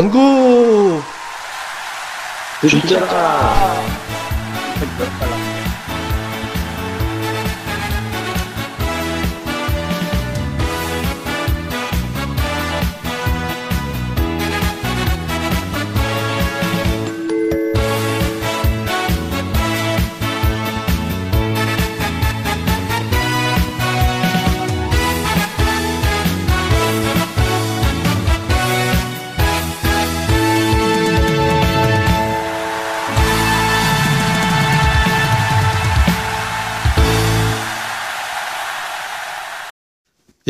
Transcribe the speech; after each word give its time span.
선구! 0.00 1.02
진짜. 2.66 3.89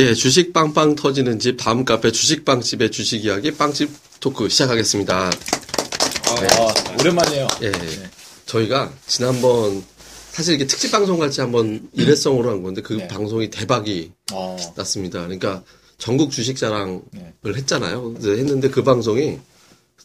예, 0.01 0.15
주식 0.15 0.55
빵빵 0.55 0.95
터지는 0.95 1.39
집 1.39 1.59
다음 1.59 1.85
카페 1.85 2.11
주식 2.11 2.47
빵집의 2.47 2.91
주식 2.91 3.23
이야기 3.23 3.51
빵집 3.51 3.91
토크 4.21 4.49
시작하겠습니다. 4.49 5.27
아, 5.27 6.95
오랜만이에요. 6.99 7.47
예, 7.65 7.73
저희가 8.47 8.95
지난번 9.07 9.85
사실 10.31 10.55
이게 10.55 10.67
특집 10.67 10.91
방송 10.91 11.19
같이 11.19 11.43
한번 11.43 11.87
일회성으로 11.93 12.49
한 12.49 12.63
건데 12.63 12.81
그 12.81 12.95
네. 12.95 13.09
방송이 13.09 13.51
대박이 13.51 14.13
어, 14.33 14.57
났습니다. 14.75 15.21
그러니까 15.21 15.65
전국 15.99 16.31
주식 16.31 16.57
자랑을 16.57 17.03
네. 17.13 17.35
했잖아요. 17.45 18.15
했는데 18.23 18.71
그 18.71 18.83
방송이 18.83 19.39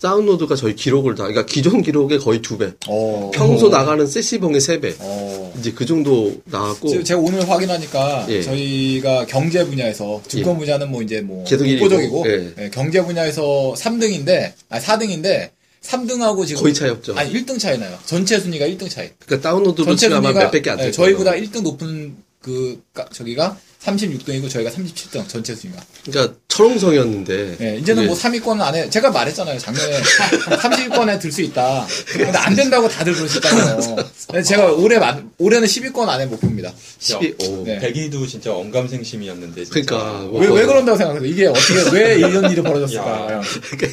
다운로드가 0.01 0.55
저희 0.55 0.75
기록을 0.75 1.15
다, 1.15 1.23
그러니까 1.23 1.45
기존 1.45 1.81
기록의 1.81 2.19
거의 2.19 2.41
두 2.41 2.57
배, 2.57 2.71
어, 2.87 3.31
평소 3.33 3.69
나가는 3.69 4.05
세시봉의 4.05 4.61
세 4.61 4.79
배, 4.79 4.93
어. 4.99 5.53
이제 5.59 5.71
그 5.71 5.85
정도 5.85 6.35
나왔고 6.45 7.03
제가 7.03 7.19
오늘 7.19 7.49
확인하니까 7.49 8.25
예. 8.29 8.41
저희가 8.41 9.25
경제 9.25 9.65
분야에서 9.65 10.21
증권 10.27 10.55
예. 10.55 10.59
분야는 10.59 10.91
뭐 10.91 11.01
이제 11.01 11.21
뭐 11.21 11.43
독보적이고 11.45 12.23
예. 12.27 12.53
예, 12.59 12.69
경제 12.69 13.01
분야에서 13.01 13.73
3등인데 13.77 14.51
아니 14.69 14.83
4등인데 14.83 15.49
3등하고 15.81 16.45
지금 16.47 16.63
거의 16.63 16.73
차이 16.73 16.89
없죠. 16.89 17.15
아니 17.15 17.31
1등 17.33 17.59
차이 17.59 17.77
나요. 17.77 17.97
전체 18.05 18.39
순위가 18.39 18.65
1등 18.67 18.89
차이. 18.89 19.09
그러니까 19.25 19.49
다운로드로 19.49 19.85
전체 19.85 20.09
순위가 20.09 20.33
몇백 20.33 20.63
개 20.63 20.69
안 20.71 20.79
예, 20.79 20.83
될 20.83 20.91
저희보다 20.91 21.31
거예요. 21.31 21.45
1등 21.45 21.61
높은 21.61 22.15
그 22.45 22.79
가- 22.93 23.07
저기가 23.11 23.57
36등이고 23.83 24.47
저희가 24.49 24.69
37등 24.69 25.27
전체 25.27 25.55
순위가. 25.55 25.81
그러니까 26.05 26.35
철옹성이었는데 26.47 27.57
예, 27.59 27.77
이제는 27.77 28.03
그게 28.03 28.07
뭐 28.07 28.15
3위권 28.15 28.61
안에 28.61 28.87
제가 28.91 29.09
말했잖아요. 29.11 29.57
작년에 29.59 29.99
30위권에 30.61 31.19
들 31.19 31.31
수 31.31 31.41
있다. 31.41 31.85
근데 32.07 32.37
안 32.37 32.55
된다고 32.55 32.87
다들 32.87 33.13
그러시잖아요. 33.15 33.79
근데 34.27 34.41
제가 34.45 34.71
올해 34.73 34.99
만- 34.99 35.29
올해는 35.39 35.67
10위권 35.67 36.07
안에 36.07 36.27
목표입니다. 36.27 36.71
12, 36.99 37.35
오. 37.47 37.63
네. 37.65 37.79
백이도 37.79 38.25
진짜 38.27 38.53
언감생심이었는데. 38.53 39.65
진짜. 39.65 39.73
그러니까 39.73 40.19
뭐 40.27 40.39
왜, 40.41 40.47
왜 40.49 40.65
그런다고 40.67 40.97
생각하세요? 40.97 41.27
이게 41.29 41.47
어떻게, 41.47 41.89
왜 41.91 42.17
이런 42.19 42.49
일이 42.51 42.61
벌어졌을까? 42.61 43.33
야. 43.33 43.41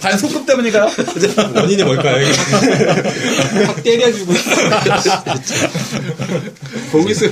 반 0.00 0.18
소급 0.18 0.44
때문인가요? 0.46 0.90
원인이 1.56 1.82
뭘까요? 1.84 2.20
이게? 2.22 3.64
확 3.64 3.82
때려주고. 3.82 4.32
거기서 6.92 7.26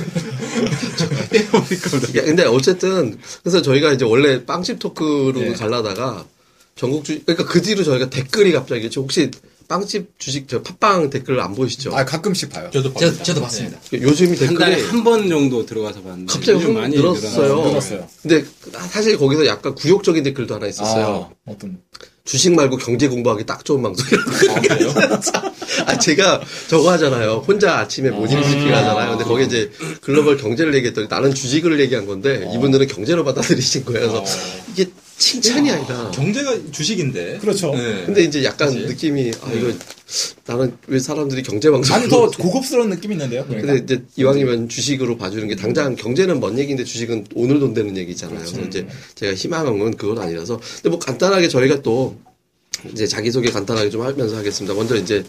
야, 2.17 2.23
근데 2.23 2.43
어쨌든 2.45 3.17
그래서 3.43 3.61
저희가 3.61 3.93
이제 3.93 4.05
원래 4.05 4.45
빵집 4.45 4.79
토크로 4.79 5.33
네. 5.33 5.53
갈라다가 5.53 6.25
전국 6.75 7.03
주 7.03 7.21
그러니까 7.25 7.45
그 7.51 7.61
뒤로 7.61 7.83
저희가 7.83 8.09
댓글이 8.09 8.51
갑자기 8.53 8.89
저 8.89 9.01
혹시 9.01 9.29
빵집 9.67 10.19
주식 10.19 10.47
저 10.49 10.61
팟빵 10.61 11.09
댓글 11.09 11.39
안 11.39 11.55
보이시죠? 11.55 11.95
아, 11.95 12.03
가끔씩 12.03 12.49
봐요. 12.49 12.69
저도 12.73 12.89
저, 12.89 12.93
봤습니다. 13.05 13.23
저도 13.23 13.41
봤습니다. 13.41 13.79
요즘이 13.93 14.37
한 14.37 14.55
달에 14.57 14.75
댓글이 14.75 14.89
한 14.91 15.03
번 15.05 15.29
정도 15.29 15.65
들어가서 15.65 16.01
봤는데 16.01 16.33
갑자기 16.33 16.51
요즘 16.57 16.75
확 16.75 16.81
많이 16.81 16.95
늘었어요. 16.97 17.65
늘었어요. 17.67 18.07
근데 18.21 18.43
사실 18.89 19.17
거기서 19.17 19.45
약간 19.45 19.73
굴욕적인 19.75 20.23
댓글도 20.23 20.55
하나 20.55 20.67
있었어요. 20.67 21.29
아, 21.45 21.51
어떤. 21.51 21.79
주식 22.23 22.53
말고 22.53 22.77
경제 22.77 23.07
공부하기 23.07 23.45
딱 23.45 23.65
좋은 23.65 23.81
방송이라고. 23.81 24.31
아? 25.33 25.51
아, 25.87 25.97
제가 25.97 26.41
저거 26.67 26.91
하잖아요. 26.91 27.43
혼자 27.47 27.79
아침에 27.79 28.09
morning 28.11 28.39
브리핑 28.41 28.73
하잖아요. 28.75 29.11
근데 29.11 29.23
거기에 29.23 29.45
이제 29.45 29.71
글로벌 30.01 30.37
경제를 30.37 30.73
얘기했더니 30.75 31.07
나는 31.09 31.33
주식을 31.33 31.79
얘기한 31.79 32.05
건데 32.05 32.49
이분들은 32.53 32.87
경제로 32.87 33.23
받아들이신 33.23 33.85
거예요. 33.85 34.11
그래서 34.11 34.23
이게 34.71 34.91
칭찬이 35.21 35.69
아니라. 35.69 36.09
경제가 36.09 36.71
주식인데. 36.71 37.37
그렇죠. 37.37 37.75
네. 37.75 38.05
근데 38.05 38.23
이제 38.23 38.43
약간 38.43 38.69
그치? 38.69 38.87
느낌이 38.87 39.31
아 39.41 39.53
이거 39.53 39.71
나는 40.47 40.75
왜 40.87 40.97
사람들이 40.97 41.43
경제 41.43 41.69
방송 41.69 41.95
아니, 41.95 42.09
더 42.09 42.27
고급스러운 42.31 42.89
느낌이 42.89 43.13
있는데요. 43.13 43.45
그러니까. 43.45 43.73
근데 43.73 43.83
이제 43.83 44.03
이왕이면 44.15 44.67
주식으로 44.67 45.17
봐주는 45.17 45.47
게 45.47 45.55
당장 45.55 45.95
경제는 45.95 46.39
먼 46.39 46.57
얘기인데 46.57 46.83
주식은 46.83 47.27
오늘 47.35 47.59
돈 47.59 47.75
되는 47.75 47.95
얘기잖아요. 47.95 48.39
그렇죠. 48.39 48.53
그래서 48.53 48.67
이제 48.67 48.87
제가 49.13 49.35
희망한 49.35 49.77
건 49.77 49.95
그건 49.95 50.17
아니라서 50.17 50.59
근데 50.77 50.89
뭐 50.89 50.97
간단하게 50.97 51.49
저희가 51.49 51.83
또 51.83 52.19
이제 52.91 53.05
자기 53.05 53.29
소개 53.29 53.51
간단하게 53.51 53.91
좀 53.91 54.01
하면서 54.01 54.35
하겠습니다. 54.35 54.73
먼저 54.73 54.95
이제 54.95 55.23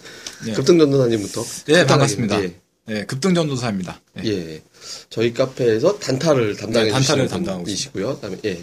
네. 0.47 0.53
급등 0.55 0.79
전도사님부터 0.79 1.43
네, 1.43 1.73
간단하게, 1.75 1.87
반갑습니다. 1.87 2.43
예. 2.43 2.55
네, 2.87 3.05
급등 3.05 3.35
전도사입니다. 3.35 4.01
네. 4.15 4.23
예. 4.25 4.63
저희 5.11 5.35
카페에서 5.35 5.99
단타를 5.99 6.57
담당해 6.57 6.87
네, 6.87 6.93
단타를 6.93 7.29
분이시고요. 7.29 8.15
그다음에 8.15 8.39
예. 8.47 8.59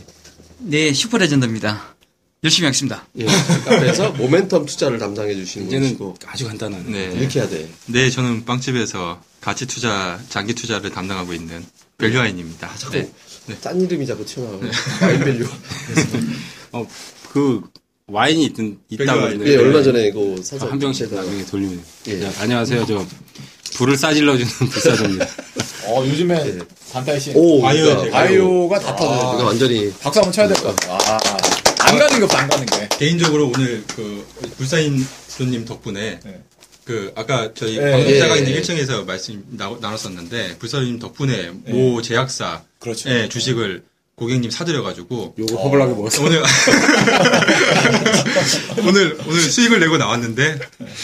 네, 0.60 0.94
슈퍼레전드입니다. 0.94 1.96
열심히 2.44 2.66
하겠습니다. 2.66 3.06
예. 3.18 3.26
카페에서 3.26 4.14
모멘텀 4.14 4.66
투자를 4.66 4.98
담당해 4.98 5.36
주시는 5.36 5.68
이제는 5.68 5.82
분이시고 5.98 6.16
아주 6.26 6.48
간단한. 6.48 6.92
네. 6.92 7.12
이렇게 7.18 7.40
해야 7.40 7.50
돼. 7.50 7.70
네, 7.88 8.10
저는 8.10 8.46
빵집에서 8.46 9.22
가치 9.42 9.66
투자, 9.66 10.20
장기 10.30 10.54
투자를 10.54 10.90
담당하고 10.90 11.34
있는 11.34 11.66
밸류와인입니다. 11.98 12.70
네. 12.92 13.12
짠 13.60 13.82
이름이 13.82 14.06
자꾸 14.06 14.26
튀어나오고 14.26 14.64
와인밸류. 15.02 15.48
어, 16.72 16.88
그 17.30 17.62
와인이 18.08 18.46
있든 18.46 18.80
있다고 18.90 19.46
예, 19.48 19.58
얼마 19.58 19.84
전에 19.84 20.08
이거 20.08 20.36
사서 20.42 20.68
한 20.68 20.80
병씩 20.80 21.14
나중에 21.14 21.46
돌리면. 21.46 21.82
예. 22.08 22.24
야, 22.24 22.32
안녕하세요. 22.40 22.86
저 22.86 23.06
불을 23.76 23.98
싸질러주는 23.98 24.50
불사조입니다. 24.70 25.28
어, 25.86 26.04
요즘에 26.06 26.44
네. 26.44 26.60
단타이 26.92 27.20
씨. 27.20 27.32
오, 27.36 27.62
바이오 27.62 27.84
그러니까 27.84 28.04
제 28.06 28.10
바이오 28.12 28.70
가 28.70 28.80
다 28.80 28.96
터져요. 28.96 29.34
이거 29.36 29.46
완전히 29.46 29.92
박수 30.02 30.20
한번 30.20 30.32
쳐야 30.32 30.48
될 30.48 30.58
것 30.58 30.76
같아요. 30.76 30.98
아, 31.08 31.20
안 31.88 31.98
가는 31.98 32.18
게 32.18 32.24
없어, 32.24 32.38
안 32.38 32.48
가는 32.50 32.66
게. 32.66 32.88
개인적으로 32.98 33.52
오늘 33.54 33.84
그 33.96 34.26
불사인도님 34.58 35.66
덕분에 35.66 36.20
네. 36.24 36.42
그 36.86 37.12
아까 37.16 37.52
저희 37.54 37.78
예, 37.78 37.92
방송자가 37.92 38.36
예, 38.36 38.40
있는 38.40 38.54
예. 38.54 38.62
1층에서 38.62 39.06
말씀 39.06 39.44
나, 39.52 39.70
나눴었는데 39.80 40.58
불사님 40.58 40.98
덕분에 41.00 41.52
모 41.66 42.02
제약사 42.02 42.64
그렇죠. 42.80 43.10
의 43.10 43.30
주식을 43.30 43.84
고객님 44.20 44.52
사드려가지고 44.52 45.36
요거 45.40 45.56
허블하게 45.56 45.94
먹었어. 45.94 46.24
오늘 46.26 46.44
오늘 48.86 49.18
오늘 49.28 49.40
수익을 49.42 49.80
내고 49.80 49.98
나왔는데 49.98 50.60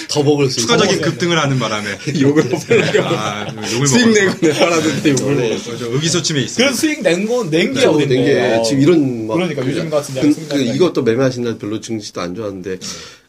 더 0.09 0.23
먹을 0.23 0.49
수 0.49 0.59
추가적인. 0.61 1.01
급등을 1.01 1.39
하는 1.39 1.57
바람에 1.57 1.97
욕을 2.19 2.43
허블하게 2.51 2.99
아 2.99 3.47
욕을 3.73 3.87
수익 3.87 4.07
먹었어. 4.07 4.25
내고 4.25 4.37
내 4.41 4.53
팔았는데 4.53 5.09
욕을 5.11 5.35
네. 5.37 5.49
먹었어. 5.49 5.71
어, 5.71 5.77
저 5.77 5.85
의기소침해 5.93 6.41
있습니다. 6.41 6.63
그래서 6.65 6.77
수익 6.79 7.01
낸 7.01 7.25
건, 7.27 7.49
낸게 7.49 7.69
그렇죠. 7.79 7.91
어딘데. 7.91 8.15
된게 8.15 8.55
어. 8.59 8.63
지금 8.63 8.81
이런 8.81 9.27
막 9.27 9.35
그러니까 9.35 9.65
요즘 9.65 9.89
같은 9.89 10.13
그, 10.15 10.19
데는 10.21 10.35
그 10.49 10.53
나는 10.55 10.75
이것도 10.75 11.03
매매하신 11.03 11.43
날 11.43 11.57
별로 11.57 11.79
증시도 11.79 12.21
안 12.21 12.35
좋았는데 12.35 12.77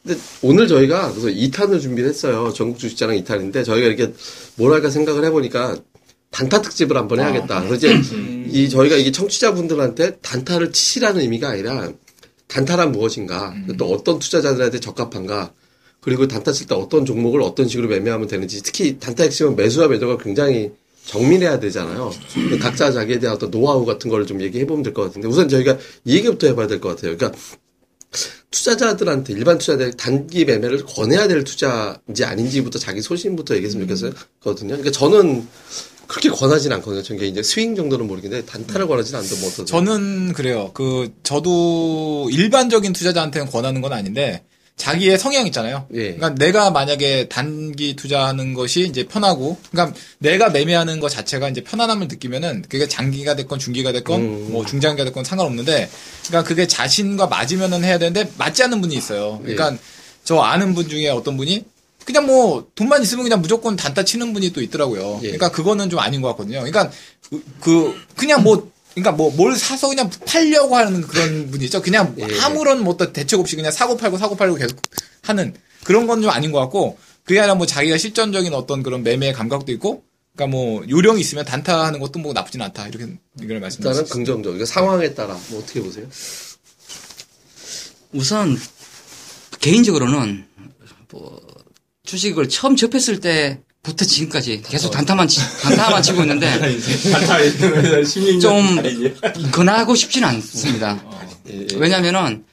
근데 0.04 0.20
오늘 0.42 0.68
저희가 0.68 1.12
그래서 1.12 1.28
2탄을 1.28 1.80
준비를 1.80 2.10
했어요. 2.10 2.52
전국 2.54 2.78
주식자랑 2.78 3.16
2탄인데 3.22 3.64
저희가 3.64 3.86
이렇게 3.86 4.12
뭐랄까 4.56 4.90
생각을 4.90 5.24
해보니까 5.26 5.76
단타 6.36 6.60
특집을 6.60 6.98
한번 6.98 7.18
해야겠다. 7.18 7.62
그래서 7.62 7.86
이제 7.88 8.02
이 8.50 8.68
저희가 8.68 8.96
이게 8.96 9.10
청취자분들한테 9.10 10.16
단타를 10.16 10.70
치시라는 10.70 11.22
의미가 11.22 11.48
아니라 11.48 11.90
단타란 12.46 12.92
무엇인가, 12.92 13.54
또 13.78 13.86
어떤 13.86 14.18
투자자들한테 14.18 14.78
적합한가, 14.80 15.54
그리고 16.00 16.28
단타 16.28 16.52
칠 16.52 16.66
때 16.66 16.74
어떤 16.74 17.06
종목을 17.06 17.40
어떤 17.40 17.66
식으로 17.66 17.88
매매하면 17.88 18.28
되는지, 18.28 18.62
특히 18.62 18.98
단타 18.98 19.22
핵심은 19.24 19.56
매수와 19.56 19.88
매도가 19.88 20.18
굉장히 20.18 20.72
정밀해야 21.06 21.58
되잖아요. 21.58 22.12
각자 22.60 22.92
자기에 22.92 23.18
대한 23.18 23.36
어떤 23.36 23.50
노하우 23.50 23.86
같은 23.86 24.10
걸 24.10 24.26
좀 24.26 24.42
얘기해 24.42 24.66
보면 24.66 24.82
될 24.82 24.92
것 24.92 25.04
같은데, 25.04 25.26
우선 25.28 25.48
저희가 25.48 25.78
이 26.04 26.16
얘기부터 26.16 26.48
해봐야 26.48 26.66
될 26.66 26.80
것 26.80 26.90
같아요. 26.90 27.16
그러니까 27.16 27.38
투자자들한테 28.50 29.32
일반 29.32 29.56
투자자들 29.58 29.94
단기 29.94 30.44
매매를 30.44 30.84
권해야 30.84 31.28
될 31.28 31.44
투자인지 31.44 32.24
아닌지부터 32.24 32.78
자기 32.78 33.00
소신부터 33.00 33.54
얘기했으면 33.56 33.86
좋겠어요. 33.88 34.12
거든요. 34.40 34.76
그러니까 34.76 34.90
저는 34.92 35.46
그렇게 36.06 36.30
권하진 36.30 36.72
않거든요. 36.72 37.02
전 37.02 37.16
개인적으로 37.16 37.42
스윙 37.42 37.76
정도는 37.76 38.06
모르겠는데 38.06 38.46
단타를 38.46 38.86
권하진 38.86 39.16
않는데 39.16 39.36
뭐 39.36 39.48
어떠세요? 39.48 39.66
저는 39.66 40.32
그래요. 40.32 40.70
그 40.74 41.12
저도 41.22 42.28
일반적인 42.30 42.92
투자자한테는 42.92 43.50
권하는 43.50 43.80
건 43.80 43.92
아닌데 43.92 44.42
자기의 44.76 45.18
성향 45.18 45.46
있잖아요. 45.46 45.86
예. 45.94 46.14
그러니까 46.14 46.34
내가 46.34 46.70
만약에 46.70 47.28
단기 47.28 47.96
투자하는 47.96 48.52
것이 48.52 48.82
이제 48.82 49.04
편하고, 49.04 49.56
그러니까 49.70 49.98
내가 50.18 50.50
매매하는 50.50 51.00
것 51.00 51.08
자체가 51.08 51.48
이제 51.48 51.62
편안함을 51.62 52.08
느끼면은 52.08 52.62
그게 52.68 52.86
장기가 52.86 53.36
됐건 53.36 53.58
중기가 53.58 53.92
됐건 53.92 54.20
음. 54.20 54.52
뭐 54.52 54.66
중장기가 54.66 55.06
됐건 55.06 55.24
상관없는데, 55.24 55.88
그러니까 56.26 56.46
그게 56.46 56.66
자신과 56.66 57.26
맞으면은 57.26 57.84
해야 57.84 57.98
되는데 57.98 58.30
맞지 58.36 58.64
않는 58.64 58.82
분이 58.82 58.94
있어요. 58.94 59.40
그러니까 59.42 59.78
저 60.24 60.40
아는 60.40 60.74
분 60.74 60.88
중에 60.88 61.08
어떤 61.08 61.38
분이 61.38 61.64
그냥 62.06 62.24
뭐 62.24 62.66
돈만 62.74 63.02
있으면 63.02 63.24
그냥 63.24 63.42
무조건 63.42 63.76
단타 63.76 64.04
치는 64.04 64.32
분이 64.32 64.52
또 64.52 64.62
있더라고요. 64.62 65.16
예. 65.22 65.26
그러니까 65.26 65.50
그거는 65.50 65.90
좀 65.90 65.98
아닌 65.98 66.22
것 66.22 66.28
같거든요. 66.28 66.60
그러니까 66.60 66.90
그, 67.28 67.42
그 67.60 67.94
그냥 68.16 68.42
뭐 68.42 68.70
그러니까 68.94 69.12
뭐 69.12 69.30
뭘 69.32 69.54
사서 69.56 69.88
그냥 69.88 70.08
팔려고 70.24 70.76
하는 70.76 71.02
그런 71.02 71.50
분이 71.50 71.64
있죠. 71.66 71.82
그냥 71.82 72.14
예. 72.18 72.40
아무런 72.40 72.82
뭐 72.82 72.94
어떤 72.94 73.12
대책 73.12 73.40
없이 73.40 73.56
그냥 73.56 73.72
사고 73.72 73.96
팔고 73.96 74.16
사고 74.18 74.36
팔고 74.36 74.54
계속 74.54 74.80
하는 75.22 75.52
그런 75.84 76.06
건 76.06 76.22
좀 76.22 76.30
아닌 76.30 76.52
것 76.52 76.60
같고 76.60 76.96
그게 77.24 77.40
아니라 77.40 77.56
뭐 77.56 77.66
자기가 77.66 77.98
실전적인 77.98 78.54
어떤 78.54 78.82
그런 78.84 79.02
매매 79.02 79.32
감각도 79.32 79.72
있고 79.72 80.04
그러니까 80.36 80.56
뭐 80.56 80.84
요령이 80.88 81.20
있으면 81.20 81.44
단타하는 81.44 81.98
것도 81.98 82.20
뭐 82.20 82.32
나쁘진 82.32 82.62
않다 82.62 82.86
이렇게 82.88 83.08
이걸 83.42 83.58
말씀드릴 83.58 83.94
수 83.94 84.00
일단은. 84.02 84.24
긍정적. 84.24 84.52
그러니까 84.52 84.66
상황에 84.66 85.12
따라 85.14 85.36
뭐 85.50 85.58
어떻게 85.60 85.82
보세요? 85.82 86.06
우선 88.12 88.56
개인적으로는 89.60 90.46
뭐 91.10 91.40
주식을 92.06 92.48
처음 92.48 92.76
접했을 92.76 93.20
때부터 93.20 94.04
지금까지 94.04 94.62
계속 94.66 94.90
단타만 94.90 95.28
치, 95.28 95.40
단타만 95.62 96.02
치고 96.02 96.22
있는데 96.22 96.48
좀 98.40 99.50
권하고 99.52 99.94
싶지는 99.94 100.28
않습니다. 100.28 101.04
예, 101.50 101.60
예. 101.60 101.66
왜냐면은 101.76 102.44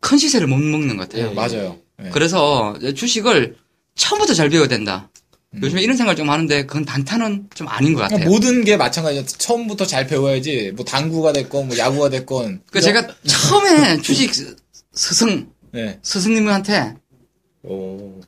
큰 0.00 0.18
시세를 0.18 0.46
못 0.46 0.58
먹는 0.58 0.96
것 0.96 1.08
같아요. 1.08 1.30
예. 1.30 1.34
맞아요. 1.34 1.78
예. 2.04 2.10
그래서 2.10 2.78
주식을 2.94 3.56
처음부터 3.96 4.34
잘 4.34 4.48
배워야 4.50 4.68
된다. 4.68 5.08
음. 5.54 5.60
요즘에 5.62 5.82
이런 5.82 5.96
생각을 5.96 6.16
좀 6.16 6.30
하는데 6.30 6.66
그건 6.66 6.84
단타는 6.84 7.48
좀 7.54 7.68
아닌 7.68 7.94
것 7.94 8.02
같아요. 8.02 8.18
그러니까 8.18 8.30
모든 8.30 8.64
게 8.64 8.76
마찬가지죠. 8.76 9.38
처음부터 9.38 9.86
잘 9.86 10.06
배워야지 10.06 10.72
뭐 10.76 10.84
당구가 10.84 11.32
됐건 11.32 11.68
뭐 11.68 11.78
야구가 11.78 12.10
됐건 12.10 12.62
그 12.70 12.80
제가 12.80 13.06
처음에 13.26 14.00
주식 14.02 14.32
스승 14.92 15.48
네. 15.72 15.98
스승님한테 16.02 16.94
오. 17.62 18.20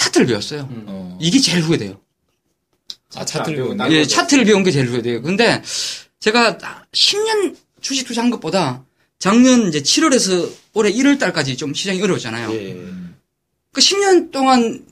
차트를 0.00 0.26
배웠어요. 0.26 0.68
어. 0.86 1.18
이게 1.20 1.38
제일 1.40 1.62
후회돼요. 1.62 2.00
아 3.16 3.24
차트를 3.24 3.56
배운 3.56 3.76
딴 3.76 3.92
예, 3.92 3.98
거죠. 4.00 4.14
차트를 4.14 4.44
배운 4.44 4.62
게 4.62 4.70
제일 4.70 4.88
후회돼요. 4.88 5.20
근데 5.22 5.62
제가 6.20 6.58
10년 6.92 7.56
주식 7.80 8.06
투자한 8.06 8.30
것보다 8.30 8.84
작년 9.18 9.68
이제 9.68 9.82
7월에서 9.82 10.50
올해 10.74 10.92
1월 10.92 11.18
달까지 11.18 11.56
좀 11.56 11.74
시장이 11.74 12.00
어려웠잖아요. 12.02 12.52
예. 12.54 12.80
그 13.72 13.80
10년 13.80 14.30
동안 14.30 14.84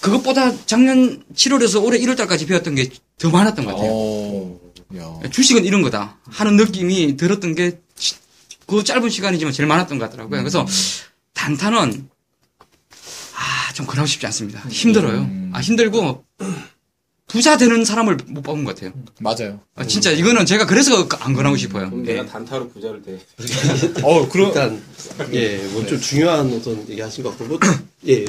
그것보다 0.00 0.52
작년 0.66 1.22
7월에서 1.34 1.84
올해 1.84 1.98
1월 2.00 2.16
달까지 2.16 2.46
배웠던 2.46 2.74
게 2.74 2.90
더 3.18 3.30
많았던 3.30 3.64
것 3.64 3.70
같아요. 3.72 3.90
어. 3.90 4.60
야. 4.96 5.30
주식은 5.30 5.64
이런 5.64 5.80
거다 5.80 6.18
하는 6.26 6.56
느낌이 6.56 7.16
들었던 7.16 7.54
게 7.54 7.78
그 8.66 8.82
짧은 8.82 9.08
시간이지만 9.10 9.52
제일 9.54 9.68
많았던 9.68 9.98
것 9.98 10.06
같더라고요. 10.06 10.40
그래서 10.40 10.66
단타는 11.34 12.08
아, 13.76 13.78
좀 13.78 13.86
그러고 13.86 14.06
싶지 14.06 14.24
않습니다. 14.26 14.60
힘들어요. 14.70 15.18
음. 15.20 15.50
아, 15.54 15.60
힘들고 15.60 16.24
부자 17.28 17.58
되는 17.58 17.84
사람을 17.84 18.16
못 18.28 18.40
뽑은 18.42 18.64
것 18.64 18.74
같아요. 18.74 18.92
맞아요. 19.20 19.60
아, 19.74 19.84
진짜 19.86 20.10
이거는 20.10 20.46
제가 20.46 20.64
그래서 20.66 21.06
안 21.20 21.34
권하고 21.34 21.56
싶어요. 21.58 21.90
그럼 21.90 22.06
예. 22.08 22.14
내가 22.14 22.26
단타로 22.26 22.70
부자를 22.70 23.02
돼. 23.02 23.20
어, 24.02 24.26
그럼 24.28 24.48
일단 24.48 24.82
예, 25.32 25.58
뭐 25.72 25.84
좀 25.86 26.00
중요한 26.00 26.50
어떤 26.54 26.88
얘기 26.88 27.00
하신 27.00 27.22
것 27.24 27.30
같고 27.36 27.44
뭐 27.44 27.58
예. 28.08 28.24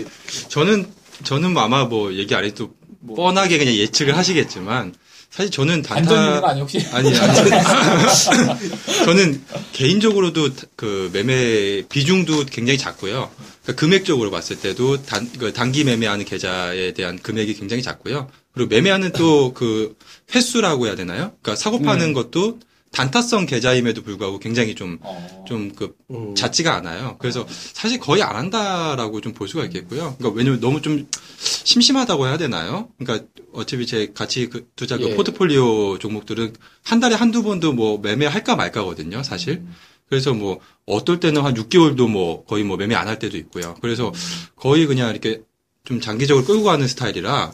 저는 0.50 0.86
저는 1.24 1.54
뭐 1.54 1.62
아마 1.64 1.86
뭐 1.86 2.14
얘기 2.14 2.36
안 2.36 2.44
해도 2.44 2.74
뻔하게 3.16 3.58
그냥 3.58 3.74
예측을 3.74 4.18
하시겠지만 4.18 4.94
사실 5.38 5.52
저는 5.52 5.84
단타 5.84 6.48
아니에요, 6.48 6.64
혹시? 6.64 6.84
아니, 6.92 7.16
아니. 7.16 7.50
저는 9.06 9.44
개인적으로도 9.72 10.50
그 10.76 11.12
매매 11.14 11.84
비중도 11.88 12.46
굉장히 12.46 12.80
작고요. 12.80 13.30
그러니까 13.62 13.80
금액적으로 13.80 14.32
봤을 14.32 14.60
때도 14.60 15.04
단, 15.04 15.30
그 15.38 15.54
단기 15.54 15.84
매매하는 15.84 16.26
계좌에 16.26 16.94
대한 16.94 17.20
금액이 17.20 17.54
굉장히 17.54 17.84
작고요. 17.84 18.32
그리고 18.56 18.70
매매하는 18.70 19.12
또 19.12 19.54
그 19.54 19.96
횟수라고 20.34 20.88
해야 20.88 20.96
되나요? 20.96 21.34
그러니까 21.44 21.56
사고 21.56 21.82
파는 21.84 22.14
것도 22.14 22.60
단타성 22.92 23.46
계좌임에도 23.46 24.02
불구하고 24.02 24.40
굉장히 24.40 24.74
좀, 24.76 24.98
어. 25.02 25.46
좀 25.48 25.72
그, 25.76 25.96
음. 26.10 26.34
잦지가 26.36 26.74
않아요. 26.76 27.18
그래서 27.20 27.46
사실 27.50 28.00
거의 28.00 28.24
안 28.24 28.36
한다라고 28.36 29.22
좀 29.22 29.34
볼 29.34 29.48
수가 29.48 29.66
있겠고요. 29.66 30.16
그러니까 30.18 30.38
왜냐면 30.38 30.60
너무 30.60 30.82
좀 30.82 31.08
심심하다고 31.38 32.28
해야 32.28 32.38
되나요? 32.38 32.90
그러니까 32.98 33.28
어차피 33.54 33.86
제 33.86 34.12
같이 34.14 34.48
그 34.48 34.68
투자 34.76 34.98
그 34.98 35.10
예. 35.12 35.16
포트폴리오 35.16 36.00
종목들은 36.00 36.54
한 36.84 37.00
달에 37.00 37.16
한두 37.16 37.44
번도 37.44 37.74
뭐 37.74 38.00
매매할까 38.00 38.56
말까거든요, 38.56 39.22
사실. 39.24 39.64
그래서 40.10 40.34
뭐 40.34 40.60
어떨 40.86 41.20
때는 41.20 41.44
한 41.44 41.54
6개월도 41.54 42.10
뭐 42.10 42.46
거의 42.46 42.64
뭐 42.64 42.78
매매 42.78 42.96
안 42.96 43.08
할 43.08 43.20
때도 43.20 43.38
있고요. 43.38 43.76
그래서 43.82 44.12
거의 44.56 44.86
그냥 44.88 45.12
이렇게 45.12 45.42
좀 45.84 46.00
장기적으로 46.02 46.46
끌고 46.46 46.64
가는 46.64 46.86
스타일이라 46.88 47.54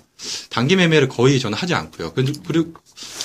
단기 0.49 0.75
매매를 0.75 1.07
거의 1.09 1.39
저는 1.39 1.57
하지 1.57 1.73
않고요. 1.73 2.13
그리고 2.13 2.73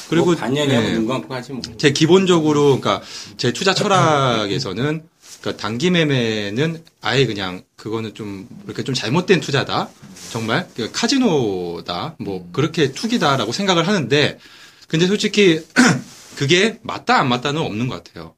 그리고 0.08 0.26
그리고 0.26 0.40
반년이야 0.40 0.84
예. 0.84 0.92
눈 0.92 1.06
감고 1.06 1.34
하지 1.34 1.52
뭐. 1.52 1.62
제 1.76 1.92
기본적으로 1.92 2.80
그러니까 2.80 3.02
제 3.36 3.52
투자 3.52 3.74
철학에서는 3.74 5.02
그러니까 5.40 5.62
단기 5.62 5.90
매매는 5.90 6.82
아예 7.00 7.26
그냥 7.26 7.62
그거는 7.76 8.14
좀 8.14 8.48
이렇게 8.66 8.82
좀 8.82 8.94
잘못된 8.94 9.40
투자다. 9.40 9.88
정말 10.30 10.68
그 10.76 10.90
카지노다. 10.92 12.16
뭐 12.18 12.48
그렇게 12.52 12.92
투기다라고 12.92 13.52
생각을 13.52 13.86
하는데 13.86 14.38
근데 14.88 15.06
솔직히 15.06 15.60
그게 16.36 16.78
맞다 16.82 17.18
안 17.20 17.28
맞다는 17.28 17.60
없는 17.62 17.88
것 17.88 18.02
같아요. 18.02 18.34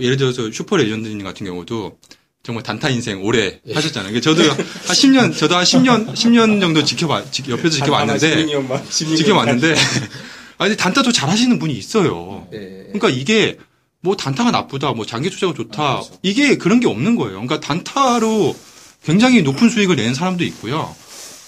예를 0.00 0.16
들어서 0.16 0.50
슈퍼 0.52 0.76
레전드님 0.76 1.22
같은 1.24 1.46
경우도 1.46 1.98
정말 2.42 2.62
단타 2.62 2.90
인생 2.90 3.24
오래 3.24 3.60
하셨잖아요. 3.74 4.12
그러니까 4.12 4.20
저도 4.20 4.42
한 4.50 4.56
10년, 4.94 5.36
저도 5.36 5.56
한 5.56 5.64
10년, 5.64 6.12
10년 6.14 6.60
정도 6.60 6.84
지켜봐, 6.84 7.30
지- 7.32 7.42
옆에서 7.48 7.70
지켜봤는데, 7.70 8.46
지켜봤는데, 8.90 9.74
아니, 10.58 10.76
단타도 10.76 11.12
잘 11.12 11.28
하시는 11.28 11.58
분이 11.58 11.74
있어요. 11.74 12.46
예. 12.52 12.58
그러니까 12.92 13.08
이게 13.10 13.58
뭐 14.00 14.16
단타가 14.16 14.50
나쁘다, 14.50 14.92
뭐 14.92 15.04
장기 15.04 15.30
투자가 15.30 15.52
좋다, 15.54 16.02
이게 16.22 16.56
그런 16.56 16.80
게 16.80 16.88
없는 16.88 17.16
거예요. 17.16 17.32
그러니까 17.32 17.60
단타로 17.60 18.56
굉장히 19.04 19.42
높은 19.42 19.68
수익을 19.68 19.96
내는 19.96 20.14
사람도 20.14 20.44
있고요. 20.44 20.94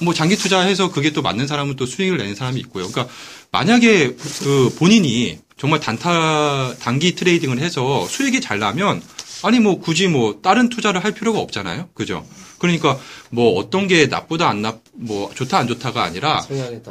뭐 0.00 0.14
장기 0.14 0.36
투자해서 0.36 0.90
그게 0.92 1.10
또 1.10 1.22
맞는 1.22 1.46
사람은 1.46 1.76
또 1.76 1.86
수익을 1.86 2.18
내는 2.18 2.34
사람이 2.34 2.60
있고요. 2.60 2.88
그러니까 2.88 3.12
만약에 3.50 4.14
그 4.14 4.74
본인이 4.78 5.38
정말 5.56 5.80
단타 5.80 6.76
단기 6.78 7.14
트레이딩을 7.14 7.58
해서 7.58 8.06
수익이 8.06 8.40
잘 8.40 8.60
나면 8.60 9.02
아니 9.42 9.58
뭐 9.58 9.80
굳이 9.80 10.06
뭐 10.06 10.40
다른 10.40 10.68
투자를 10.68 11.02
할 11.02 11.12
필요가 11.12 11.40
없잖아요. 11.40 11.88
그죠? 11.94 12.24
그러니까 12.58 12.98
뭐 13.30 13.58
어떤 13.58 13.88
게 13.88 14.06
나쁘다 14.06 14.48
안 14.48 14.62
나, 14.62 14.78
뭐 14.92 15.32
좋다 15.34 15.58
안 15.58 15.66
좋다가 15.66 16.04
아니라. 16.04 16.44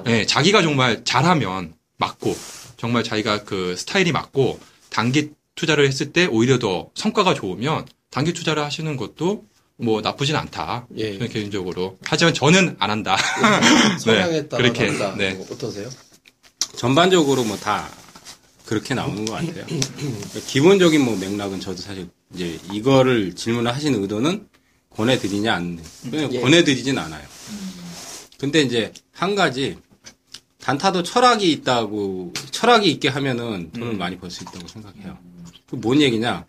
예, 0.08 0.26
자기가 0.26 0.62
정말 0.62 1.04
잘하면 1.06 1.74
맞고 1.98 2.36
정말 2.78 3.04
자기가 3.04 3.44
그 3.44 3.76
스타일이 3.76 4.12
맞고 4.12 4.60
단기 4.90 5.32
투자를 5.56 5.88
했을 5.88 6.14
때 6.14 6.26
오히려 6.26 6.60
더 6.60 6.90
성과가 6.96 7.34
좋으면 7.34 7.86
단기 8.12 8.34
투자를 8.34 8.64
하시는 8.64 8.96
것도 8.98 9.46
뭐 9.78 10.02
나쁘진 10.02 10.36
않다. 10.36 10.88
예. 10.98 11.14
저는 11.14 11.30
개인적으로. 11.30 11.98
하지만 12.04 12.34
저는 12.34 12.76
안 12.80 12.90
한다. 12.90 13.16
성향에 14.00 14.48
따라 14.48 14.64
그렇게, 14.64 14.88
다르다. 14.88 15.16
네. 15.16 15.34
뭐 15.34 15.48
어떠세요? 15.52 15.90
전반적으로 16.76 17.44
뭐 17.44 17.58
다 17.58 17.88
그렇게 18.66 18.94
나오는 18.94 19.24
것 19.26 19.34
같아요. 19.34 19.66
기본적인 20.48 21.00
뭐 21.04 21.16
맥락은 21.18 21.60
저도 21.60 21.82
사실 21.82 22.10
이제 22.34 22.60
이거를 22.72 23.34
질문을 23.36 23.74
하시는 23.74 24.02
의도는 24.02 24.48
권해드리냐 24.90 25.54
안 25.54 25.80
예. 26.14 26.40
권해드리진 26.42 26.98
않아요. 26.98 27.26
근데 28.40 28.62
이제 28.62 28.92
한 29.12 29.36
가지 29.36 29.78
단타도 30.68 31.02
철학이 31.04 31.50
있다고 31.50 32.34
철학이 32.52 32.92
있게 32.92 33.08
하면은 33.08 33.72
돈을 33.72 33.94
많이 33.96 34.18
벌 34.18 34.30
수 34.30 34.44
있다고 34.44 34.68
생각해요. 34.68 35.18
그 35.70 35.78
뭔 35.80 36.02
얘기냐? 36.02 36.46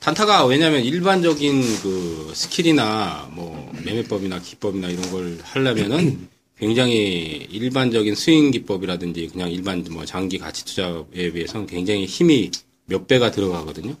단타가 0.00 0.44
왜냐면 0.46 0.82
일반적인 0.82 1.62
그 1.82 2.32
skill이나 2.34 3.30
뭐 3.32 3.70
매매법이나 3.84 4.40
기법이나 4.40 4.88
이런 4.88 5.08
걸 5.12 5.38
하려면은 5.44 6.26
굉장히 6.58 7.46
일반적인 7.48 8.16
스윙 8.16 8.50
기법이라든지 8.50 9.28
그냥 9.28 9.52
일반 9.52 9.84
뭐 9.92 10.04
장기 10.04 10.38
가치 10.38 10.64
투자에 10.64 11.30
비해서는 11.32 11.68
굉장히 11.68 12.06
힘이 12.06 12.50
몇 12.86 13.06
배가 13.06 13.30
들어가거든요. 13.30 13.94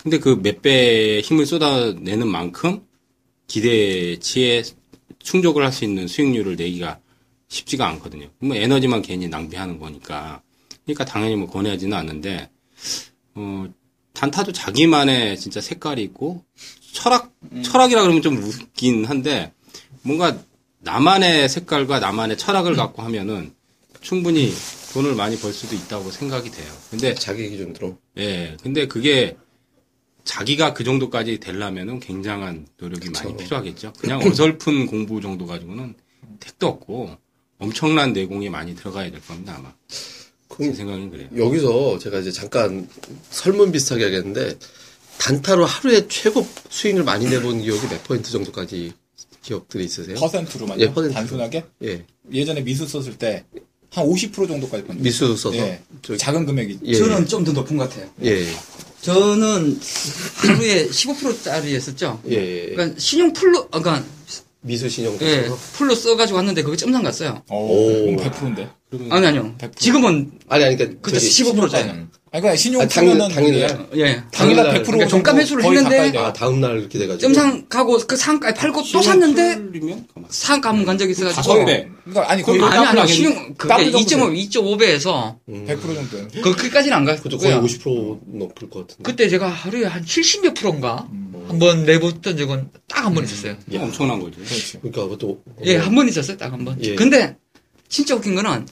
근데 0.00 0.20
그 0.20 0.38
몇배 0.40 1.20
힘을 1.24 1.46
쏟아내는 1.46 2.28
만큼 2.28 2.82
기대치에 3.48 4.62
충족을 5.18 5.64
할 5.64 5.72
수 5.72 5.84
있는 5.84 6.06
수익률을 6.06 6.54
내기가 6.54 7.00
쉽지가 7.52 7.86
않거든요. 7.88 8.28
뭐 8.38 8.56
에너지만 8.56 9.02
괜히 9.02 9.28
낭비하는 9.28 9.78
거니까. 9.78 10.42
그러니까 10.84 11.04
당연히 11.04 11.36
뭐 11.36 11.48
권해하지는 11.48 11.96
않는데, 11.96 12.50
어, 13.34 13.66
단타도 14.14 14.52
자기만의 14.52 15.38
진짜 15.38 15.60
색깔이 15.60 16.02
있고 16.02 16.44
철학 16.92 17.32
철학이라 17.62 18.02
그러면 18.02 18.20
좀 18.20 18.36
웃긴 18.36 19.06
한데 19.06 19.52
뭔가 20.02 20.38
나만의 20.80 21.48
색깔과 21.48 21.98
나만의 22.00 22.36
철학을 22.36 22.74
갖고 22.74 23.02
하면은 23.02 23.54
충분히 24.00 24.52
돈을 24.92 25.14
많이 25.14 25.38
벌 25.38 25.52
수도 25.52 25.74
있다고 25.74 26.10
생각이 26.10 26.50
돼요. 26.50 26.72
근데 26.90 27.14
자기 27.14 27.48
기준으로. 27.48 27.96
예, 28.18 28.56
근데 28.62 28.86
그게 28.86 29.36
자기가 30.24 30.74
그 30.74 30.84
정도까지 30.84 31.40
되려면은 31.40 32.00
굉장한 32.00 32.66
노력이 32.76 33.10
많이 33.10 33.36
필요하겠죠. 33.36 33.92
그냥 33.98 34.20
어설픈 34.20 34.86
공부 34.86 35.20
정도 35.20 35.46
가지고는 35.46 35.94
택도 36.40 36.66
없고 36.66 37.16
엄청난 37.62 38.12
내공이 38.12 38.48
많이 38.50 38.74
들어가야 38.74 39.10
될 39.10 39.20
겁니다 39.26 39.54
아마. 39.58 39.72
제 39.88 39.98
그럼 40.48 40.74
생각엔 40.74 41.10
그래요. 41.10 41.28
여기서 41.36 41.98
제가 41.98 42.18
이제 42.18 42.30
잠깐 42.30 42.88
설문 43.30 43.72
비슷하게 43.72 44.04
하겠는데 44.04 44.58
단타로 45.18 45.64
하루에 45.64 46.06
최고 46.08 46.46
수익을 46.68 47.04
많이 47.04 47.26
내본 47.28 47.62
기억이 47.62 47.88
몇 47.88 48.02
퍼센트 48.04 48.30
정도까지 48.32 48.92
기억들이 49.42 49.84
있으세요? 49.84 50.16
퍼센트로만요. 50.16 50.80
예, 50.84 50.92
퍼센트. 50.92 51.14
단순하게 51.14 51.64
예. 51.84 52.04
예전에 52.32 52.60
미수 52.62 52.86
썼을 52.86 53.16
때 53.16 53.44
한 53.94 54.06
50% 54.06 54.48
정도까지 54.48 54.84
번 54.84 55.02
미수 55.02 55.36
써서. 55.36 55.54
예. 55.58 55.82
저기- 56.00 56.18
작은 56.18 56.46
금액이 56.46 56.78
예. 56.84 56.94
저는 56.96 57.26
좀 57.26 57.44
더 57.44 57.52
높은 57.52 57.76
것 57.76 57.90
같아요. 57.90 58.08
예. 58.24 58.46
저는 59.02 59.78
하루에 60.36 60.86
15%짜리였었죠. 60.88 62.22
예. 62.30 62.32
예. 62.34 62.66
그러니까 62.74 62.98
신용 62.98 63.32
full로, 63.34 63.68
아, 63.70 63.80
그러니까 63.80 64.02
미수 64.64 64.88
신용 64.88 65.16
예. 65.20 65.48
full로 65.74 65.94
써가지고 65.94 66.36
왔는데 66.36 66.62
그거 66.62 66.76
점상 66.76 67.02
갔어요. 67.02 67.42
오, 67.50 67.56
오. 67.56 68.16
그럼 68.16 68.16
100%인데. 68.30 68.68
아니 69.10 69.26
아니요. 69.26 69.54
100%. 69.58 69.76
지금은 69.76 70.30
아니 70.48 70.64
아니 70.64 70.76
그러니까 70.76 71.00
그때 71.02 71.18
저기 71.18 71.30
15%짜리. 71.52 71.88
아니 71.90 72.06
그러니까 72.30 72.56
신용 72.56 72.82
아, 72.82 72.86
당일- 72.86 73.10
풀면은 73.10 73.34
당일날? 73.34 73.88
그게 73.90 74.00
예. 74.00 74.22
당일날 74.30 74.30
당일날 74.32 74.82
100% 74.82 74.86
그러니까 74.86 75.08
종가 75.08 75.32
매수를 75.32 75.62
거의 75.64 75.78
했는데. 75.78 76.18
아 76.18 76.32
다음 76.32 76.60
날 76.60 76.78
이렇게 76.78 76.98
돼가지고. 76.98 77.20
점상 77.20 77.66
가고 77.68 77.98
그 78.06 78.16
상가에 78.16 78.54
팔고 78.54 78.82
또 78.92 79.02
샀는데. 79.02 79.58
상가 80.28 80.70
간 80.72 80.96
적이 80.96 81.10
있어가지고. 81.12 81.64
배. 81.64 81.88
그러니까 82.04 82.30
아니 82.30 82.42
거의 82.42 82.60
아니 82.62 83.00
아니 83.00 83.08
신용 83.12 83.54
그게 83.54 83.68
더블 83.68 83.90
정도 83.90 84.32
2.5, 84.32 84.50
2.5배에서 84.50 85.36
100% 85.48 85.80
정도예요. 85.94 86.28
그 86.42 86.54
그까지는 86.54 86.96
안 86.98 87.04
그것도 87.04 87.38
거의 87.38 87.50
갔고요. 87.52 87.68
50% 87.68 88.18
넘을 88.38 88.54
것 88.54 88.70
같은데. 88.86 89.02
그때 89.02 89.28
제가 89.28 89.48
하루에 89.48 89.86
한 89.86 90.04
70몇 90.04 90.54
프로인가 90.54 91.08
한번 91.52 91.84
내봤던 91.84 92.36
적은 92.36 92.70
딱 92.88 93.04
한 93.04 93.14
번 93.14 93.24
있었어요. 93.24 93.56
엄청난 93.74 94.18
거죠. 94.20 94.36
그렇죠. 94.40 94.80
그러니까 94.80 95.02
그것도. 95.04 95.42
예, 95.64 95.76
한 95.76 95.94
번 95.94 96.08
있었어요, 96.08 96.36
딱 96.36 96.52
한 96.52 96.64
번. 96.64 96.82
예. 96.82 96.94
근데 96.94 97.36
진짜 97.88 98.14
웃긴 98.14 98.34
거는 98.34 98.66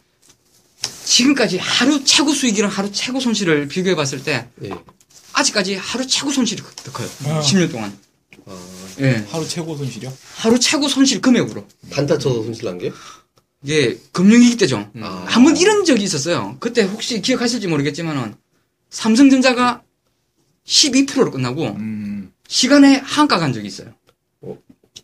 지금까지 1.04 1.58
하루 1.58 2.02
최고 2.04 2.32
수익이랑 2.32 2.70
하루 2.70 2.90
최고 2.92 3.20
손실을 3.20 3.68
비교해 3.68 3.94
봤을 3.96 4.22
때 4.22 4.49
예. 4.64 4.70
아직까지 5.32 5.75
하루 5.76 6.06
최고 6.06 6.30
손실이 6.30 6.62
더 6.84 6.92
커요. 6.92 7.08
아. 7.26 7.40
10년 7.40 7.70
동안. 7.70 7.96
아, 8.46 8.56
예. 9.00 9.25
하루 9.30 9.46
최고 9.46 9.76
손실이요? 9.76 10.12
하루 10.37 10.58
최고 10.58 10.88
손실 10.88 11.20
금액으로. 11.20 11.66
단타 11.90 12.18
쳐서 12.18 12.42
손실 12.44 12.64
난 12.64 12.78
게? 12.78 12.90
이게 13.62 13.99
금융위기 14.12 14.56
때죠. 14.56 14.90
아. 15.00 15.25
한 15.28 15.44
번 15.44 15.56
이런 15.56 15.84
적이 15.84 16.04
있었어요. 16.04 16.56
그때 16.60 16.82
혹시 16.82 17.20
기억하실지 17.20 17.66
모르겠지만은 17.68 18.34
삼성전자가 18.90 19.82
12%로 20.66 21.30
끝나고 21.30 21.66
음. 21.76 22.00
시간에 22.54 22.97
한가 23.04 23.38
간 23.38 23.52
적이 23.52 23.69
있어요. 23.69 23.88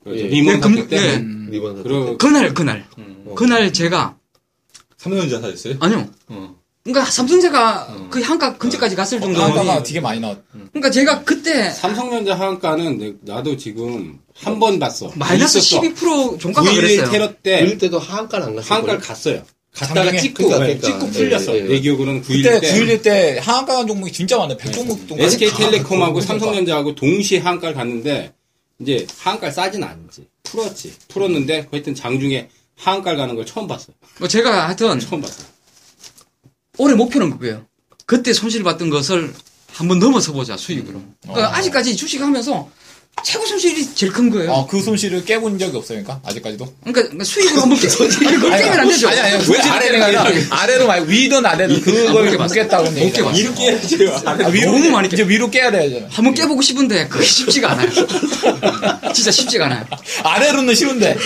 그렇죠. 0.03 0.21
예. 0.25 0.43
금- 0.59 0.77
사태 0.77 0.89
때. 0.89 0.97
예. 0.97 1.17
음. 1.17 1.49
리본 1.51 1.83
그럼 1.85 2.19
그날 2.19 2.53
그날 2.53 2.85
어. 2.99 3.35
그날 3.37 3.73
제가 3.73 4.17
삼성전자 4.99 5.41
사셨어요? 5.41 5.77
아니요. 5.81 6.09
어. 6.29 6.57
그러니까 6.83 7.09
삼성제가 7.11 8.09
그 8.11 8.21
한가 8.21 8.57
근처까지 8.59 8.95
갔을 8.97 9.21
정도로 9.21 9.45
한가가 9.45 9.83
되게 9.85 10.01
많이 10.01 10.21
나왔. 10.21 10.39
그러니까 10.73 10.91
제가 10.91 11.23
그때 11.23 11.71
삼성전자 11.71 12.35
하한가는 12.37 12.99
내- 12.99 13.15
나도 13.23 13.57
지금 13.57 14.19
한 14.35 14.59
번 14.59 14.79
봤어. 14.81 15.11
마이너스 15.15 15.59
있었어. 15.59 15.81
12% 15.83 16.39
종가가 16.41 16.69
9.11 16.69 16.75
그랬어요. 16.77 17.11
테러 17.11 17.33
때 17.35 17.61
그럴 17.61 17.79
때도 17.79 17.99
하한가는 18.01 18.47
안 18.49 18.57
갔어요. 18.57 18.73
하한가를 18.73 19.01
갔어요. 19.01 19.43
갔다가? 19.77 20.17
찍고 20.17 20.49
그러니까, 20.49 20.59
그러니까. 20.59 20.87
찍고 20.87 21.11
풀렸어. 21.11 21.55
예, 21.55 21.59
예. 21.59 21.69
내 21.69 21.81
기억으로는 21.81 22.23
9.11 22.23 22.27
그때 22.27 22.61
때 22.61 22.73
9.11 22.73 23.03
때 23.03 23.39
하한가 23.43 23.77
간 23.77 23.87
종목이 23.87 24.11
진짜 24.13 24.39
많아요. 24.39 24.57
100종목 24.57 25.09
정도. 25.09 25.23
SK텔레콤하고 25.23 26.21
삼성전자하고 26.21 26.95
동시에 26.95 27.39
하한가를 27.39 27.75
갔는데 27.75 28.33
이제 28.81 29.07
하한가를 29.19 29.53
싸진 29.53 29.85
않지. 29.85 30.27
풀었지. 30.45 30.95
풀었는데 31.09 31.69
하여튼 31.71 31.95
장중에 31.95 32.49
하한가를 32.77 33.19
가는 33.19 33.35
걸 33.37 33.45
처음 33.45 33.67
봤어. 33.67 33.93
뭐 34.19 34.29
제가 34.29 34.67
하여튼 34.67 34.99
처음 34.99 35.21
봤어. 35.21 35.45
올해 36.79 36.95
목표는 36.95 37.31
그거예요. 37.31 37.67
그때 38.07 38.33
손실 38.33 38.63
봤던 38.63 38.91
것을 38.91 39.33
한번 39.69 39.99
넘어서 39.99 40.33
보자 40.33 40.57
수익으로. 40.57 41.03
그러니까 41.23 41.49
어. 41.49 41.53
아직까지 41.53 41.97
주식하면서 41.97 42.71
최고 43.25 43.45
손실이 43.47 43.95
제일 43.95 44.13
큰 44.13 44.31
거예요. 44.31 44.53
아, 44.53 44.67
그 44.67 44.81
손실을 44.81 45.25
깨본 45.25 45.59
적이 45.59 45.81
그러니까? 45.87 46.21
아직까지도? 46.25 46.65
그러니까, 46.81 47.03
그러니까 47.03 47.25
수익으로 47.25 47.63
한번 47.63 47.79
깨. 47.81 47.89
아니 48.27 48.37
그걸 48.37 48.59
깨면 48.59 48.81
안 48.81 48.89
되죠. 48.89 49.09
아니, 49.09 49.21
아니, 49.21 49.45
왜 49.51 49.59
아래는 49.59 50.03
아니라, 50.03 50.27
아래로 50.51 50.87
말고, 50.87 51.07
위든 51.07 51.45
아래든 51.45 51.81
그걸 51.81 52.31
깨봤어. 52.31 52.55
묻겠다고 52.55 52.91
못 52.91 53.13
깨봤어. 53.13 53.37
이렇게 53.37 53.63
해야지. 53.73 53.99
아, 54.25 54.33
위로, 54.49 54.73
너무 54.73 54.91
많이 54.91 55.09
이제 55.13 55.27
위로 55.27 55.51
깨야 55.51 55.71
되잖아. 55.73 56.07
한번 56.11 56.35
깨보고 56.35 56.63
싶은데 56.63 57.09
그게 57.09 57.25
쉽지가 57.25 57.73
않아요. 57.73 57.89
진짜 59.13 59.31
쉽지가 59.31 59.67
않아요. 59.67 59.85
아래로는 60.23 60.75
쉬운데. 60.75 61.17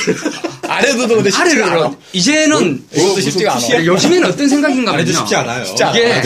아래로도 0.69 1.17
근데 1.17 1.31
쉽지가 1.31 1.67
아래로 1.67 1.85
않아. 1.87 1.97
이제는 2.13 2.85
이것도 2.95 3.21
쉽지가 3.21 3.57
않아. 3.57 3.85
요즘에는 3.85 4.29
어떤 4.29 4.49
생각인가 4.49 4.93
아래도 4.93 5.11
하면요. 5.13 5.19
쉽지 5.19 5.35
않아요. 5.35 5.65
이게 5.93 6.23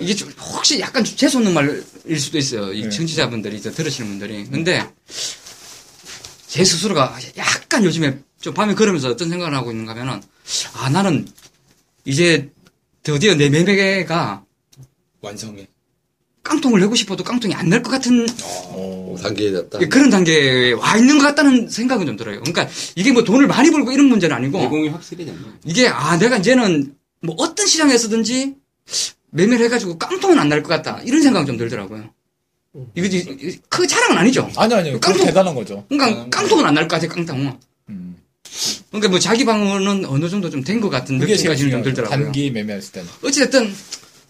이게 0.00 0.14
좀 0.14 0.30
혹시 0.38 0.80
약간 0.80 1.04
좀 1.04 1.16
재수 1.16 1.38
없는 1.38 1.52
말일 1.54 2.20
수도 2.20 2.38
있어요. 2.38 2.72
이 2.72 2.82
네. 2.82 2.88
청취자분들이 2.90 3.56
이제 3.56 3.70
들으시는 3.70 4.08
분들이. 4.10 4.44
근데 4.44 4.86
제 6.46 6.64
스스로가 6.64 7.16
약간 7.36 7.84
요즘에 7.84 8.18
좀 8.40 8.54
밤에 8.54 8.74
걸으면서 8.74 9.08
어떤 9.10 9.28
생각을 9.28 9.54
하고 9.54 9.70
있는가 9.70 9.92
하면은 9.92 10.20
아 10.74 10.88
나는 10.90 11.28
이제 12.04 12.50
드디어 13.02 13.34
내 13.34 13.48
매매가 13.48 14.44
완성해. 15.20 15.68
깡통을 16.42 16.80
내고 16.80 16.94
싶어도 16.94 17.22
깡통이 17.22 17.54
안 17.54 17.68
날 17.68 17.82
것 17.82 17.90
같은 17.90 18.26
어, 18.70 19.14
단계에 19.22 19.52
됐다. 19.52 19.78
그런 19.90 20.08
단계에 20.10 20.72
와 20.72 20.96
있는 20.96 21.18
것 21.18 21.24
같다는 21.24 21.68
생각은 21.68 22.06
좀 22.06 22.16
들어요. 22.16 22.40
그러니까 22.40 22.66
이게 22.96 23.12
뭐 23.12 23.22
돈을 23.22 23.46
많이 23.46 23.70
벌고 23.70 23.92
이런 23.92 24.06
문제는 24.06 24.34
아니고 24.34 24.58
내공이 24.58 24.88
확실히 24.88 25.26
됐네. 25.26 25.38
이게 25.66 25.86
아 25.88 26.18
내가 26.18 26.38
이제는 26.38 26.94
뭐 27.20 27.34
어떤 27.38 27.66
시장에서든지 27.66 28.54
매매를 29.30 29.66
해가지고 29.66 29.98
깡통은 29.98 30.38
안 30.38 30.48
날 30.48 30.62
것 30.62 30.68
같다 30.68 31.00
이런 31.04 31.22
생각이 31.22 31.46
좀 31.46 31.56
들더라고요. 31.56 32.10
이거 32.94 33.06
이- 33.06 33.58
크 33.68 33.86
자랑은 33.86 34.16
아니죠. 34.18 34.48
아니, 34.56 34.72
아니, 34.74 34.92
그건 34.92 35.00
깡통. 35.12 35.26
대단한 35.26 35.54
거죠. 35.54 35.84
그러니까 35.88 36.28
깡통은 36.30 36.64
안 36.64 36.74
날 36.74 36.86
것 36.88 37.00
같아 37.00 37.12
깡통은. 37.12 37.52
음. 37.88 38.16
그러니까 38.90 39.08
뭐 39.10 39.18
자기 39.18 39.44
방어는 39.44 40.04
어느 40.06 40.28
정도 40.28 40.50
좀 40.50 40.62
된 40.64 40.80
것 40.80 40.88
같은 40.88 41.18
느낌까지는 41.18 41.70
좀. 41.70 41.82
들더라고요. 41.82 42.24
단기 42.24 42.50
매매했을 42.50 42.92
때는. 42.92 43.08
어찌됐든 43.24 43.72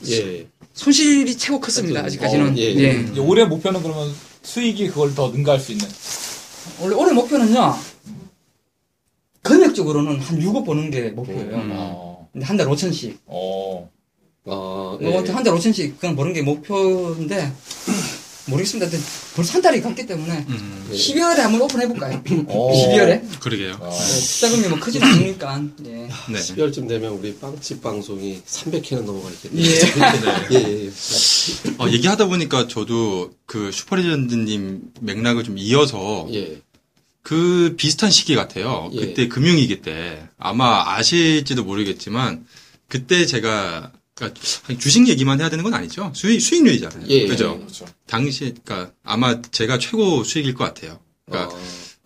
예. 0.08 0.46
손실이 0.72 1.36
최고 1.36 1.60
컸습니다. 1.60 2.00
아직까지는. 2.04 2.52
어, 2.52 2.56
예, 2.56 2.74
예. 2.74 3.06
예. 3.14 3.18
올해 3.20 3.44
목표는 3.44 3.82
그러면 3.82 4.10
수익이 4.42 4.88
그걸 4.88 5.14
더 5.14 5.28
능가할 5.30 5.60
수 5.60 5.72
있는. 5.72 5.86
원래 6.80 6.94
올해 6.94 7.12
목표는요. 7.12 7.76
금액적으로는 9.42 10.20
한 10.20 10.38
6억 10.38 10.64
버는 10.66 10.90
게 10.90 11.10
목표예요. 11.10 11.56
음. 11.56 11.70
어. 11.72 12.28
한달 12.42 12.66
5천씩. 12.68 13.18
어. 13.26 13.90
아, 14.46 14.50
뭐, 15.00 15.24
예. 15.26 15.30
한달 15.30 15.54
5천씩 15.54 15.98
그냥 15.98 16.16
버는 16.16 16.32
게 16.32 16.42
목표인데, 16.42 17.52
모르겠습니다. 18.46 18.90
근데 18.90 19.04
벌써 19.36 19.52
한 19.54 19.62
달이 19.62 19.80
갔기 19.80 20.06
때문에, 20.06 20.44
음, 20.48 20.88
12월에 20.92 21.36
한번 21.36 21.60
오픈해볼까요? 21.62 22.22
어. 22.48 22.72
12월에? 22.72 23.22
그러게요. 23.40 23.76
어. 23.80 23.90
투자금이 23.90 24.68
뭐 24.68 24.80
크진 24.80 25.02
않으니까, 25.02 25.62
예. 25.86 25.90
네. 25.90 26.38
12월쯤 26.38 26.88
되면 26.88 27.12
우리 27.12 27.36
빵집 27.36 27.82
방송이 27.82 28.40
300회는 28.46 29.02
넘어가 29.02 29.30
있겠네요. 29.30 29.66
예. 29.66 30.56
예, 30.56 30.68
예, 30.68 30.84
예. 30.86 30.90
어, 31.78 31.88
얘기하다 31.88 32.26
보니까 32.26 32.66
저도 32.66 33.32
그 33.46 33.70
슈퍼레전드님 33.70 34.82
맥락을 35.00 35.44
좀 35.44 35.58
이어서 35.58 36.26
예. 36.32 36.60
그 37.22 37.74
비슷한 37.76 38.10
시기 38.10 38.34
같아요. 38.34 38.90
예. 38.94 39.00
그때 39.00 39.28
금융위기 39.28 39.82
때 39.82 40.26
아마 40.38 40.94
아실지도 40.96 41.64
모르겠지만 41.64 42.46
그때 42.88 43.26
제가 43.26 43.92
그러니까 44.20 44.78
주식 44.78 45.08
얘기만 45.08 45.40
해야 45.40 45.48
되는 45.48 45.64
건 45.64 45.72
아니죠. 45.74 46.12
수익 46.14 46.40
수익률이잖아요. 46.40 47.06
예, 47.08 47.26
그죠? 47.26 47.58
그렇죠. 47.58 47.86
당시 48.06 48.54
그러니까 48.64 48.92
아마 49.02 49.40
제가 49.42 49.78
최고 49.78 50.22
수익일 50.24 50.54
것 50.54 50.64
같아요. 50.64 51.00
그러니까 51.26 51.54
아, 51.54 51.58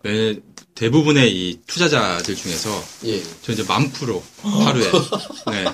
매- 0.03 0.37
대부분의 0.75 1.33
이 1.35 1.59
투자자들 1.67 2.35
중에서 2.35 2.83
예. 3.05 3.21
저 3.41 3.51
이제 3.53 3.63
만 3.63 3.89
프로 3.91 4.23
하루에 4.41 4.91
네. 5.51 5.65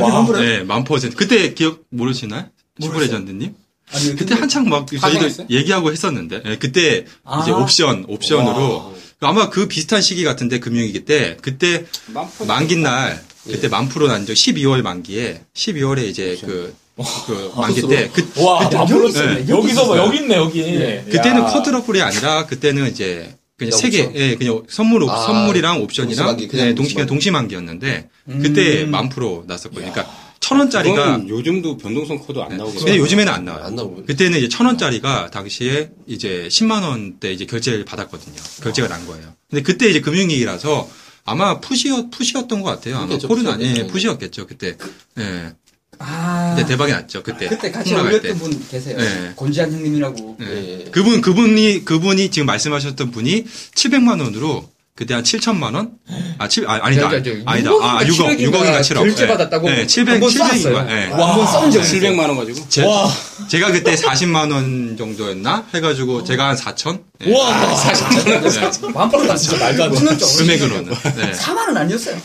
와. 0.00 0.26
네, 0.40 0.62
만 0.64 0.84
퍼센트. 0.84 1.16
그때 1.16 1.54
기억 1.54 1.84
모르시나요? 1.90 2.48
슈퍼레전드님? 2.80 3.54
아니, 3.90 4.16
그때 4.16 4.34
한창 4.34 4.68
막 4.68 4.86
파생했어요? 4.86 5.46
얘기하고 5.50 5.90
했었는데 5.92 6.42
예, 6.44 6.56
그때 6.58 7.06
아. 7.24 7.40
이제 7.42 7.50
옵션 7.52 8.04
옵션으로 8.08 8.76
와. 9.20 9.28
아마 9.30 9.48
그 9.50 9.66
비슷한 9.66 10.00
시기 10.02 10.22
같은데 10.24 10.60
금융위기 10.60 11.04
때 11.04 11.36
그때 11.42 11.86
만기 12.46 12.76
날 12.76 13.24
그때 13.52 13.68
만 13.68 13.88
프로 13.88 14.06
난적 14.08 14.34
12월 14.34 14.82
만기에 14.82 15.42
12월에 15.54 16.06
이제 16.06 16.36
그, 16.40 16.74
그 17.26 17.52
만기 17.56 17.82
때 17.88 18.10
그, 18.12 18.28
와, 18.42 18.64
앞으로 18.64 19.10
네. 19.12 19.44
여기서 19.48 19.88
봐, 19.88 19.96
여기 19.98 20.18
있네, 20.18 20.36
여기. 20.36 20.62
그때는 21.10 21.42
야. 21.42 21.46
quadruple이 21.46 22.02
아니라 22.02 22.46
그때는 22.46 22.90
이제 22.90 23.34
그냥 23.56 23.76
세 23.76 23.90
개, 23.90 24.02
옵션? 24.02 24.16
예, 24.16 24.36
그냥 24.36 24.62
선물, 24.68 25.02
옵- 25.02 25.10
아, 25.10 25.16
선물이랑 25.26 25.82
옵션이랑 25.82 26.16
동시만기, 26.36 26.48
그냥 26.48 26.66
네, 26.68 26.74
동시, 26.74 26.94
그냥 26.94 27.06
동시만기. 27.08 27.54
동시만기였는데 27.54 28.08
그때 28.42 28.84
만 28.84 29.08
프로 29.08 29.44
났었거든요. 29.48 29.90
그러니까 29.92 30.14
천 30.40 30.60
원짜리가 30.60 30.94
그건 31.16 31.28
요즘도 31.28 31.78
변동성 31.78 32.18
코드 32.18 32.38
안 32.38 32.56
나오고 32.56 32.74
근데 32.78 32.96
요즘에는 32.96 33.32
안 33.32 33.44
나와요. 33.44 33.64
안 33.64 33.74
나오고. 33.74 34.04
그때는 34.04 34.38
이제 34.38 34.48
천 34.48 34.66
원짜리가 34.66 35.30
당시에 35.30 35.90
이제 36.06 36.46
10만 36.48 36.82
원대 36.84 37.32
이제 37.32 37.44
결제를 37.46 37.84
받았거든요. 37.84 38.36
결제가 38.62 38.86
난 38.86 39.04
거예요. 39.08 39.34
근데 39.50 39.62
그때 39.62 39.88
이제 39.90 40.00
금융위기라서 40.00 40.88
아마 41.28 41.60
푸시였, 41.60 42.10
푸시였던 42.10 42.62
것 42.62 42.70
같아요. 42.70 42.96
아마 42.96 43.18
아니, 43.52 43.64
예. 43.76 43.86
푸시였겠죠, 43.86 44.46
그때. 44.46 44.76
예. 45.18 45.52
아. 45.98 46.56
대박이 46.66 46.90
났죠, 46.92 47.22
그때. 47.22 47.48
그때 47.48 47.70
같이 47.70 47.94
올렸던 47.94 48.22
때. 48.22 48.34
분 48.34 48.68
계세요. 48.70 48.96
네. 48.96 49.32
권지한 49.36 49.70
형님이라고. 49.70 50.38
예. 50.40 50.84
예. 50.86 50.90
그분, 50.90 51.20
그분이, 51.20 51.84
그분이 51.84 52.30
지금 52.30 52.46
말씀하셨던 52.46 53.10
분이 53.10 53.44
700만 53.44 54.20
원으로 54.22 54.70
그때 54.98 55.14
한 55.14 55.22
7천만 55.22 55.76
원? 55.76 55.92
아, 56.38 56.48
7, 56.48 56.68
아, 56.68 56.80
아니다. 56.82 57.08
저, 57.08 57.22
저, 57.22 57.30
저, 57.30 57.36
아니다. 57.46 57.70
아, 57.70 58.00
6억인가 58.02 58.36
6억, 58.36 58.50
6억인가 58.50 58.80
7억. 58.80 58.94
결제 58.94 59.28
받았다고 59.28 59.70
예, 59.70 59.86
700, 59.86 60.14
한번 60.14 60.28
700인가. 60.28 60.58
쐈어요. 60.58 60.86
예. 60.90 61.04
한번 61.12 61.68
있어요. 61.70 61.82
700만 62.00 62.18
원 62.18 62.36
가지고 62.36 62.68
제, 62.68 62.84
와. 62.84 63.08
제가 63.46 63.70
그때 63.70 63.94
40만 63.94 64.50
원 64.52 64.96
정도였나? 64.96 65.66
해가지고 65.72 66.24
제가 66.24 66.48
한 66.48 66.56
4천? 66.56 67.00
예. 67.26 67.32
와, 67.32 67.76
만프로 68.92 69.22
났어. 69.22 69.36
진짜 69.36 69.64
말도 69.64 69.84
안 69.84 69.92
돼. 69.92 70.16
금액으로는. 70.36 70.84
네. 71.14 71.30
4만 71.30 71.56
원 71.58 71.76
아니었어요. 71.76 72.20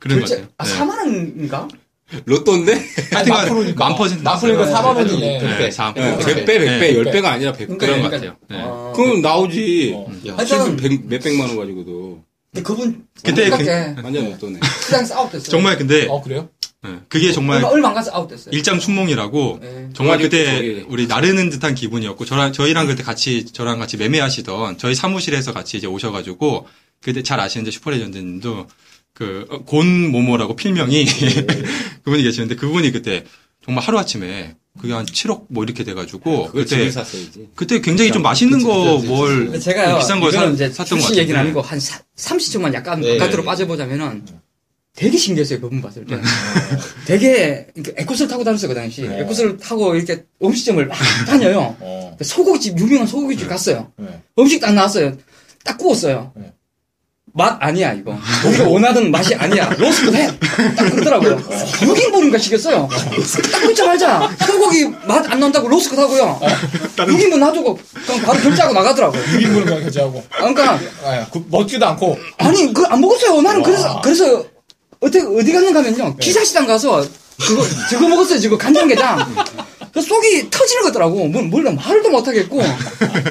그런 0.00 0.18
것 0.20 0.28
결제, 0.28 0.34
같아요. 0.34 0.48
아, 0.58 0.64
네. 0.64 0.74
4만 0.74 0.98
원인가? 0.98 1.68
로또인데 2.24 2.72
하여튼간 3.12 3.48
프로니까. 3.48 3.84
만 3.88 3.96
퍼센트 3.96 4.22
났어요. 4.22 4.58
4만 4.64 4.96
원이네. 4.96 5.38
네, 5.40 5.70
4, 5.70 5.94
예, 5.96 6.00
100배, 6.16 6.46
100배, 6.46 6.46
네. 6.46 6.94
10배가 6.94 7.24
아니라 7.24 7.52
100배. 7.52 7.78
그런 7.78 7.78
것 7.78 7.78
그러니까, 7.78 8.10
같아요. 8.10 8.36
네. 8.48 8.58
어. 8.62 8.92
그럼 8.94 9.22
나오지. 9.22 9.92
어. 9.96 10.12
야, 10.28 10.34
하여튼, 10.36 10.46
지금 10.46 10.76
100, 10.76 11.06
몇백만 11.06 11.48
원 11.48 11.56
가지고도. 11.58 12.22
근데 12.52 12.62
그분, 12.62 13.04
그때 13.22 13.50
그때 13.50 13.94
완전 14.02 14.30
로또네. 14.30 14.60
시장에서 14.84 15.16
아웃됐어요. 15.18 15.48
정말 15.50 15.76
근데 15.76 16.06
어, 16.08 16.22
그래요? 16.22 16.48
네, 16.82 16.90
그게 17.08 17.32
정말 17.32 17.56
얼마, 17.56 17.68
얼마 17.68 17.88
안 17.88 17.94
가서 17.94 18.12
아웃됐어요. 18.14 18.54
일장 18.54 18.78
춘몽이라고 18.78 19.58
네. 19.60 19.88
정말 19.92 20.18
그때 20.18 20.84
우리 20.88 21.06
나르는 21.08 21.50
듯한 21.50 21.74
기분이었고 21.74 22.24
저랑 22.24 22.52
저희랑 22.52 22.86
그때 22.86 23.02
같이 23.02 23.46
저랑 23.46 23.78
같이 23.80 23.96
매매하시던 23.96 24.78
저희 24.78 24.94
사무실에서 24.94 25.52
같이 25.52 25.76
이제 25.76 25.86
오셔가지고 25.86 26.66
그때 27.02 27.22
잘 27.22 27.40
아시는데 27.40 27.72
슈퍼레전드님도 27.72 28.66
그 29.16 29.46
곤 29.64 30.10
모모라고 30.12 30.56
필명이 30.56 31.06
그분이 32.04 32.22
계시는데 32.22 32.54
그분이 32.56 32.92
그때 32.92 33.24
정말 33.64 33.82
하루 33.82 33.98
아침에 33.98 34.54
그게 34.78 34.92
한 34.92 35.06
7억 35.06 35.46
뭐 35.48 35.64
이렇게 35.64 35.84
돼가지고 35.84 36.48
그걸 36.52 36.64
그때. 36.64 36.90
그때 37.54 37.80
굉장히 37.80 38.12
좀 38.12 38.20
맛있는 38.22 38.62
거뭘 38.62 39.44
근데 39.46 39.58
제가요, 39.58 39.96
비싼 39.98 40.20
거 40.20 40.30
사, 40.30 40.44
이제 40.44 40.70
샀던 40.70 41.00
같은데 41.00 41.22
얘기는 41.22 41.40
아니고 41.40 41.62
한 41.62 41.78
30초만 41.78 42.74
약간 42.74 43.00
네. 43.00 43.16
바깥으로 43.16 43.42
빠져보자면은 43.44 44.24
되게 44.94 45.16
신기했어요, 45.18 45.60
그분 45.60 45.82
봤을 45.82 46.06
때. 46.06 46.18
되게, 47.06 47.66
이렇게 47.74 47.92
에쿠스를 47.98 48.28
타고 48.28 48.44
다녔어요, 48.44 48.68
그 48.70 48.74
당시. 48.74 49.02
네. 49.02 49.20
에쿠스를 49.20 49.58
타고 49.58 49.94
이렇게 49.94 50.24
음식점을 50.42 50.86
막 50.86 50.96
다녀요. 51.26 51.76
어. 51.80 52.16
소고기집, 52.22 52.78
유명한 52.78 53.06
소고기집 53.06 53.46
갔어요. 53.46 53.92
네. 53.98 54.22
음식 54.38 54.58
딱 54.60 54.72
나왔어요. 54.72 55.14
딱 55.64 55.76
구웠어요. 55.76 56.32
네. 56.36 56.52
맛 57.36 57.58
아니야, 57.60 57.92
이거. 57.92 58.18
우리가 58.46 58.64
원하던 58.66 59.10
맛이 59.10 59.34
아니야. 59.34 59.68
loss 59.76 59.98
cut 59.98 60.14
해! 60.16 60.26
딱 60.74 60.90
그러더라고요. 60.90 61.36
6인분인가 61.36 62.40
시켰어요. 62.40 62.88
딱 63.52 63.60
굽자마자 63.62 64.30
소고기 64.46 64.86
맛 65.06 65.26
안 65.30 65.40
난다고 65.40 65.68
loss 65.68 65.83
cut 65.83 65.94
하고요. 66.00 66.40
6인분 66.96 67.36
놔두고 67.38 67.78
그냥 68.06 68.22
바로 68.22 68.40
결제하고 68.40 68.72
나가더라고요. 68.72 69.22
6인분을 69.22 69.64
그냥 69.64 69.80
결제하고. 69.82 70.24
그러니까, 70.30 70.80
아, 71.04 71.26
그, 71.30 71.44
먹지도 71.50 71.84
않고. 71.86 72.18
아니, 72.38 72.72
그 72.72 72.86
안 72.86 73.00
먹었어요. 73.02 73.42
나는 73.42 73.62
그래서, 73.62 74.00
그래서, 74.00 74.42
어떻게, 75.00 75.20
어디 75.26 75.52
갔는가 75.52 75.80
하면요. 75.80 76.16
기사시장 76.16 76.66
가서, 76.66 77.04
그거, 77.38 77.62
저거 77.90 78.08
먹었어요. 78.08 78.40
저거 78.40 78.56
간장게장. 78.56 79.34
그 79.96 80.02
속이 80.02 80.50
터지는 80.50 80.82
거더라고. 80.82 81.26
뭘, 81.26 81.44
뭘 81.44 81.62
말도 81.74 82.10
못하겠고. 82.10 82.60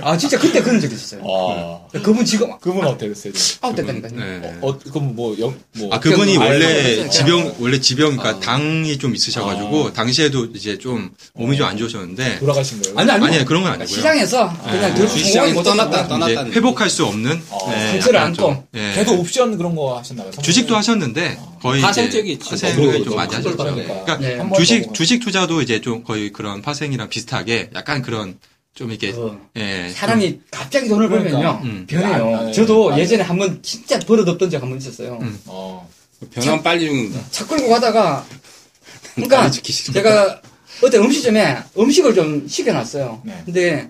아, 0.01 0.17
진짜 0.17 0.39
그때 0.39 0.63
그런 0.63 0.81
적이 0.81 0.95
있었어요. 0.95 1.21
아. 1.23 1.99
그분 1.99 2.25
지금 2.25 2.57
그분 2.59 2.83
어때 2.87 3.07
됐어요? 3.07 3.31
아웃됐다니까요. 3.61 4.11
네. 4.15 4.55
어, 4.61 4.75
그럼 4.79 5.15
뭐, 5.15 5.35
영, 5.39 5.55
뭐. 5.73 5.93
아 5.93 5.99
그분이 5.99 6.33
그냥 6.33 6.47
원래 6.49 7.07
지병 7.09 7.55
원래 7.59 7.79
지병 7.79 8.17
그러니까 8.17 8.37
어. 8.37 8.39
당이 8.39 8.97
좀 8.97 9.13
있으셔가지고 9.13 9.87
아. 9.89 9.93
당시에도 9.93 10.45
이제 10.55 10.79
좀 10.79 11.11
몸이 11.35 11.55
좀 11.55 11.67
안 11.67 11.77
좋으셨는데 11.77 12.39
돌아가신 12.39 12.81
거예요? 12.81 12.97
아니, 12.97 13.11
아니. 13.11 13.25
아니에요, 13.25 13.45
그런 13.45 13.61
건 13.61 13.71
아니고요. 13.73 13.87
시장에서 13.87 14.51
그냥 14.63 14.93
결국 14.95 15.07
주식시장에 15.13 15.53
성공하지 15.53 15.77
떠났다. 15.91 16.07
떠났다. 16.07 16.45
회복할 16.51 16.89
수 16.89 17.05
없는 17.05 17.41
어, 17.51 17.69
네, 17.71 17.91
상처를 17.91 18.19
안고. 18.19 18.63
걔도 18.73 19.13
옵션 19.19 19.57
그런 19.57 19.75
거 19.75 19.97
하셨나요? 19.99 20.31
주식도 20.41 20.75
하셨는데 20.75 21.37
거의 21.65 21.79
이제 21.79 21.87
파생적이 21.87 22.31
있지. 22.33 22.49
파생을 22.49 22.95
어, 23.01 23.03
좀 23.03 23.15
많이 23.15 23.29
큰 23.29 23.37
하셨죠. 23.39 23.57
걸 23.57 23.71
그러니까. 23.73 24.03
그러니까 24.05 24.17
네. 24.17 24.49
주식 24.55 24.85
더 24.87 24.93
주식 24.93 25.19
투자도 25.19 25.61
이제 25.61 25.81
좀 25.81 26.03
거의 26.03 26.31
그런 26.31 26.61
파생이랑 26.61 27.09
비슷하게 27.09 27.71
약간 27.75 28.01
그런 28.01 28.37
좀 28.75 28.91
이렇게 28.91 29.11
어. 29.15 29.39
예, 29.55 29.89
사람이 29.89 30.41
갑자기 30.51 30.87
돈을 30.89 31.07
그러니까. 31.09 31.31
벌면요. 31.31 31.61
음. 31.63 31.85
변해요. 31.87 32.35
아, 32.37 32.43
네. 32.43 32.51
저도 32.51 32.97
예전에 32.99 33.23
한 33.23 33.37
번 33.37 33.59
진짜 33.63 33.97
버릇없던 33.99 34.49
적 34.49 34.61
한 34.61 34.69
번 34.69 34.77
있었어요. 34.77 35.17
음. 35.21 35.39
어. 35.45 35.89
변하면 36.33 36.63
빨리 36.63 36.85
죽는다. 36.87 37.19
차 37.31 37.45
끌고 37.47 37.67
가다가 37.69 38.25
그러니까. 39.15 39.49
제가 39.51 40.41
어떤 40.83 41.03
음식점에 41.03 41.57
음식을 41.77 42.13
좀 42.15 42.47
시켜놨어요. 42.47 43.21
네. 43.25 43.41
근데 43.45 43.89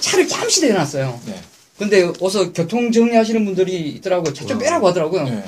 차를 0.00 0.28
잠시 0.28 0.60
대놨어요. 0.60 1.20
네. 1.26 1.40
근데 1.78 2.12
어서 2.20 2.52
교통 2.52 2.92
정리하시는 2.92 3.44
분들이 3.44 3.88
있더라고요. 3.96 4.32
차 4.34 4.44
좀 4.44 4.58
빼라고 4.58 4.86
하더라고요. 4.88 5.24
네. 5.24 5.44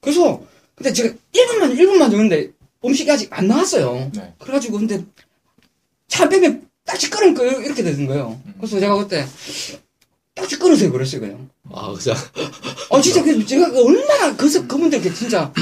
그래서 0.00 0.40
근데 0.78 0.92
제가 0.92 1.14
1분만 1.34 1.76
1분만 1.76 2.10
줬는데 2.10 2.50
음식이 2.84 3.10
아직 3.10 3.28
안 3.32 3.48
나왔어요. 3.48 4.10
네. 4.14 4.32
그래가지고 4.38 4.78
근데 4.78 5.04
차 6.06 6.28
빼면 6.28 6.66
딱지 6.84 7.10
끊을 7.10 7.34
거 7.34 7.44
이렇게 7.44 7.82
되는 7.82 8.06
거예요. 8.06 8.40
음. 8.46 8.54
그래서 8.58 8.78
제가 8.80 8.96
그때 8.96 9.26
딱지 10.34 10.56
끊으세요 10.58 10.90
그랬어요 10.92 11.20
그냥. 11.20 11.50
아, 11.70 11.92
그냥. 11.92 12.16
아 12.90 13.00
진짜 13.00 13.22
그 13.22 13.44
제가 13.44 13.70
그 13.70 13.84
얼마나 13.84 14.34
그래서 14.36 14.66
그분들께 14.66 15.12
진짜 15.12 15.52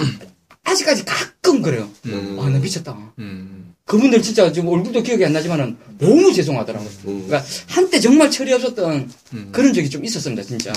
아직까지 0.62 1.04
가끔 1.04 1.62
그래요. 1.62 1.88
음, 2.06 2.38
아 2.40 2.48
나 2.50 2.58
미쳤다. 2.58 3.12
음, 3.18 3.74
그분들 3.86 4.20
진짜 4.22 4.52
지금 4.52 4.68
얼굴도 4.68 5.02
기억이 5.02 5.24
안 5.24 5.32
나지만은 5.32 5.76
너무 5.98 6.32
죄송하더라고요. 6.32 6.88
음. 7.06 7.26
그러니까 7.26 7.44
한때 7.68 7.98
정말 7.98 8.30
철이 8.30 8.52
없었던 8.52 9.10
음. 9.32 9.48
그런 9.52 9.72
적이 9.72 9.88
좀 9.88 10.04
있었습니다 10.04 10.42
진짜. 10.42 10.72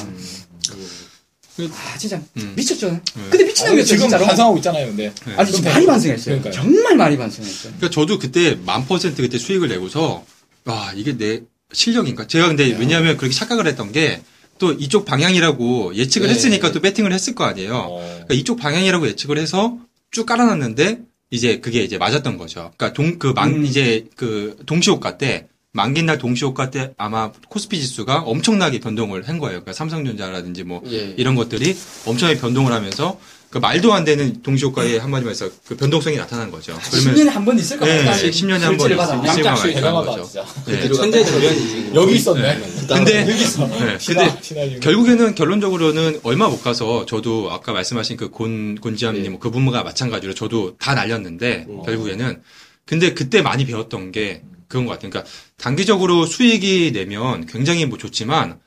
그- 1.67 1.71
아 1.73 1.97
진짜 1.97 2.21
음. 2.37 2.53
미쳤죠. 2.55 2.99
근데 3.13 3.37
아니, 3.37 3.43
미친 3.45 3.67
놈이었어요 3.67 3.85
지금 3.85 4.01
진짜로. 4.03 4.25
반성하고 4.25 4.57
있잖아요, 4.57 4.87
근데. 4.87 5.13
아니 5.35 5.51
진짜 5.51 5.69
많이 5.73 5.85
반성했어요. 5.85 6.41
그러니까요. 6.41 6.53
정말 6.53 6.95
많이 6.95 7.17
반성했어요. 7.17 7.73
그러니까 7.77 7.89
저도 7.89 8.17
그때 8.19 8.55
만 8.65 8.85
퍼센트 8.87 9.21
그때 9.21 9.37
수익을 9.37 9.67
내고서 9.67 10.23
와 10.65 10.93
이게 10.95 11.17
내 11.17 11.41
실력인가? 11.73 12.27
제가 12.27 12.47
근데 12.47 12.65
왜냐하면 12.77 13.17
그렇게 13.17 13.35
착각을 13.35 13.67
했던 13.67 13.91
게 13.91 14.21
또 14.59 14.73
이쪽 14.73 15.05
방향이라고 15.05 15.95
예측을 15.95 16.27
네. 16.27 16.33
했으니까 16.33 16.73
또 16.73 16.81
배팅을 16.81 17.13
했을 17.13 17.33
거 17.33 17.45
아니에요. 17.45 17.75
어. 17.77 17.99
그러니까 18.01 18.33
이쪽 18.33 18.57
방향이라고 18.57 19.07
예측을 19.07 19.37
해서 19.37 19.77
쭉 20.11 20.25
깔아놨는데 20.25 20.99
이제 21.31 21.59
그게 21.61 21.81
이제 21.81 21.97
맞았던 21.97 22.37
거죠. 22.37 22.71
그러니까 22.75 22.91
동그만 22.91 23.53
음. 23.55 23.65
이제 23.65 24.05
그 24.17 24.57
동시호가 24.65 25.17
때 25.17 25.47
만기날 25.73 26.17
동시호가 26.17 26.71
때 26.71 26.93
아마 26.97 27.31
코스피 27.47 27.79
지수가 27.79 28.21
엄청나게 28.21 28.79
변동을 28.79 29.27
한 29.27 29.37
거예요. 29.37 29.59
그러니까 29.59 29.73
삼성전자라든지 29.73 30.63
뭐 30.63 30.81
예. 30.89 31.13
이런 31.15 31.35
것들이 31.35 31.77
엄청나게 32.05 32.39
변동을 32.39 32.71
하면서 32.73 33.19
그 33.51 33.57
말도 33.59 33.93
안 33.93 34.03
되는 34.03 34.41
동시호가에 34.43 34.97
한마디로 34.97 35.29
해서 35.31 35.49
그 35.67 35.75
변동성이 35.75 36.17
나타난 36.17 36.49
거죠. 36.51 36.75
10년에 36.77 37.29
한 37.29 37.45
번 37.45 37.57
있을 37.57 37.77
것 37.79 37.85
네, 37.85 38.03
같다. 38.03 38.17
10년에 38.17 38.59
한 38.59 38.77
번 38.77 38.91
있을 38.91 39.69
있는 39.69 39.73
대단하다, 39.75 40.11
거죠. 40.11 40.23
진짜. 40.23 40.45
네. 40.65 40.91
천재지변이지. 40.91 41.91
여기 41.95 42.15
있었네. 42.15 42.59
근데 42.87 43.21
여기 43.21 43.41
있어. 43.41 43.67
네, 43.67 43.97
근데 44.05 44.37
신화 44.41 44.79
결국에는 44.81 45.33
결론적으로는 45.35 46.19
얼마 46.23 46.47
못 46.47 46.63
가서 46.63 47.05
저도 47.05 47.51
아까 47.51 47.73
말씀하신 47.73 48.17
그 48.17 48.29
곤 48.31 48.75
곤지암님 48.81 49.23
네. 49.23 49.29
뭐 49.29 49.39
그분과 49.39 49.83
마찬가지로 49.83 50.33
저도 50.35 50.77
다 50.77 50.93
날렸는데 50.95 51.65
어. 51.69 51.83
결국에는 51.85 52.41
근데 52.85 53.13
그때 53.13 53.41
많이 53.41 53.65
배웠던 53.65 54.11
게 54.11 54.43
그런 54.69 54.85
것 54.85 54.93
같아요. 54.93 55.09
그러니까 55.09 55.29
단기적으로 55.57 56.25
수익이 56.25 56.91
내면 56.93 57.45
굉장히 57.47 57.85
뭐 57.85 57.97
좋지만 57.97 58.59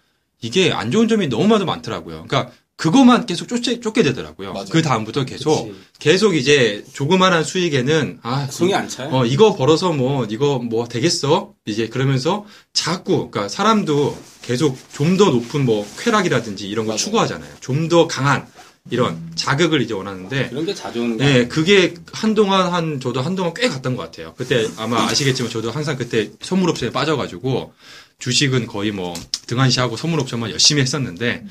이게 0.43 0.73
안 0.73 0.91
좋은 0.91 1.09
점이 1.09 1.29
너무나도 1.29 1.65
많더라고요. 1.65 2.25
그러니까 2.29 2.53
그것만 2.77 3.27
계속 3.27 3.47
쫓게, 3.47 3.79
쫓게 3.81 4.03
되더라고요. 4.03 4.55
그 4.71 4.83
다음부터 4.83 5.25
계속 5.25 5.67
그치. 5.69 5.79
계속 6.01 6.35
이제 6.35 6.85
조그만한 6.93 7.45
수익에는 7.45 8.19
아 8.23 8.49
손이 8.51 8.75
안 8.75 8.89
차요. 8.89 9.11
어 9.13 9.25
이거 9.25 9.55
벌어서 9.55 9.93
뭐 9.93 10.27
이거 10.29 10.59
뭐 10.59 10.89
되겠어 10.89 11.53
이제 11.67 11.89
그러면서 11.89 12.45
자꾸 12.73 13.31
그러니까 13.31 13.49
사람도 13.49 14.19
계속 14.43 14.77
좀 14.93 15.17
더 15.17 15.27
높은 15.31 15.65
뭐 15.65 15.87
쾌락이라든지 16.01 16.69
이런 16.69 16.87
거 16.87 16.91
맞아요. 16.93 16.99
추구하잖아요. 16.99 17.55
좀 17.61 17.89
더 17.89 18.09
강한 18.09 18.47
이런 18.91 19.31
자극을 19.37 19.81
이제 19.81 19.95
원하는데 19.95 20.49
그런 20.49 20.67
게 20.67 20.75
자주 20.75 21.01
오는 21.01 21.17
거 21.17 21.25
네, 21.25 21.47
그게 21.47 21.95
한동안 22.13 22.73
한 22.73 23.01
저도 23.01 23.21
한동안 23.23 23.55
꽤 23.55 23.69
갔던 23.69 23.97
것 23.97 24.03
같아요. 24.03 24.35
그때 24.37 24.67
아마 24.77 25.05
아시겠지만 25.07 25.51
저도 25.51 25.71
항상 25.71 25.97
그때 25.97 26.31
선물옵션에 26.41 26.91
빠져가지고 26.91 27.73
주식은 28.19 28.67
거의 28.67 28.91
뭐 28.91 29.15
등한시하고 29.47 29.97
선물옵션만 29.97 30.51
열심히 30.51 30.83
했었는데 30.83 31.45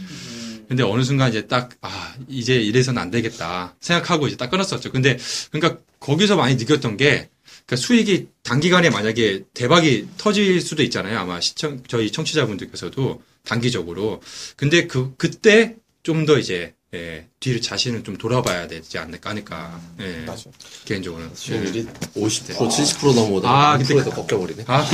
근데 0.68 0.84
어느 0.84 1.04
순간 1.04 1.30
이제 1.30 1.48
딱 1.48 1.72
아 1.82 2.16
이제 2.28 2.56
이래서는 2.56 3.02
안 3.02 3.12
되겠다 3.12 3.76
생각하고 3.80 4.28
이제 4.28 4.38
딱 4.38 4.50
끊었었죠. 4.52 4.92
근데 4.92 5.18
그러니까 5.52 5.82
거기서 6.00 6.36
많이 6.36 6.56
느꼈던 6.56 6.98
게 6.98 7.30
그러니까 7.66 7.76
수익이 7.76 8.28
단기간에 8.44 8.90
만약에 8.90 9.44
대박이 9.54 10.08
터질 10.18 10.60
수도 10.62 10.84
있잖아요. 10.84 11.18
아마 11.18 11.40
시청 11.40 11.82
저희 11.88 12.12
청취자분들께서도 12.12 13.22
단기적으로 13.46 14.22
근데 14.58 14.86
그 14.88 15.14
그때 15.18 15.76
좀 16.04 16.26
더 16.26 16.38
이제 16.40 16.74
예, 16.94 17.26
뒤를 17.40 17.62
자신을 17.62 18.04
좀 18.04 18.18
돌아봐야 18.18 18.68
되지 18.68 18.98
않을까 18.98 19.30
하니까 19.30 19.80
예, 20.02 20.26
맞아. 20.26 20.44
개인적으로는 20.84 21.32
수익률이 21.34 21.88
50% 22.18 22.56
70% 22.58 23.16
넘어오다가 23.16 23.54
아, 23.54 23.72
아, 23.74 23.78
근데 23.78 23.94
근데 23.96 24.10
꺾여버리네. 24.12 24.64
아 24.68 24.86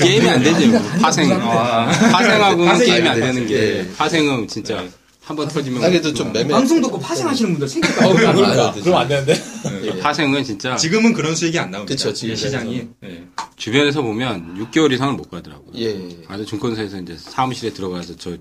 게임이 0.00 0.28
안 0.28 0.42
되죠. 0.42 0.66
뭐. 0.68 0.80
파생. 1.00 1.28
파생하고는 1.38 2.66
파생이 2.66 2.90
게임이 2.90 3.08
안 3.08 3.14
안 3.14 3.20
되는 3.20 3.34
되지. 3.46 3.54
게 3.54 3.78
예. 3.78 3.88
파생은 3.96 4.48
진짜 4.48 4.84
한 5.22 5.36
번 5.36 5.48
터지면 5.48 5.82
아, 5.84 5.88
그래도 5.88 6.12
좀 6.14 6.32
매매. 6.32 6.50
방송 6.52 6.80
듣고 6.80 6.98
파생하시는 7.00 7.50
분들 7.52 7.68
생길까 7.68 8.06
어, 8.08 8.12
봐. 8.12 8.18
그러니까. 8.20 8.72
되지. 8.72 8.84
그럼 8.84 9.00
안 9.00 9.08
되는데. 9.08 9.40
예. 9.84 9.98
파생은 10.00 10.42
진짜 10.44 10.74
지금은 10.76 11.12
그런 11.12 11.34
수익이 11.36 11.56
안 11.58 11.70
나옵니다. 11.70 11.92
그쵸, 11.94 12.12
지금 12.12 12.34
이 12.34 12.36
시장이 12.36 12.88
예. 13.04 13.24
주변에서 13.56 14.02
보면 14.02 14.56
6개월 14.70 14.92
이상을 14.92 15.14
못 15.14 15.30
가더라고요. 15.30 15.70
예. 15.78 16.08
아주 16.28 16.44
증권사에서 16.46 16.98
이제 17.00 17.16
사무실에 17.18 17.72
들어가서 17.72 18.14
저 18.16 18.36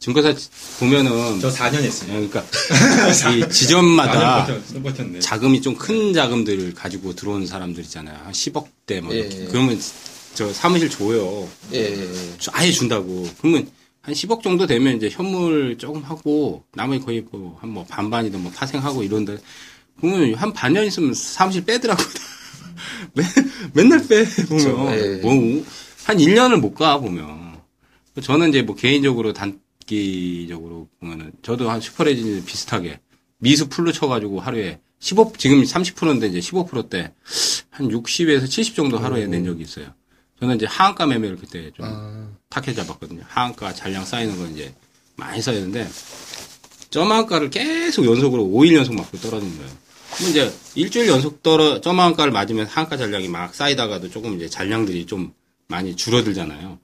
증권사 0.00 0.34
보면은 0.78 1.40
저 1.40 1.50
4년 1.50 1.74
했어요. 1.82 2.08
그러니까 2.12 2.42
이 3.36 3.48
지점마다 3.52 4.46
4년 4.46 4.82
버텼네. 4.82 5.20
자금이 5.20 5.60
좀 5.60 5.76
큰 5.76 6.12
자금들을 6.14 6.74
가지고 6.74 7.14
들어오는 7.14 7.46
사람들 7.46 7.82
있잖아요. 7.84 8.18
한 8.24 8.32
10억대 8.32 9.00
뭐 9.02 9.12
이렇게. 9.14 9.42
예. 9.42 9.44
그러면 9.46 9.78
저 10.34 10.50
사무실 10.54 10.88
줘요. 10.88 11.46
예, 11.74 11.78
예, 11.80 12.00
예. 12.02 12.34
저 12.38 12.50
아예 12.54 12.72
준다고. 12.72 13.28
그러면 13.38 13.70
한 14.00 14.14
10억 14.14 14.42
정도 14.42 14.66
되면 14.66 14.96
이제 14.96 15.10
현물 15.10 15.76
조금 15.76 16.02
하고 16.02 16.64
나머지 16.72 17.04
거의 17.04 17.22
뭐 17.30 17.58
한 17.60 17.70
뭐 17.70 17.84
반반이든 17.84 18.40
뭐 18.42 18.50
파생하고 18.52 19.02
이런데 19.02 19.36
그러면 20.00 20.34
한 20.34 20.52
반년 20.54 20.86
있으면 20.86 21.12
사무실 21.12 21.62
빼더라고요. 21.66 22.06
맨, 23.12 23.26
맨날 23.74 24.06
빼 24.08 24.24
보면 24.24 24.92
예. 24.98 25.16
뭐 25.20 25.62
한 26.06 26.16
1년을 26.16 26.56
못 26.58 26.74
가 26.74 26.96
보면 26.98 27.50
저는 28.22 28.48
이제 28.48 28.62
뭐 28.62 28.74
개인적으로 28.74 29.34
단 29.34 29.59
기적으로 29.90 30.88
보면은 31.00 31.32
저도 31.42 31.68
한 31.68 31.80
슈퍼레진 31.80 32.44
비슷하게 32.44 33.00
미수 33.38 33.68
풀로 33.68 33.90
쳐가지고 33.90 34.38
하루에 34.38 34.78
15 35.00 35.32
지금 35.36 35.62
30%인데 35.62 36.28
이제 36.28 36.38
15%대 36.38 37.12
한 37.70 37.88
60에서 37.88 38.48
70 38.48 38.76
정도 38.76 38.98
하루에 38.98 39.26
낸 39.26 39.44
적이 39.44 39.62
있어요. 39.62 39.92
저는 40.38 40.56
이제 40.56 40.66
하한가 40.66 41.06
매매를 41.06 41.36
그때 41.36 41.70
좀 41.72 41.86
아, 41.86 42.28
타켓 42.48 42.76
잡았거든요. 42.76 43.22
하한가 43.26 43.74
잔량 43.74 44.04
쌓이는 44.04 44.36
거 44.38 44.46
이제 44.46 44.72
많이 45.16 45.42
쌓였는데 45.42 45.88
점한가를 46.90 47.50
계속 47.50 48.04
연속으로 48.04 48.44
5일 48.44 48.74
연속 48.74 48.94
맞고 48.94 49.18
떨어진 49.18 49.56
거예요. 49.56 49.70
그럼 50.16 50.30
이제 50.30 50.52
일주일 50.76 51.08
연속 51.08 51.42
떨어 51.42 51.80
점한가를 51.80 52.32
맞으면 52.32 52.66
하한가 52.66 52.96
잔량이 52.96 53.28
막 53.28 53.54
쌓이다가도 53.54 54.10
조금 54.10 54.36
이제 54.36 54.48
잔량들이 54.48 55.06
좀 55.06 55.32
많이 55.66 55.96
줄어들잖아요. 55.96 56.78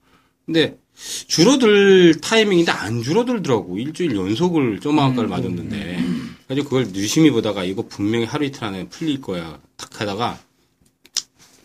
근데 0.45 0.79
줄어들 0.97 2.21
타이밍인데 2.21 2.73
안 2.73 3.03
줄어들더라고. 3.03 3.79
일주일 3.79 4.17
연속을 4.17 4.81
점한가를 4.81 5.29
맞았는데. 5.29 6.05
그래서 6.49 6.65
그걸 6.65 6.95
유심히 6.95 7.31
보다가 7.31 7.65
이거 7.65 7.83
분명히 7.87 8.25
하루 8.25 8.45
이틀 8.45 8.65
안에 8.65 8.89
풀릴 8.89 9.21
거야. 9.21 9.61
탁 9.77 10.01
하다가 10.01 10.41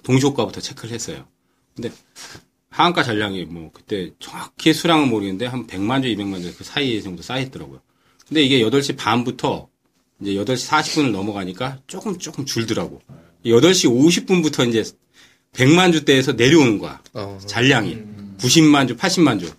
동시호가부터 0.04 0.60
체크를 0.62 0.94
했어요. 0.94 1.26
근데 1.76 1.92
하한가 2.70 3.04
잔량이 3.04 3.46
뭐 3.46 3.70
그때 3.74 4.12
정확히 4.20 4.74
수량은 4.74 5.10
모르겠는데 5.10 5.46
한 5.46 5.68
100만 5.68 6.02
주, 6.04 6.10
200만 6.10 6.42
주 6.42 6.54
그 6.58 6.64
사이 6.64 7.02
정도 7.02 7.22
쌓였더라고요. 7.22 7.82
근데 8.28 8.42
이게 8.44 8.60
8시 8.62 8.98
반부터 8.98 9.68
이제 10.22 10.32
8시 10.34 10.70
40분을 10.70 11.12
넘어가니까 11.12 11.80
조금 11.88 12.18
조금 12.18 12.46
줄더라고. 12.46 13.02
8시 13.46 13.90
50분부터 13.90 14.68
이제 14.70 14.84
100만 15.54 15.92
주대에서 15.92 16.34
내려오는 16.34 16.80
거야. 16.80 17.02
어. 17.14 17.38
잔량이. 17.46 17.98
90만 18.42 18.88
주, 18.88 18.96
80만 18.98 19.40
주. 19.40 19.52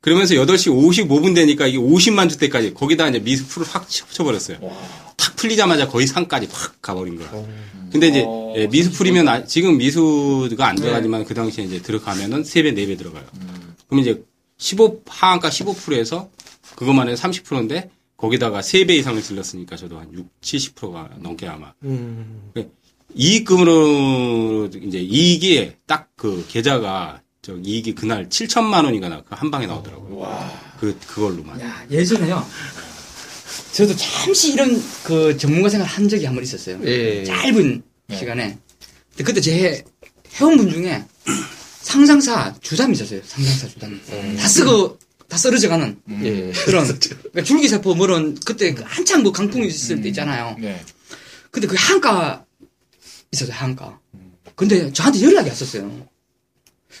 그러면서 0.00 0.34
8시 0.34 0.72
55분 1.08 1.34
되니까 1.34 1.66
이게 1.66 1.78
50만 1.78 2.28
주대까지 2.28 2.74
거기다 2.74 3.08
이제 3.08 3.20
미수 3.20 3.46
풀을 3.46 3.66
확 3.68 3.88
쳐버렸어요. 3.88 4.58
탁 5.16 5.36
풀리자마자 5.36 5.86
거의 5.88 6.06
상까지 6.08 6.48
확 6.50 6.82
가버린 6.82 7.16
거야. 7.16 7.30
근데 7.92 8.08
이제 8.08 8.24
어, 8.26 8.52
예, 8.56 8.66
미수 8.66 8.90
풀이면 8.92 9.28
아- 9.28 9.44
지금 9.44 9.76
미수가 9.78 10.66
안 10.66 10.74
들어가지만 10.76 11.24
그 11.24 11.34
당시에 11.34 11.64
이제 11.64 11.80
들어가면은 11.82 12.42
3배, 12.42 12.74
4배 12.74 12.98
들어가요. 12.98 13.24
그럼 13.86 14.00
이제 14.00 14.24
15, 14.58 15.02
하한가 15.06 15.50
15%에서 15.50 16.30
그것만 16.74 17.08
해도 17.08 17.20
30%인데 17.20 17.90
거기다가 18.16 18.60
3배 18.60 18.90
이상을 18.90 19.22
질렀으니까 19.22 19.76
저도 19.76 19.98
한 19.98 20.12
6, 20.12 20.26
70%가 20.40 21.10
넘게 21.20 21.46
아마. 21.46 21.72
음. 21.84 22.42
이익금으로 23.14 24.68
이제 24.82 24.98
이익이 24.98 25.72
딱 25.86 26.08
그 26.16 26.44
계좌가 26.48 27.20
저 27.44 27.56
이익이 27.56 27.96
그날 27.96 28.28
7천만 28.28 28.84
원인가 28.84 29.08
나, 29.08 29.20
그한 29.22 29.50
방에 29.50 29.66
나오더라고요. 29.66 30.50
그, 30.78 30.96
그걸로만. 31.08 31.60
야, 31.60 31.84
예전에요. 31.90 32.46
저도 33.72 33.96
잠시 33.96 34.52
이런 34.52 34.80
그 35.02 35.36
전문가 35.36 35.68
생활 35.68 35.88
한 35.88 36.08
적이 36.08 36.26
한 36.26 36.36
번 36.36 36.44
있었어요. 36.44 36.78
예. 36.84 37.24
짧은 37.24 37.82
시간에. 38.12 38.56
근데 39.10 39.24
그때 39.24 39.40
제 39.40 39.82
회원분 40.34 40.70
중에 40.70 41.04
상상사 41.80 42.54
주담이 42.60 42.92
있었어요. 42.92 43.20
상상사 43.24 43.66
주담. 43.66 44.00
다 44.38 44.46
쓰고, 44.46 44.98
다 45.28 45.36
썰어져가는 45.36 46.00
예. 46.22 46.52
그런. 46.64 46.84
그러니까 47.00 47.42
줄기세포 47.42 47.96
뭐런 47.96 48.36
그때 48.44 48.72
그 48.72 48.84
한창 48.86 49.24
뭐 49.24 49.32
강풍이 49.32 49.66
있을 49.66 50.00
때 50.00 50.08
있잖아요. 50.10 50.56
네. 50.60 50.80
근데 51.50 51.66
그 51.66 51.74
한가 51.76 52.44
있었어요, 53.32 53.56
한가. 53.56 53.98
근데 54.54 54.92
저한테 54.92 55.22
연락이 55.22 55.48
왔었어요. 55.48 56.06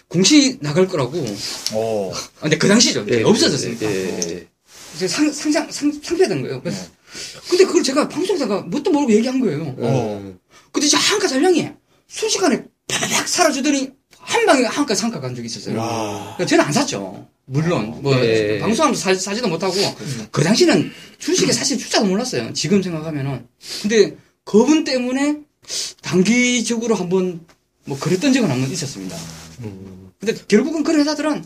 공시 0.08 0.58
나갈 0.60 0.86
거라고. 0.86 1.24
어. 1.72 2.12
아, 2.14 2.42
근데 2.42 2.58
그 2.58 2.68
당시죠. 2.68 3.04
예, 3.08 3.22
없어졌으니까. 3.22 3.86
예, 3.86 4.30
예. 4.30 4.48
이제 4.94 5.08
상, 5.08 5.30
상상, 5.32 5.70
상, 5.70 5.92
상패된 6.02 6.42
거예요. 6.42 6.60
그래서 6.62 6.86
근데 7.48 7.64
그걸 7.64 7.82
제가 7.82 8.08
방송에다가 8.08 8.62
뭣도 8.62 8.90
모르고 8.90 9.12
얘기한 9.12 9.40
거예요. 9.40 9.74
어. 9.78 10.34
근데 10.70 10.86
이제 10.86 10.96
한가 10.96 11.26
잔량이 11.26 11.68
순식간에 12.08 12.64
팍 12.88 13.28
사라지더니 13.28 13.90
한 14.18 14.46
방에 14.46 14.64
한가 14.64 14.94
상가 14.94 15.20
간 15.20 15.34
적이 15.34 15.46
있었어요. 15.46 15.78
와. 15.78 16.34
그러니까 16.36 16.46
저는 16.46 16.64
안 16.64 16.72
샀죠. 16.72 17.28
물론 17.44 18.00
뭐 18.02 18.14
예. 18.24 18.58
방송하면서 18.60 19.00
사, 19.00 19.14
사지도 19.14 19.48
못하고 19.48 19.74
그 20.30 20.42
당시는 20.42 20.92
주식에 21.18 21.52
사실 21.52 21.76
투자도 21.76 22.06
몰랐어요. 22.06 22.52
지금 22.52 22.82
생각하면은. 22.82 23.46
근데 23.82 24.16
그분 24.44 24.84
때문에 24.84 25.38
단기적으로 26.02 26.94
한번 26.94 27.40
뭐 27.84 27.98
그랬던 27.98 28.32
적은 28.32 28.50
한번 28.50 28.70
있었습니다. 28.70 29.16
음. 29.64 30.10
근데 30.18 30.34
결국은 30.48 30.82
그런 30.82 31.00
회사들은 31.00 31.44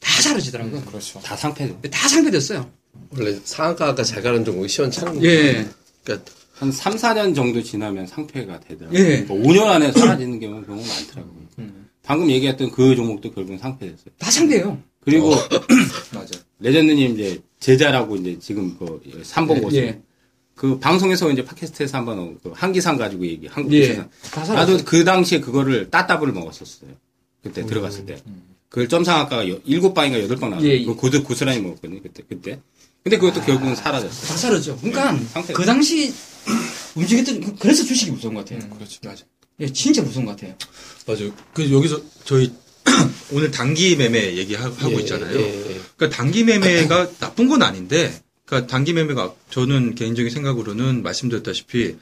다 0.00 0.22
사라지더라고요. 0.22 0.82
그렇죠. 0.82 1.20
다 1.20 1.36
상패. 1.36 1.80
다 1.90 2.08
상패됐어요. 2.08 2.70
원래 3.16 3.38
상한가가 3.44 4.02
잘 4.02 4.22
가는 4.22 4.44
종목이 4.44 4.68
시원찮은 4.68 5.22
예. 5.24 5.68
그러니까 6.04 6.30
한 6.54 6.70
3, 6.72 6.94
4년 6.96 7.34
정도 7.34 7.62
지나면 7.62 8.06
상패가 8.06 8.60
되더라고요. 8.60 8.98
예. 8.98 9.18
뭐 9.22 9.38
5년 9.38 9.66
안에 9.66 9.92
사라지는 9.92 10.40
경우가 10.40 10.66
너무 10.66 10.82
많더라고요. 10.86 11.40
방금 12.02 12.30
얘기했던 12.30 12.70
그 12.72 12.96
종목도 12.96 13.32
결국은 13.32 13.58
상패됐어요. 13.58 14.14
다 14.18 14.30
상패예요. 14.30 14.82
그리고 15.00 15.30
맞아. 16.12 16.38
레전드님 16.58 17.14
이제 17.14 17.40
제자라고 17.60 18.16
이제 18.16 18.38
지금 18.40 18.76
그 18.78 19.00
3번 19.22 19.62
고수. 19.62 19.76
예. 19.76 20.00
그 20.54 20.78
방송에서 20.78 21.30
이제 21.30 21.42
팟캐스트에서 21.42 21.96
한번 21.98 22.38
그 22.42 22.52
한기상 22.54 22.98
가지고 22.98 23.26
얘기, 23.26 23.46
한국 23.46 23.72
예. 23.72 23.88
기상. 23.88 24.10
다 24.30 24.44
사라졌어요. 24.44 24.76
나도 24.76 24.84
그 24.84 25.04
당시에 25.04 25.40
그거를 25.40 25.88
따따블을 25.90 26.32
먹었었어요. 26.34 26.90
그때 27.42 27.64
들어갔을 27.64 28.06
때. 28.06 28.22
그걸 28.68 28.88
점상학과가 28.88 29.48
여- 29.48 29.60
일곱 29.64 29.94
방인가 29.94 30.20
여덟 30.22 30.36
방 30.36 30.50
나왔어요. 30.50 30.70
예, 30.70 30.74
예. 30.80 30.84
그 30.84 30.94
고드 30.94 31.22
고스란히 31.22 31.60
먹었거든요. 31.60 32.00
그때 32.02 32.22
그때. 32.28 32.60
근데 33.02 33.16
그것도 33.18 33.44
결국은 33.44 33.74
사라졌어요. 33.74 34.28
다 34.28 34.36
사라져. 34.36 34.76
그러니까 34.76 35.16
상패. 35.16 35.52
그 35.54 35.64
당시 35.64 36.12
움직였던 36.94 37.40
그- 37.40 37.56
그래서 37.56 37.84
주식이 37.84 38.10
무서운 38.12 38.34
것 38.34 38.44
같아요. 38.44 38.68
그렇죠. 38.70 38.98
맞아. 39.04 39.24
예, 39.60 39.72
진짜 39.72 40.02
무서운 40.02 40.26
것 40.26 40.32
같아요. 40.36 40.54
맞아요. 41.06 41.32
그 41.52 41.70
여기서 41.72 42.00
저희 42.24 42.52
오늘 43.32 43.50
단기 43.50 43.96
매매 43.96 44.36
얘기하고 44.36 44.90
예, 44.92 44.96
있잖아요. 45.00 45.38
예, 45.38 45.42
예. 45.74 45.80
그러니까 45.96 46.16
단기 46.16 46.44
매매가 46.44 47.12
나쁜 47.18 47.48
건 47.48 47.62
아닌데 47.62 48.12
그러니까 48.44 48.70
단기 48.70 48.92
매매가 48.92 49.34
저는 49.50 49.94
개인적인 49.94 50.30
생각으로는 50.30 51.02
말씀드렸다시피 51.02 51.96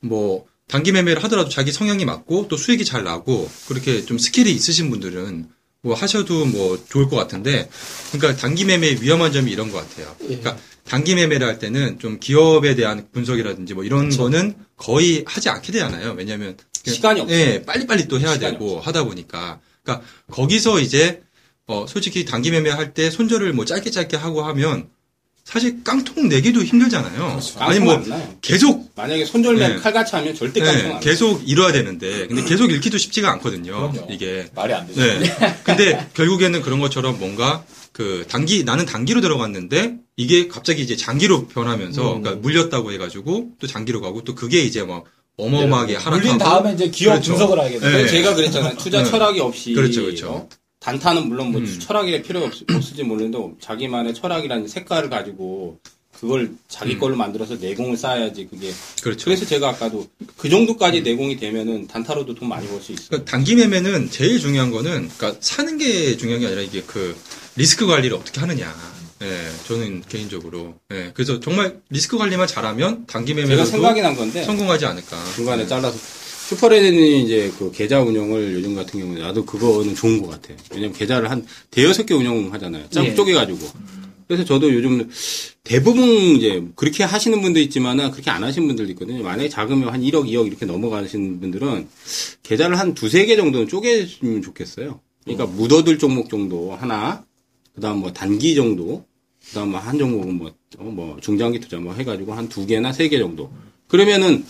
뭐 0.00 0.46
단기 0.68 0.92
매매를 0.92 1.22
하더라도 1.24 1.48
자기 1.50 1.72
성향이 1.72 2.04
맞고 2.04 2.48
또 2.48 2.56
수익이 2.56 2.84
잘 2.84 3.04
나고 3.04 3.50
그렇게 3.68 4.04
좀 4.04 4.18
skill이 4.18 4.50
있으신 4.52 4.90
분들은 4.90 5.48
뭐 5.82 5.94
하셔도 5.94 6.46
뭐 6.46 6.82
좋을 6.88 7.08
것 7.08 7.16
같은데 7.16 7.68
그러니까 8.12 8.40
단기 8.40 8.64
매매의 8.64 9.02
위험한 9.02 9.32
점이 9.32 9.50
이런 9.52 9.70
것 9.70 9.78
같아요. 9.86 10.14
그러니까 10.18 10.56
단기 10.84 11.14
매매를 11.14 11.46
할 11.46 11.58
때는 11.58 11.98
좀 11.98 12.18
기업에 12.18 12.74
대한 12.74 13.06
분석이라든지 13.12 13.74
뭐 13.74 13.84
이런 13.84 14.08
거는 14.10 14.54
거의 14.76 15.24
하지 15.26 15.50
않게 15.50 15.72
되잖아요. 15.72 16.14
왜냐하면 16.16 16.56
시간이 16.86 17.20
없어요. 17.20 17.38
예, 17.38 17.62
빨리빨리 17.64 18.08
또 18.08 18.18
해야 18.18 18.38
되고 18.38 18.80
하다 18.80 19.04
보니까 19.04 19.60
그러니까 19.82 20.06
거기서 20.30 20.80
이제 20.80 21.22
어 21.66 21.86
솔직히 21.88 22.24
단기 22.24 22.50
매매 22.50 22.70
할 22.70 22.92
때 22.94 23.10
손절을 23.10 23.52
뭐 23.52 23.64
짧게 23.66 23.90
짧게 23.90 24.16
하고 24.16 24.42
하면 24.44 24.88
사실 25.44 25.84
깡통 25.84 26.28
내기도 26.28 26.62
힘들잖아요. 26.64 27.38
아니 27.58 27.78
뭐 27.78 27.94
안. 27.94 28.38
계속 28.40 28.90
만약에 28.96 29.24
손절면 29.26 29.76
네. 29.76 29.78
칼같이 29.78 30.16
하면 30.16 30.34
절대 30.34 30.60
네, 30.60 30.66
깡통 30.66 30.84
안 30.86 30.90
나요. 30.92 31.00
계속 31.00 31.48
잃어야 31.48 31.70
되는데 31.70 32.26
근데 32.26 32.42
계속 32.44 32.72
잃기도 32.72 32.96
쉽지가 32.98 33.30
않거든요. 33.32 33.92
그럼요. 33.92 34.08
이게 34.10 34.46
말이 34.54 34.72
안 34.72 34.86
되죠. 34.86 35.00
네. 35.00 35.36
근데 35.62 36.08
결국에는 36.14 36.62
그런 36.62 36.80
것처럼 36.80 37.18
뭔가 37.18 37.62
그 37.92 38.24
단기 38.28 38.64
나는 38.64 38.86
단기로 38.86 39.20
들어갔는데 39.20 39.96
이게 40.16 40.48
갑자기 40.48 40.82
이제 40.82 40.96
장기로 40.96 41.46
변하면서 41.48 42.16
음. 42.16 42.22
그러니까 42.22 42.40
물렸다고 42.42 42.90
해가지고 42.92 43.50
또 43.60 43.66
장기로 43.66 44.00
가고 44.00 44.24
또 44.24 44.34
그게 44.34 44.62
이제 44.62 44.82
막 44.82 45.04
어마어마하게 45.36 45.96
하락하고 45.96 46.16
물린 46.16 46.38
다음에 46.38 46.72
이제 46.72 46.88
기업 46.88 47.12
그렇죠. 47.12 47.32
분석을 47.32 47.60
하게 47.60 47.78
돼요. 47.78 47.90
네. 47.90 48.08
제가 48.08 48.34
그랬잖아요. 48.34 48.76
투자 48.78 49.02
네. 49.02 49.10
철학이 49.10 49.40
없이 49.40 49.74
그렇죠, 49.74 50.02
그렇죠. 50.02 50.48
어? 50.84 50.90
단타는 50.90 51.28
물론 51.28 51.52
뭐 51.52 51.60
음. 51.60 51.78
철학이 51.80 52.22
필요 52.22 52.44
없, 52.44 52.52
없을지 52.70 53.02
모르는데 53.02 53.38
자기만의 53.60 54.14
철학이라는 54.14 54.68
색깔을 54.68 55.08
가지고 55.08 55.78
그걸 56.12 56.52
자기 56.68 56.94
음. 56.94 57.00
걸로 57.00 57.16
만들어서 57.16 57.56
내공을 57.56 57.96
쌓아야지 57.96 58.46
그게 58.48 58.70
그렇죠. 59.02 59.24
그래서 59.24 59.44
제가 59.44 59.70
아까도 59.70 60.06
그 60.36 60.48
정도까지 60.48 61.02
내공이 61.02 61.36
되면은 61.38 61.88
단타로도 61.88 62.34
돈 62.34 62.48
많이 62.48 62.68
벌 62.68 62.80
수 62.80 62.92
있어요. 62.92 63.08
그러니까 63.08 63.30
단기 63.30 63.56
매매는 63.56 64.10
제일 64.10 64.38
중요한 64.38 64.70
거는 64.70 65.08
그러니까 65.16 65.40
사는 65.40 65.76
게 65.76 66.16
중요한 66.16 66.40
게 66.40 66.46
아니라 66.46 66.62
이게 66.62 66.82
그 66.86 67.16
리스크 67.56 67.86
관리를 67.86 68.16
어떻게 68.16 68.40
하느냐. 68.40 68.74
예, 69.22 69.50
저는 69.66 70.02
개인적으로. 70.08 70.74
예, 70.92 71.10
그래서 71.14 71.40
정말 71.40 71.80
리스크 71.88 72.18
관리만 72.18 72.46
잘하면 72.46 73.06
단기 73.06 73.32
매매도 73.32 73.64
생각이 73.64 74.00
난 74.02 74.14
건데 74.14 74.44
성공하지 74.44 74.84
않을까. 74.86 75.16
중간에 75.34 75.66
잘라서 75.66 75.96
슈퍼레드니 76.48 77.24
이제 77.24 77.50
그 77.58 77.70
계좌 77.72 78.00
운영을 78.02 78.52
요즘 78.54 78.74
같은 78.74 79.00
경우는 79.00 79.22
나도 79.22 79.44
그거는 79.46 79.94
좋은 79.94 80.20
것 80.20 80.28
같아. 80.28 80.54
왜냐면 80.72 80.92
계좌를 80.92 81.30
한 81.30 81.46
대여섯 81.70 82.04
개 82.06 82.14
운영하잖아요. 82.14 82.90
짝 82.90 83.04
예. 83.06 83.14
쪼개가지고. 83.14 83.58
그래서 84.28 84.44
저도 84.44 84.72
요즘 84.74 85.08
대부분 85.64 86.04
이제 86.36 86.62
그렇게 86.76 87.02
하시는 87.04 87.40
분도 87.40 87.60
있지만은 87.60 88.10
그렇게 88.10 88.30
안 88.30 88.42
하시는 88.44 88.66
분들도 88.66 88.92
있거든요. 88.92 89.22
만약에 89.22 89.48
자금이 89.48 89.84
한 89.84 90.02
1억, 90.02 90.26
2억 90.28 90.46
이렇게 90.46 90.66
넘어가시는 90.66 91.40
분들은 91.40 91.88
계좌를 92.42 92.78
한 92.78 92.94
두세 92.94 93.24
개 93.26 93.36
정도는 93.36 93.68
쪼개주면 93.68 94.42
좋겠어요. 94.42 95.00
그러니까 95.24 95.46
묻어둘 95.46 95.98
종목 95.98 96.28
정도 96.28 96.74
하나, 96.74 97.24
그 97.74 97.80
다음 97.80 97.98
뭐 98.00 98.12
단기 98.12 98.54
정도, 98.54 99.04
그 99.48 99.54
다음 99.54 99.70
뭐 99.70 99.80
한 99.80 99.98
종목은 99.98 100.34
뭐, 100.34 100.52
어, 100.78 100.84
뭐 100.84 101.16
중장기 101.20 101.60
투자 101.60 101.78
뭐 101.78 101.94
해가지고 101.94 102.34
한 102.34 102.48
두 102.48 102.66
개나 102.66 102.92
세 102.92 103.08
개 103.08 103.18
정도. 103.18 103.50
그러면은 103.88 104.44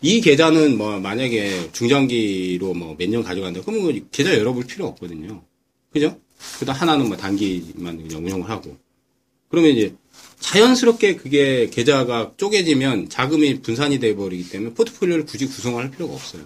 이 0.00 0.20
계좌는 0.20 0.76
뭐 0.78 0.98
만약에 1.00 1.70
중장기로 1.72 2.74
뭐 2.74 2.94
몇 2.96 3.08
년 3.10 3.22
가져간다 3.22 3.60
그러면 3.64 3.86
그 3.92 4.08
계좌 4.10 4.36
열어볼 4.36 4.64
필요 4.64 4.86
없거든요. 4.86 5.42
그죠? 5.92 6.18
그다음 6.58 6.78
하나는 6.78 7.08
뭐 7.08 7.16
단기만 7.16 8.06
그냥 8.06 8.24
운영을 8.24 8.48
하고. 8.48 8.76
그러면 9.48 9.72
이제 9.72 9.94
자연스럽게 10.40 11.16
그게 11.16 11.68
계좌가 11.70 12.32
쪼개지면 12.36 13.08
자금이 13.08 13.60
분산이 13.62 13.98
돼 13.98 14.14
버리기 14.14 14.50
때문에 14.50 14.74
포트폴리오를 14.74 15.26
굳이 15.26 15.46
구성할 15.46 15.90
필요가 15.90 16.14
없어요. 16.14 16.44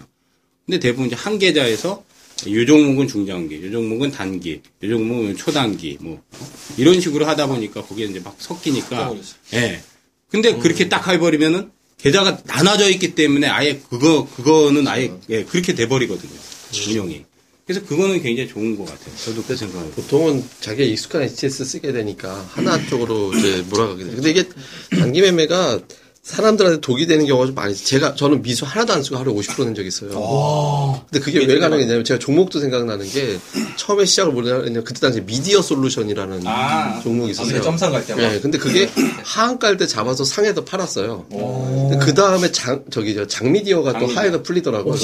근데 0.65 0.79
대부분 0.79 1.07
이제 1.07 1.15
한 1.15 1.37
계좌에서 1.37 2.03
요 2.47 2.65
종목은 2.65 3.07
중장기, 3.07 3.63
요 3.65 3.71
종목은 3.71 4.11
단기, 4.11 4.61
요 4.83 4.89
종목은 4.89 5.35
초단기, 5.37 5.97
뭐 6.01 6.21
이런 6.77 6.99
식으로 6.99 7.25
하다 7.27 7.47
보니까 7.47 7.83
거기에 7.83 8.07
이제 8.07 8.19
막 8.19 8.35
섞이니까 8.39 9.13
예. 9.53 9.81
근데 10.29 10.55
그렇게 10.57 10.89
딱 10.89 11.07
해버리면은 11.07 11.71
계좌가 12.03 12.41
나눠져 12.43 12.89
있기 12.91 13.15
때문에 13.15 13.47
아예 13.47 13.79
그거 13.89 14.27
그거는 14.35 14.87
아예 14.89 15.11
예, 15.29 15.45
그렇게 15.45 15.73
돼 15.73 15.87
버리거든요 15.87 16.31
운영이. 16.89 17.23
그래서 17.65 17.85
그거는 17.85 18.21
굉장히 18.21 18.49
좋은 18.49 18.77
것 18.77 18.83
같아요. 18.83 19.15
저도 19.23 19.41
그 19.43 19.55
생각을. 19.55 19.91
보통은 19.91 20.43
자기가 20.59 20.83
익숙한 20.83 21.21
HTS 21.21 21.63
쓰게 21.63 21.93
되니까 21.93 22.45
하나 22.51 22.77
쪽으로 22.87 23.33
이제 23.33 23.63
몰아가게 23.69 24.03
돼요. 24.03 24.15
근데 24.15 24.31
이게 24.31 24.49
단기 24.99 25.21
매매가 25.21 25.79
사람들한테 26.23 26.79
독이 26.79 27.05
되는 27.05 27.25
경우가 27.25 27.47
좀 27.47 27.55
많이 27.55 27.73
있어요. 27.73 27.85
제가 27.85 28.15
저는 28.15 28.41
미수 28.41 28.63
하나도 28.65 28.93
안 28.93 29.03
쓰고 29.03 29.17
하루에 29.17 29.33
50%낸 29.35 29.75
적이 29.75 29.89
있어요. 29.89 31.01
근데 31.11 31.21
그게 31.23 31.45
왜 31.45 31.59
가능했냐면 31.59 32.05
제가 32.05 32.17
종목도 32.17 32.61
생각나는 32.61 33.05
게 33.09 33.37
처음에 33.75 34.05
시작을 34.05 34.31
뭐냐면 34.31 34.85
그때 34.85 35.01
당시 35.01 35.19
미디어 35.19 35.61
솔루션이라는 35.61 36.43
아. 36.45 37.01
종목이 37.03 37.31
있었어요. 37.31 37.61
점상 37.61 37.91
갈 37.91 38.05
때만. 38.05 38.23
네, 38.23 38.39
근데 38.39 38.57
그게 38.57 38.89
하한 39.23 39.59
깔 39.59 39.75
때 39.75 39.85
잡아서 39.85 40.23
상에서 40.23 40.63
팔았어요. 40.63 41.25
그 41.99 42.13
다음에 42.13 42.51
장 42.53 42.83
저기 42.89 43.15
저 43.15 43.27
장미디어가 43.27 43.91
또 43.93 43.99
장미디어. 43.99 44.21
하에서 44.21 44.41
풀리더라고요. 44.43 44.95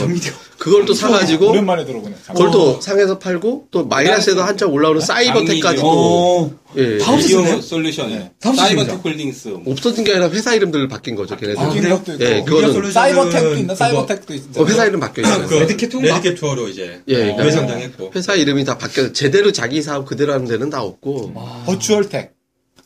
그걸 0.58 0.86
또 0.86 0.94
사가지고 0.94 1.50
오랜만에 1.50 1.86
들어보네. 1.86 2.16
그걸 2.28 2.52
또 2.52 2.80
상에서 2.80 3.20
팔고 3.20 3.68
또 3.72 3.86
마이너스에도 3.86 4.42
한참 4.44 4.72
올라오는 4.72 5.02
사이버텍까지 5.02 5.82
또 5.82 6.54
예, 6.76 6.98
다 7.00 7.14
없었네요? 7.14 7.62
솔루션, 7.62 8.10
네. 8.10 8.32
다 8.40 8.50
없었습니다. 8.50 8.84
사이버텍 8.84 9.04
홀딩스, 9.06 9.48
뭐 9.50 9.74
없어진 9.74 10.04
게 10.04 10.12
아니라 10.12 10.30
회사 10.30 10.54
이름들 10.54 10.88
바뀐 10.88 11.16
거죠, 11.16 11.36
걔네들. 11.36 11.60
아, 11.60 11.70
그래요? 11.70 12.04
예, 12.20 12.44
그거는 12.44 12.92
사이버텍도 12.92 13.56
있나? 13.56 13.76
사이버텍도 13.76 14.34
있죠. 14.36 14.62
어, 14.62 14.66
회사 14.66 14.86
이름 14.86 15.00
바뀌어 15.00 15.24
있어요. 15.24 15.48
그 15.48 15.54
레드캣 15.56 15.90
투어인가? 15.90 16.16
레드캡 16.18 16.36
투어로 16.40 16.68
이제 16.68 17.02
예, 17.08 17.16
그러니까 17.16 17.44
매상당했고. 17.44 18.12
회사 18.16 18.36
이름이 18.36 18.66
다 18.66 18.78
바뀌어 18.78 19.14
제대로 19.14 19.52
자기 19.52 19.82
사업 19.82 20.06
그대로 20.06 20.34
하는 20.34 20.46
데는 20.46 20.70
다 20.70 20.84
없고 20.84 21.34
버추얼텍. 21.66 22.34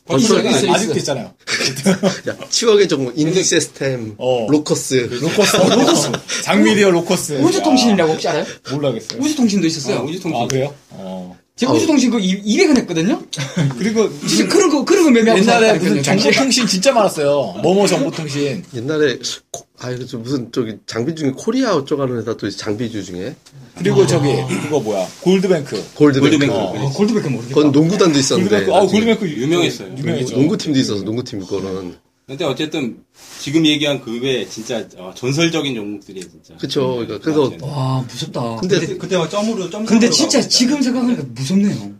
버추얼. 0.06 0.46
아직도 0.46 0.98
있잖아요. 0.98 1.32
야, 2.28 2.36
치워의 2.50 2.88
종목 2.88 3.18
인디 3.18 3.42
시스템, 3.42 4.14
어. 4.18 4.46
로커스. 4.50 5.08
로커스. 5.22 5.56
로커스. 5.56 6.12
장미디어 6.44 6.90
로커스. 6.90 7.40
우주통신이라고 7.40 8.12
혹시 8.12 8.28
알아요? 8.28 8.44
몰라겠어요. 8.70 9.20
우주통신도 9.20 9.66
있었어요. 9.66 9.98
아, 9.98 10.02
우주통신. 10.02 10.42
아, 10.42 10.46
그래요? 10.46 10.74
어. 10.90 11.38
제가 11.56 11.70
아우. 11.70 11.76
우주통신 11.78 12.10
그 12.10 12.18
200원 12.18 12.76
했거든요? 12.78 13.22
그리고 13.78 14.08
진짜 14.26 14.48
그런 14.48 14.70
거, 14.70 14.84
그런 14.84 15.04
거 15.04 15.10
매매하고 15.10 15.40
옛날에 15.40 15.78
무슨. 15.78 16.02
정보통신 16.02 16.66
진짜 16.66 16.92
많았어요. 16.92 17.60
뭐뭐 17.62 17.86
정보통신. 17.86 18.64
옛날에 18.74 19.18
코- 19.52 19.64
아좀 19.78 20.22
무슨 20.22 20.50
저기 20.50 20.76
장비 20.86 21.14
중에 21.14 21.30
코리아 21.36 21.74
어쩌가는 21.76 22.16
회사 22.18 22.36
또 22.36 22.48
장비주 22.50 23.04
중에 23.04 23.34
그리고 23.78 24.06
저기 24.06 24.28
그거 24.62 24.80
뭐야 24.80 25.06
골드뱅크. 25.20 25.90
골드뱅크. 25.94 26.20
골드뱅크. 26.20 26.54
어. 26.54 26.74
아, 26.88 26.90
골드백은 26.92 27.32
모르겠다. 27.32 27.54
그건 27.54 27.72
농구단도 27.72 28.18
있었는데. 28.18 28.50
골드뱅크. 28.64 28.76
아. 28.76 28.80
골드뱅크 28.86 29.28
유명했어요. 29.28 29.94
유명했죠. 29.96 30.36
농구팀도 30.36 30.78
있어서 30.80 31.02
농구팀 31.04 31.40
거는. 31.46 31.96
근데 32.26 32.44
어쨌든 32.46 33.04
지금 33.40 33.66
얘기한 33.66 34.00
그 34.00 34.18
외에 34.20 34.48
진짜 34.48 34.86
어, 34.96 35.12
전설적인 35.14 35.74
종목들이에요, 35.74 36.24
진짜. 36.30 36.56
그쵸. 36.56 36.96
그러니까 37.06 37.18
그래서 37.18 37.52
와, 37.60 38.00
무섭다. 38.08 38.56
근데 38.56 38.80
그때, 38.80 38.96
그때 38.96 39.16
막 39.18 39.28
점으로 39.28 39.68
점. 39.68 39.84
근데 39.84 40.08
진짜 40.08 40.40
지금 40.40 40.80
생각하니까 40.80 41.22
무섭네요. 41.34 41.92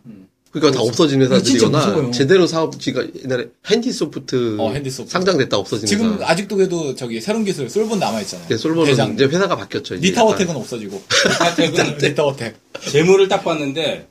그러니까 0.49 0.79
다 0.79 0.83
없어진 0.83 1.21
회사들이거나. 1.21 2.09
제대로 2.11 2.47
사업 2.47 2.79
지가 2.79 3.05
옛날에 3.23 3.49
핸디소프트 3.69 4.57
어, 4.59 4.71
핸디소프트. 4.71 5.11
상장됐다 5.11 5.57
없어진 5.57 5.85
지금 5.85 6.15
회사. 6.15 6.27
아직도 6.31 6.55
그래도 6.55 6.95
저기 6.95 7.21
새로운 7.21 7.43
기술 7.45 7.69
솔본 7.69 7.99
남아 7.99 8.21
있잖아요. 8.21 8.47
네, 8.47 8.57
솔버는 8.57 8.85
대장. 8.89 9.13
이제 9.13 9.25
회사가 9.25 9.55
바뀌었죠. 9.57 9.95
이제 9.95 10.07
리타워텍은 10.07 10.55
없어지고. 10.55 11.03
리타텍은 11.29 11.97
리타워텍. 11.99 12.55
재물을 12.89 13.27
딱 13.27 13.43
봤는데 13.43 14.07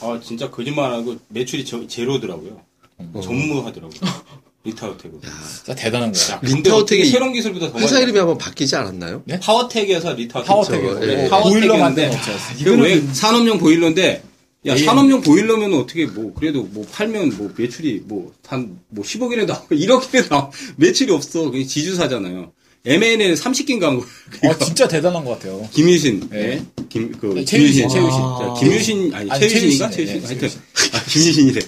아 0.00 0.20
진짜 0.22 0.50
거짓말하고 0.50 1.16
매출이 1.28 1.64
저- 1.64 1.86
제로더라고요. 1.86 2.60
전무하더라고요. 3.22 4.00
리타우텍은. 4.64 5.20
진짜 5.56 5.74
대단한 5.74 6.12
거야. 6.12 6.40
어떻게 6.74 7.04
새로운 7.04 7.32
기술보다 7.32 7.72
더 7.72 7.78
회사 7.80 7.98
이름이 7.98 8.18
한번 8.18 8.38
바뀌지 8.38 8.76
않았나요? 8.76 9.22
네? 9.26 9.40
파워텍에서 9.40 10.12
리타우텍. 10.14 10.46
파워텍에서. 10.46 11.00
그쵸, 11.00 11.12
예. 11.12 11.28
보일러 11.28 11.76
만드는 11.78 12.10
파워텍이었는데 12.10 12.16
업체였어요. 12.16 12.56
이거 12.60 12.82
왜 12.82 13.00
산업용 13.14 13.58
보일러인데 13.58 14.22
야 14.66 14.74
AM. 14.74 14.84
산업용 14.86 15.20
보일러면 15.22 15.74
어떻게 15.74 16.06
뭐 16.06 16.32
그래도 16.34 16.62
뭐 16.62 16.86
팔면 16.92 17.36
뭐 17.36 17.52
매출이 17.56 18.02
뭐한뭐 18.06 19.02
10억이라도 19.02 19.46
나오고 19.46 19.74
1억이라도 19.74 20.30
나오고 20.30 20.52
매출이 20.76 21.12
없어 21.12 21.50
그냥 21.50 21.66
지주사잖아요. 21.66 22.52
M&A는 22.84 23.34
30개인가 23.34 23.82
한 23.82 23.96
거. 24.00 24.04
어, 24.48 24.58
진짜 24.58 24.88
대단한 24.88 25.24
것 25.24 25.32
같아요. 25.38 25.68
김유신, 25.72 26.28
네. 26.30 26.38
예? 26.38 26.64
김, 26.88 27.12
그, 27.12 27.26
네, 27.26 27.44
최유신, 27.44 27.86
김유신. 27.86 27.88
최유신. 28.00 28.20
자, 28.20 28.54
김유신, 28.58 29.14
아니, 29.14 29.30
아니, 29.30 29.40
최유신인가? 29.40 29.90
최유신, 29.90 30.20
최유신. 30.20 30.20
네, 30.20 30.26
하여튼, 30.26 30.60
아, 30.92 31.04
김유신이래. 31.04 31.60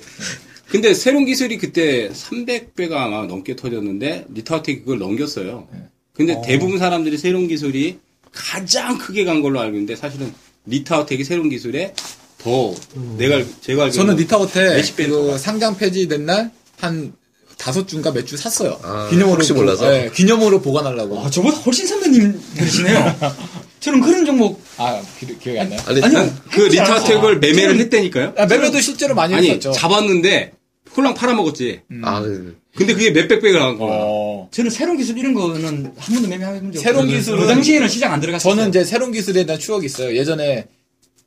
근데 0.75 0.93
새로운 0.93 1.25
기술이 1.25 1.57
그때 1.59 2.09
300배가 2.11 2.95
아마 2.95 3.27
넘게 3.27 3.55
터졌는데, 3.55 4.25
리타우텍이 4.35 4.81
그걸 4.81 4.99
넘겼어요. 4.99 5.69
네. 5.73 5.79
근데 6.13 6.43
대부분 6.45 6.79
사람들이 6.81 7.17
새로운 7.17 7.47
기술이 7.47 7.99
가장 8.33 8.99
크게 8.99 9.25
간 9.25 9.41
걸로 9.41 9.61
알고 9.61 9.77
있는데, 9.77 9.95
사실은 9.95 10.35
리타우텍이 10.67 11.23
새로운 11.23 11.49
기술에 11.49 11.95
더, 12.39 12.75
내가, 13.17 13.37
알- 13.37 13.47
제가 13.61 13.85
알기로. 13.85 14.03
저는 14.03 14.17
더 14.17 14.77
그. 14.77 15.39
상장 15.39 15.77
폐지된 15.77 16.27
날 16.27 16.51
한 16.81 17.13
다섯 17.57 17.87
주인가 17.87 18.11
몇 18.13 18.27
주 18.27 18.37
샀어요. 18.37 18.77
아, 18.83 19.07
기념으로 19.11 19.37
혹시 19.37 19.53
보- 19.53 19.61
몰라서? 19.61 19.89
네, 19.89 20.11
기념으로 20.13 20.61
보관하려고. 20.61 21.21
아, 21.21 21.31
저보다 21.31 21.57
훨씬 21.59 21.87
선배님들이시네요. 21.87 23.15
저는 23.79 24.01
그런 24.01 24.25
종목 24.27 24.61
아 24.77 25.01
기, 25.21 25.39
기억이 25.39 25.61
안 25.61 25.69
나요? 25.71 25.79
아니, 25.87 26.03
아니요. 26.03 26.35
그 26.51 26.63
리타텍을 26.63 27.39
매매를 27.39 27.79
했다니까요? 27.79 28.35
아, 28.37 28.47
매매도 28.47 28.81
실제로 28.81 29.15
많이 29.15 29.35
아니 29.35 29.51
했었죠. 29.51 29.71
잡았는데 29.71 30.53
홀랑 30.97 31.15
팔아먹었지. 31.15 31.81
아, 32.03 32.21
그- 32.21 32.57
근데 32.77 32.93
그게 32.95 33.11
몇백 33.11 33.41
배가 33.41 33.59
나간 33.59 33.79
거야. 33.79 33.91
어. 34.03 34.49
저는 34.51 34.71
새로운 34.71 34.97
기술 34.97 35.17
이런 35.19 35.33
거는 35.35 35.93
한 35.97 36.15
번도 36.15 36.29
매매해본 36.29 36.73
적 36.73 36.81
새로운 36.81 37.05
없어요. 37.09 37.37
기술은- 37.37 37.41
그 37.41 37.47
당시에는 37.47 37.89
시장 37.89 38.13
안 38.13 38.21
들어갔어요. 38.21 38.55
저는 38.55 38.69
이제 38.71 38.85
새로운 38.85 39.13
기술에 39.13 39.45
대한 39.47 39.61
추억이 39.61 39.87
있어요. 39.87 40.17
예전에 40.17 40.67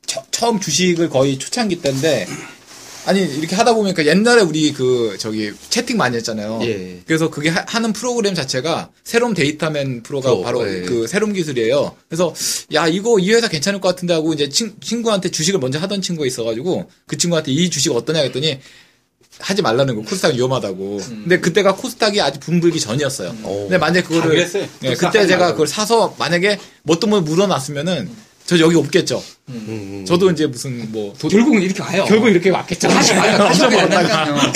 처, 0.05 0.21
처음 0.31 0.59
주식을 0.59 1.09
거의 1.09 1.37
초창기 1.37 1.81
때인데 1.81 2.27
아니 3.05 3.21
이렇게 3.21 3.55
하다 3.55 3.73
보니까 3.75 4.05
옛날에 4.05 4.41
우리 4.41 4.73
그 4.73 5.15
저기 5.17 5.51
채팅 5.69 5.95
많이 5.95 6.17
했잖아요. 6.17 6.59
예. 6.63 6.99
그래서 7.05 7.29
그게 7.29 7.47
하, 7.49 7.79
는 7.79 7.93
프로그램 7.93 8.35
자체가 8.35 8.89
새로운 9.05 9.33
데이터맨 9.33 10.03
프로가 10.03 10.29
프로, 10.31 10.41
바로 10.41 10.67
예. 10.67 10.81
그 10.81 11.07
새로운 11.07 11.31
기술이에요. 11.31 11.95
그래서 12.09 12.33
야 12.73 12.85
이거 12.87 13.17
이 13.19 13.31
회사 13.31 13.47
괜찮을 13.47 13.79
것 13.79 13.87
같은데 13.89 14.13
하고 14.13 14.33
이제 14.33 14.49
친, 14.49 14.73
친구한테 14.81 15.31
주식을 15.31 15.61
먼저 15.61 15.79
하던 15.79 16.01
친구가 16.01 16.27
있어가지고 16.27 16.89
그 17.05 17.17
친구한테 17.17 17.53
이 17.53 17.69
주식 17.69 17.93
어떠냐 17.93 18.19
했더니 18.23 18.59
하지 19.39 19.61
말라는 19.61 19.95
거 19.95 20.01
코스닥 20.01 20.33
위험하다고. 20.35 20.97
근데 21.07 21.39
그때가 21.39 21.75
코스닥이 21.75 22.19
아직 22.21 22.39
붐불기 22.39 22.79
전이었어요. 22.79 23.35
오. 23.43 23.61
근데 23.63 23.77
만약 23.77 23.99
에다 23.99 24.07
그거를 24.07 24.29
그랬어요. 24.31 24.67
예, 24.83 24.93
그때 24.95 25.27
제가. 25.27 25.51
그걸 25.51 25.67
사서 25.67 26.15
만약에 26.17 26.59
뭣도 26.83 27.07
못 27.07 27.21
물어놨으면은 27.21 28.09
저 28.45 28.57
여기 28.59 28.77
없겠죠. 28.77 29.21
음, 29.49 29.65
음. 29.67 30.05
저도 30.05 30.31
이제 30.31 30.47
무슨 30.47 30.89
뭐 30.91 31.13
도- 31.19 31.27
결국은 31.27 31.61
이렇게 31.61 31.83
가요. 31.83 32.05
결국 32.05 32.29
이렇게 32.29 32.49
왔겠죠. 32.49 32.87
다시 32.87 33.13
와요. 33.13 33.37
와요. 33.39 33.51
먹었다가. 33.69 34.51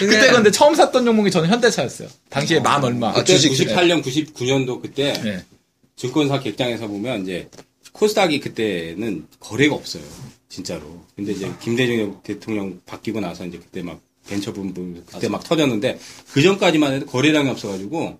그때 0.00 0.30
근데 0.32 0.50
처음 0.50 0.74
샀던 0.74 1.04
종목이 1.04 1.30
저는 1.30 1.48
현대차였어요. 1.50 2.08
당시에 2.30 2.60
만 2.60 2.82
얼마. 2.82 3.10
아, 3.10 3.12
그때 3.12 3.36
주식 3.38 3.68
98년, 3.68 4.02
99년도 4.02 4.80
그때 4.80 5.12
네. 5.22 5.44
증권사 5.96 6.40
객장에서 6.40 6.86
보면 6.88 7.22
이제 7.24 7.48
코스닥이 7.92 8.40
그때는 8.40 9.26
거래가 9.38 9.74
없어요. 9.74 10.02
진짜로. 10.48 11.02
근데 11.14 11.32
이제 11.32 11.50
김대중 11.60 12.18
대통령 12.22 12.80
바뀌고 12.86 13.20
나서 13.20 13.44
이제 13.44 13.58
그때 13.58 13.82
막 13.82 14.00
벤처 14.28 14.52
붐 14.52 14.72
그때 15.12 15.28
막 15.28 15.42
터졌는데 15.44 15.98
그 16.32 16.42
전까지만 16.42 16.94
해도 16.94 17.06
거래량이 17.06 17.48
없어가지고 17.50 18.18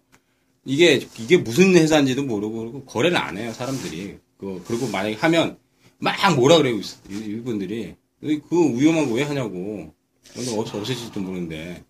이게 0.64 1.06
이게 1.18 1.36
무슨 1.36 1.74
회사인지도 1.76 2.24
모르고 2.24 2.84
거래를 2.84 3.16
안 3.16 3.36
해요 3.38 3.52
사람들이. 3.52 4.18
그 4.38 4.62
그리고 4.66 4.86
만약에 4.88 5.14
하면 5.16 5.56
막 5.98 6.14
뭐라 6.36 6.58
그래요 6.58 6.76
이- 6.76 7.14
이분들이 7.14 7.94
그 8.20 8.40
위험한 8.50 9.08
거 9.08 9.14
왜 9.14 9.22
하냐고. 9.22 9.92
어디서 10.36 10.58
없어질지도 10.60 11.20
모르는데. 11.20 11.82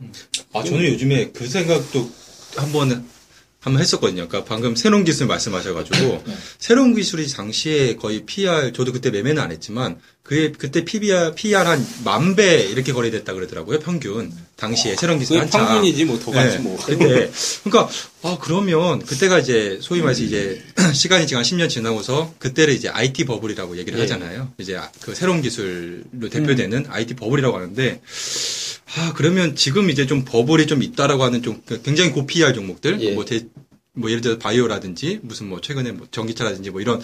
아, 0.52 0.62
저는 0.62 0.85
요즘에 0.92 1.31
그 1.33 1.48
생각도 1.48 2.09
한번 2.57 3.05
한번 3.66 3.83
했었거든요. 3.83 4.29
그러니까 4.29 4.44
방금 4.48 4.76
새로운 4.76 5.05
기술 5.05 5.26
말씀하셔가지고 5.26 6.22
새로운 6.59 6.94
기술이 6.94 7.29
당시에 7.29 7.96
거의 7.96 8.24
PR 8.24 8.72
저도 8.72 8.92
그때 8.92 9.11
매매는 9.11 9.42
안 9.42 9.50
했지만 9.50 9.98
그게 10.22 10.52
그때 10.52 10.85
PBR 10.85 11.35
PR 11.35 11.57
한 11.68 11.85
만 12.05 12.37
배 12.37 12.62
이렇게 12.64 12.92
거래됐다 12.92 13.33
그러더라고요. 13.35 13.81
평균 13.81 14.33
당시에 14.57 14.94
새로운 14.94 15.18
기술 15.18 15.38
한참. 15.40 15.66
평균이지 15.66 16.05
뭐 16.05 16.18
더 16.20 16.31
같지 16.31 16.59
네, 16.59 16.62
뭐. 16.62 16.76
그때 16.85 17.29
그러니까 17.64 17.88
아 18.22 18.38
그러면 18.40 19.00
그때가 19.05 19.40
이제 19.40 19.79
소위 19.83 20.00
말해서 20.00 20.22
이제 20.22 20.62
시간이 20.94 21.26
지금 21.26 21.38
한 21.38 21.44
10년 21.44 21.68
지나고서 21.68 22.35
그때를 22.38 22.72
이제 22.72 22.88
IT 22.88 23.24
버블이라고 23.24 23.79
얘기를 23.79 23.98
예. 23.98 24.02
하잖아요. 24.02 24.52
이제 24.59 24.76
아- 24.76 24.90
그 25.00 25.12
새로운 25.14 25.42
기술로 25.42 26.29
대표되는 26.31 26.87
IT 26.88 27.14
버블이라고 27.14 27.57
하는데 27.57 28.00
아 28.94 29.12
그러면 29.14 29.57
지금 29.57 29.90
이제 29.90 30.07
좀 30.07 30.25
버블이 30.25 30.66
좀 30.66 30.83
있다라고 30.83 31.25
하는 31.25 31.42
좀 31.42 31.61
굉장히 31.85 32.12
고 32.12 32.27
PR 32.27 32.53
종목들 32.55 33.01
예. 33.01 33.14
뭐, 33.14 33.25
대, 33.25 33.46
뭐 33.92 34.11
예를 34.11 34.20
들어 34.20 34.38
바이오라든지 34.38 35.20
무슨 35.22 35.49
뭐 35.49 35.61
최근에 35.61 35.92
뭐 35.92 36.07
전기차라든지 36.11 36.70
뭐 36.70 36.81
이런 36.81 37.01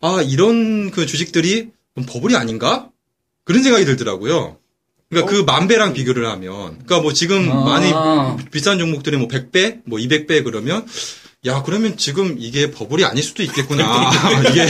아 0.00 0.22
이런 0.22 0.90
그 0.90 1.06
주식들이 1.06 1.70
좀 1.94 2.04
버블이 2.06 2.36
아닌가 2.36 2.90
그런 3.44 3.62
생각이 3.62 3.84
들더라고요. 3.84 4.58
그러니까 5.08 5.30
그만 5.30 5.68
배랑 5.68 5.94
비교를 5.94 6.26
하면 6.26 6.50
그러니까 6.50 7.00
뭐 7.00 7.12
지금 7.12 7.50
아. 7.50 7.64
많이 7.64 7.92
비싼 8.50 8.78
종목들이 8.78 9.16
뭐 9.16 9.28
100배, 9.28 9.82
뭐 9.84 9.98
200배 9.98 10.44
그러면 10.44 10.84
야 11.46 11.62
그러면 11.64 11.96
지금 11.96 12.36
이게 12.40 12.70
버블이 12.72 13.04
아닐 13.04 13.22
수도 13.22 13.42
있겠구나. 13.44 14.10
이게 14.50 14.66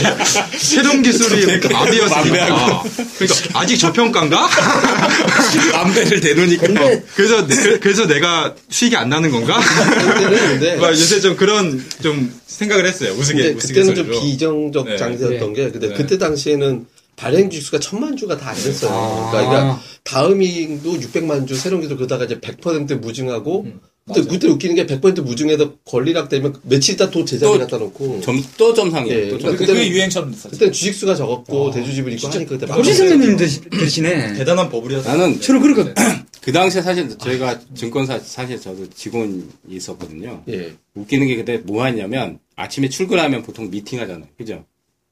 새로운 0.57 1.01
기술이 1.01 1.45
마비였으니까. 1.73 2.83
그러니까 3.17 3.59
아직 3.59 3.77
저평가인가? 3.77 4.47
남배를 5.73 6.19
대놓으니까. 6.21 6.67
그래서 7.15 7.47
내- 7.47 7.79
그래서 7.79 8.05
내가 8.05 8.53
수익이 8.69 8.95
안 8.95 9.09
나는 9.09 9.31
건가? 9.31 9.59
그때는 9.59 10.37
근데 10.49 10.75
막 10.75 10.91
요새 10.91 11.19
좀 11.19 11.35
그런 11.35 11.83
좀 12.03 12.31
생각을 12.45 12.85
했어요. 12.85 13.13
우스개 13.17 13.49
우스개 13.53 13.81
그때는 13.81 13.95
좀. 13.95 14.11
비정적 14.21 14.85
네. 14.87 14.97
장세였던 14.97 15.53
게 15.53 15.71
근데 15.71 15.87
네. 15.89 15.93
그때 15.95 16.17
당시에는 16.17 16.85
발행 17.15 17.49
주수가 17.49 17.79
천만 17.79 18.15
주가 18.15 18.37
다 18.37 18.49
안 18.51 18.55
됐어요. 18.55 18.91
아. 18.93 19.31
그러니까, 19.31 19.49
그러니까 19.51 19.81
다음이도 20.03 20.99
600만 20.99 21.47
주 21.47 21.55
새로운 21.55 21.81
기술 21.81 21.97
그러다가 21.97 22.25
이제 22.25 22.39
100% 22.39 22.99
무증하고 22.99 23.65
근데 24.07 24.29
그때 24.29 24.47
웃기는 24.47 24.75
게100% 24.75 25.21
무증에도 25.21 25.75
권리락 25.79 26.29
되면 26.29 26.55
며칠 26.63 26.93
있다 26.95 27.09
또 27.11 27.25
제자리 27.25 27.51
또 27.51 27.59
갖다 27.59 27.77
놓고 27.77 28.21
점, 28.21 28.41
또 28.57 28.73
점상이에요. 28.73 29.17
예, 29.17 29.29
또 29.29 29.37
그러니까 29.37 29.65
점상. 29.65 29.75
그게 29.75 29.89
유행처럼 29.89 30.31
됐었죠. 30.31 30.49
그때 30.51 30.71
주식수가 30.71 31.15
적었고 31.15 31.71
대주집을 31.71 32.13
있고 32.13 32.27
하니까 32.29 32.49
그때 32.49 32.65
막 32.65 32.75
그랬어요. 32.77 33.09
선배님들이시네. 33.09 34.33
대단한 34.35 34.69
버블이었어요. 34.69 35.17
나는 35.17 35.41
저는 35.41 35.61
그러니까 35.61 35.93
그 36.41 36.51
당시에 36.53 36.81
사실 36.81 37.09
저희가 37.17 37.59
증권사 37.75 38.19
사실 38.19 38.59
저도 38.61 38.89
직원이 38.91 39.43
있었거든요. 39.67 40.41
예. 40.47 40.73
웃기는 40.95 41.27
게 41.27 41.35
그때 41.35 41.57
뭐 41.57 41.83
하냐면 41.83 42.39
아침에 42.55 42.87
출근하면 42.87 43.43
보통 43.43 43.69
미팅 43.69 43.99
하잖아요. 43.99 44.29
그죠? 44.37 44.63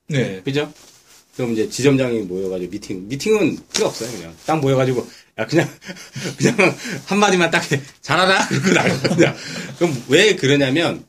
네. 0.07 0.41
그죠? 0.45 0.71
그럼 1.35 1.51
이제 1.51 1.67
지점장이 1.67 2.19
모여가지고 2.21 2.71
미팅, 2.71 3.07
미팅은 3.09 3.57
필요 3.73 3.87
없어요. 3.87 4.09
그냥 4.11 4.33
딱 4.45 4.61
모여가지고 4.61 5.05
야 5.37 5.45
그냥 5.45 5.69
그냥 6.37 6.75
한 7.05 7.19
마디만 7.19 7.51
딱 7.51 7.69
해. 7.71 7.81
잘하라 8.01 8.47
그러고 8.49 8.71
나가거든요. 8.73 9.35
그럼 9.77 10.03
왜 10.07 10.35
그러냐면 10.35 11.03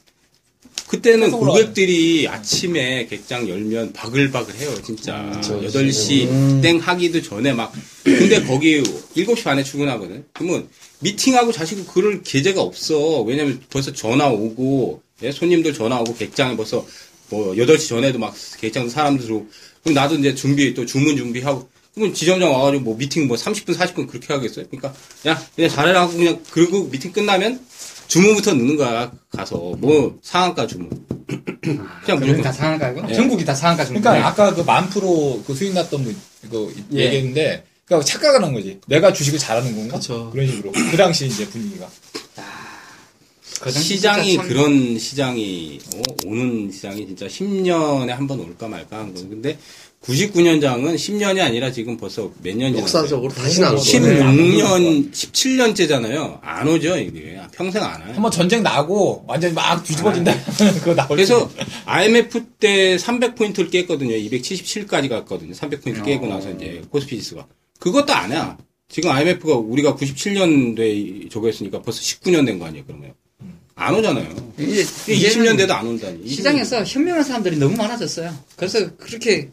그때는 0.89 1.33
고객들이 1.33 2.29
아침에 2.29 3.07
객장 3.07 3.49
열면 3.49 3.93
바글바글 3.93 4.55
해요, 4.57 4.73
진짜. 4.85 5.33
그쵸, 5.35 5.61
8시 5.61 6.63
땡 6.63 6.79
하기도 6.79 7.23
전에 7.23 7.53
막. 7.53 7.73
근데 8.05 8.43
거기 8.45 8.81
7시 9.17 9.43
반에 9.43 9.65
출근하거든. 9.65 10.25
그러면 10.33 10.69
미팅하고 11.01 11.51
자시고 11.51 11.87
그럴 11.87 12.23
계제가 12.23 12.61
없어. 12.63 13.23
왜냐면 13.23 13.61
벌써 13.69 13.93
전화 13.93 14.29
오고, 14.29 15.03
예, 15.23 15.33
손님들 15.33 15.75
전화 15.75 15.99
오고, 16.01 16.15
객장에 16.15 16.57
벌써 16.57 16.87
뭐 17.31 17.55
8시 17.57 17.89
전에도 17.89 18.21
막 18.21 18.33
객장 18.61 18.89
사람들 18.89 19.25
들어오고. 19.25 19.49
그럼 19.83 19.95
나도 19.95 20.15
이제 20.15 20.37
준비, 20.37 20.73
또 20.73 20.87
주문 20.87 21.17
준비하고. 21.17 21.69
그러면 21.97 22.13
지점장 22.15 22.53
와가지고 22.53 22.85
뭐 22.85 22.95
미팅 22.99 23.27
뭐 23.27 23.39
30분, 23.39 23.75
40분 23.75 24.07
그렇게 24.07 24.31
하겠어요? 24.35 24.67
그러니까, 24.71 24.93
야, 25.27 25.43
그냥 25.57 25.71
잘해라 25.71 26.03
하고 26.03 26.13
그냥, 26.13 26.39
그리고 26.51 26.85
미팅 26.91 27.11
끝나면 27.11 27.59
주문부터 28.07 28.53
넣는 28.53 28.77
거야, 28.77 29.11
가서. 29.31 29.57
뭐, 29.79 30.19
상한가 30.23 30.67
주문. 30.67 30.91
그냥 31.27 31.89
그럼 32.05 32.21
무조건. 32.21 32.43
다 32.43 32.53
상한가고? 32.53 33.09
예. 33.09 33.15
전국이 33.15 33.45
다 33.47 33.55
상한가 33.55 33.87
중. 33.87 33.99
그러니까 33.99 34.29
아까 34.29 34.55
그 34.55 34.63
만 34.63 34.91
프로 34.91 35.43
그 35.47 35.55
수익 35.55 35.73
났던 35.73 36.05
분 36.05 36.15
이거 36.45 36.71
예. 36.93 37.07
얘기했는데 37.07 37.65
그러니까 37.87 38.05
착각을 38.05 38.45
한 38.45 38.53
거지. 38.53 38.79
내가 38.87 39.11
주식을 39.15 39.39
잘하는 39.39 39.75
건가? 39.75 39.97
그쵸. 39.97 40.31
런 40.35 40.47
식으로. 40.47 40.73
그 40.73 40.97
당시 40.99 41.27
이제 41.27 41.49
분위기가. 41.49 41.89
그 43.59 43.73
당시 43.73 43.81
시장이 43.97 44.37
참- 44.37 44.47
그런 44.49 44.99
시장이 44.99 45.81
어, 45.97 46.03
오는 46.27 46.71
시장이 46.71 47.07
진짜 47.07 47.27
10년에 47.27 48.09
한 48.09 48.27
번 48.27 48.39
올까 48.41 48.69
말까 48.69 48.99
한 48.99 49.15
거. 49.15 49.21
근데 49.23 49.59
99년장은 50.07 50.95
10년이 50.95 51.41
아니라 51.41 51.73
지금 51.73 51.97
벌써 51.97 52.31
몇년 52.43 52.73
지났어요? 52.75 52.83
역사적으로 53.03 53.33
다시 53.33 53.61
나온 53.61 53.77
거네. 53.77 53.83
16년, 53.83 55.11
17년째잖아요. 55.13 56.39
안 56.43 56.69
오죠, 56.69 56.97
이게. 56.97 57.41
평생 57.53 57.83
안 57.83 58.01
와요. 58.01 58.13
한번 58.15 58.31
전쟁 58.31 58.63
나고 58.63 59.25
완전히 59.27 59.53
막 59.55 59.83
뒤집어진다. 59.83 60.33
그거 60.79 60.95
나올 60.95 61.09
그래서 61.09 61.51
IMF 61.87 62.45
때 62.61 62.97
300포인트를 62.97 63.71
깼거든요. 63.71 64.15
277까지 64.15 65.09
갔거든요. 65.09 65.53
300포인트 65.53 66.05
깨고 66.05 66.27
나서 66.29 66.51
이제 66.53 66.83
코스피 66.91 67.17
지수가. 67.17 67.47
그것도 67.81 68.13
안 68.15 68.33
해. 68.33 68.39
지금 68.89 69.11
IMF가 69.11 69.55
우리가 69.57 69.97
97년도에 69.97 71.29
저거 71.31 71.49
했으니까 71.49 71.83
벌써 71.83 72.01
19년 72.01 72.47
된 72.47 72.61
거 72.61 72.67
아니에요, 72.67 72.85
그러면. 72.87 73.13
안 73.75 73.95
오잖아요. 73.95 74.53
이제 74.59 74.83
20년 74.85 75.57
돼도 75.59 75.75
안 75.75 75.87
온다니. 75.87 76.27
시장에서 76.29 76.83
현명한 76.85 77.25
사람들이 77.25 77.57
너무 77.59 77.77
많아졌어요. 77.77 78.33
그래서 78.57 78.97
그렇게 78.97 79.51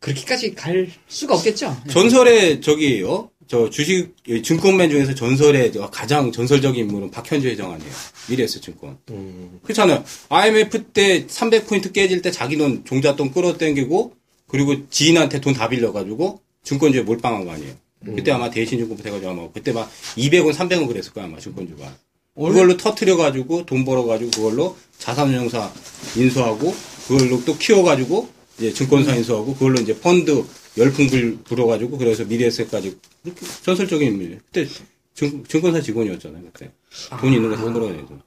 그렇게까지 0.00 0.54
갈 0.54 0.90
수가 1.08 1.34
없겠죠. 1.36 1.76
전설의 1.88 2.60
저기 2.60 3.02
어? 3.02 3.28
저 3.46 3.68
주식 3.68 4.14
증권맨 4.44 4.90
중에서 4.90 5.14
전설의 5.14 5.72
저 5.72 5.90
가장 5.90 6.30
전설적인 6.32 6.84
인물은 6.86 7.10
박현주 7.10 7.48
회장 7.48 7.72
아니에요. 7.72 7.90
미래에셋 8.28 8.62
증권. 8.62 8.96
음. 9.10 9.58
그렇잖아요. 9.62 10.04
IMF 10.28 10.84
때 10.92 11.26
300포인트 11.26 11.92
깨질 11.92 12.22
때 12.22 12.30
자기 12.30 12.56
돈 12.56 12.84
종잣돈 12.84 13.32
끌어당기고 13.32 14.14
그리고 14.46 14.88
지인한테 14.88 15.40
돈 15.40 15.52
다 15.54 15.68
빌려가지고 15.68 16.40
증권주에 16.62 17.02
몰빵한 17.02 17.44
거 17.44 17.52
아니에요. 17.52 17.72
그때 18.04 18.30
아마 18.32 18.48
대신증권부 18.48 19.02
해가지고 19.06 19.30
아마 19.30 19.50
그때 19.52 19.72
막 19.72 19.90
200원, 20.16 20.54
300원 20.54 20.88
그랬을 20.88 21.12
거야 21.12 21.26
아마 21.26 21.38
증권주가. 21.38 21.92
그걸로 22.34 22.76
터트려가지고 22.76 23.66
돈 23.66 23.84
벌어가지고 23.84 24.30
그걸로 24.30 24.76
자산운용사 24.98 25.70
인수하고 26.16 26.74
그걸로 27.08 27.44
또 27.44 27.58
키워가지고 27.58 28.28
이제 28.60 28.72
증권사 28.72 29.14
인수하고 29.16 29.54
그걸로 29.54 29.80
이제 29.80 29.98
펀드 29.98 30.44
열풍 30.76 31.06
불, 31.08 31.38
불어가지고 31.44 31.96
그래서 31.98 32.24
미래에셋까지 32.24 32.96
전설적인 33.64 34.06
인물이에요. 34.08 34.38
그때 34.52 34.68
증, 35.14 35.42
증권사 35.44 35.80
직원이었잖아요 35.80 36.42
그때. 36.52 36.70
돈 37.20 37.32
있는 37.32 37.50
거돈 37.50 37.72
벌어가지고. 37.72 38.18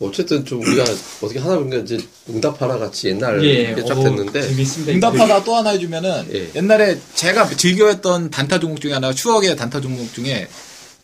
어쨌든 0.00 0.44
좀 0.44 0.60
우리가 0.62 0.84
어떻게 1.22 1.38
하다 1.38 1.58
보니까 1.58 1.78
이제 1.78 1.98
응답하라 2.28 2.78
같이 2.78 3.08
옛날 3.08 3.44
예, 3.44 3.62
이렇게 3.62 3.84
쫙 3.84 3.98
어, 3.98 4.04
됐는데 4.04 4.42
재밌습니다. 4.42 4.92
응답하다 4.92 5.44
또 5.44 5.56
하나 5.56 5.70
해주면은 5.70 6.26
예. 6.32 6.50
옛날에 6.54 6.98
제가 7.14 7.48
즐겨했던 7.48 8.30
단타 8.30 8.60
종목 8.60 8.80
중에 8.80 8.92
하나 8.92 9.12
추억의 9.12 9.56
단타 9.56 9.80
종목 9.80 10.12
중에 10.14 10.48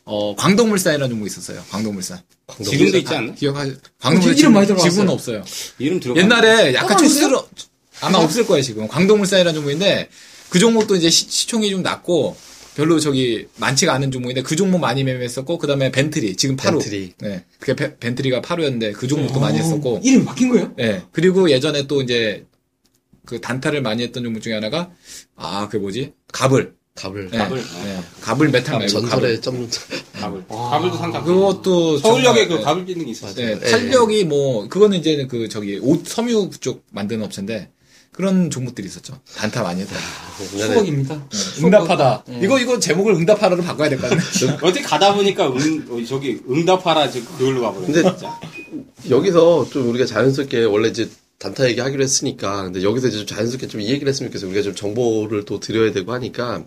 어 0.05 0.35
광동물산이라는 0.37 1.11
종목이 1.11 1.28
있었어요. 1.28 1.62
광동물산. 1.70 2.20
지금도 2.64 2.99
있지 2.99 3.14
않나? 3.14 3.35
기억하? 3.35 3.62
어, 3.64 4.12
이름 4.12 4.53
많이 4.53 4.66
들어봤어요. 4.66 4.91
지금은 4.91 5.09
없어요. 5.12 5.45
이름 5.78 5.99
들어가. 6.01 6.20
옛날에 6.20 6.74
약간? 6.74 6.99
촌스러 6.99 7.47
아마 8.03 8.19
없을 8.19 8.47
거예요 8.47 8.63
지금 8.63 8.87
광동물산이라는 8.89 9.55
종목인데 9.55 10.09
그 10.51 10.59
종목도 10.59 10.97
이제 10.97 11.09
시, 11.09 11.47
총이좀 11.47 11.83
낮고 11.83 12.37
별로 12.75 12.99
저기 13.01 13.47
많지가 13.57 13.93
않은 13.95 14.11
종목인데 14.11 14.43
그 14.43 14.57
종목 14.57 14.79
많이 14.81 15.05
매매했었고 15.05 15.59
그 15.59 15.67
다음에 15.67 15.91
벤트리 15.93 16.37
지금 16.37 16.57
파루 16.57 16.70
벤트리. 16.73 17.13
네 17.21 17.45
그게 17.61 17.75
베- 17.77 17.97
벤트리가 17.99 18.41
파루였는데 18.41 18.93
그 18.95 19.07
종목도 19.07 19.41
많이 19.41 19.59
했었고 19.59 20.01
이름 20.03 20.25
바뀐 20.25 20.49
거예요? 20.51 20.73
네 20.77 21.03
그리고 21.13 21.51
예전에 21.51 21.87
또 21.87 22.03
이제 22.03 22.45
그 23.25 23.41
단타를 23.41 23.83
많이 23.83 24.03
했던 24.03 24.25
종목 24.25 24.41
중에 24.43 24.55
하나가 24.55 24.91
아 25.37 25.69
그 25.71 25.77
뭐지 25.77 26.13
가불 26.33 26.75
갑을 26.95 27.31
네, 27.31 27.39
가불. 27.39 27.59
네. 27.85 28.01
가불 28.21 28.49
메탈 28.51 28.79
말고 28.79 28.93
가불 28.95 29.11
전설의 29.11 29.41
점 29.41 29.69
가불. 30.21 30.45
가불도 30.49 30.97
상장. 30.99 31.25
그것도 31.25 31.99
서울역에 31.99 32.47
그 32.49 32.61
가불 32.61 32.87
짓는 32.87 33.07
게 33.07 33.13
있었어요. 33.13 33.47
네, 33.47 33.59
예. 33.67 33.71
탄력이 33.71 34.25
뭐 34.25 34.69
그거는 34.69 34.99
이제 34.99 35.27
그 35.27 35.49
저기 35.49 35.79
옷 35.81 36.07
섬유 36.07 36.51
쪽 36.61 36.85
만드는 36.91 37.25
업체인데 37.25 37.71
그런 38.13 38.51
종목들이 38.51 38.87
있었죠. 38.89 39.19
단타 39.37 39.63
많이 39.63 39.81
했다. 39.81 39.97
옛날에 40.55 40.75
추억입니다. 40.75 41.27
응답하다. 41.65 42.25
이거 42.43 42.59
이거 42.61 42.79
제목을 42.79 43.15
응답하라로 43.15 43.63
바꿔야 43.63 43.89
될 43.89 43.99
것 43.99 44.11
같네. 44.11 44.23
어떻게 44.63 44.83
가다 44.83 45.15
보니까 45.15 45.49
응, 45.49 45.87
어, 45.89 46.05
저기 46.07 46.41
응답하라 46.49 47.11
저 47.11 47.25
그걸로 47.25 47.63
가버렸네. 47.63 47.93
근데 47.93 48.03
진짜. 48.19 48.41
여기서 49.09 49.67
좀 49.71 49.89
우리가 49.89 50.05
자연스럽게 50.05 50.65
원래 50.65 50.89
이제 50.89 51.09
단타 51.39 51.69
얘기 51.71 51.81
하기로 51.81 52.03
했으니까 52.03 52.65
근데 52.65 52.83
여기서 52.83 53.09
이제 53.09 53.17
좀 53.19 53.27
자연스럽게 53.27 53.67
좀 53.69 53.81
이 53.81 53.89
얘기를 53.89 54.09
했으면 54.09 54.31
좋겠어요. 54.31 54.51
우리가 54.51 54.63
좀 54.63 54.75
정보를 54.75 55.45
또 55.47 55.59
드려야 55.59 55.91
되고 55.93 56.13
하니까 56.13 56.65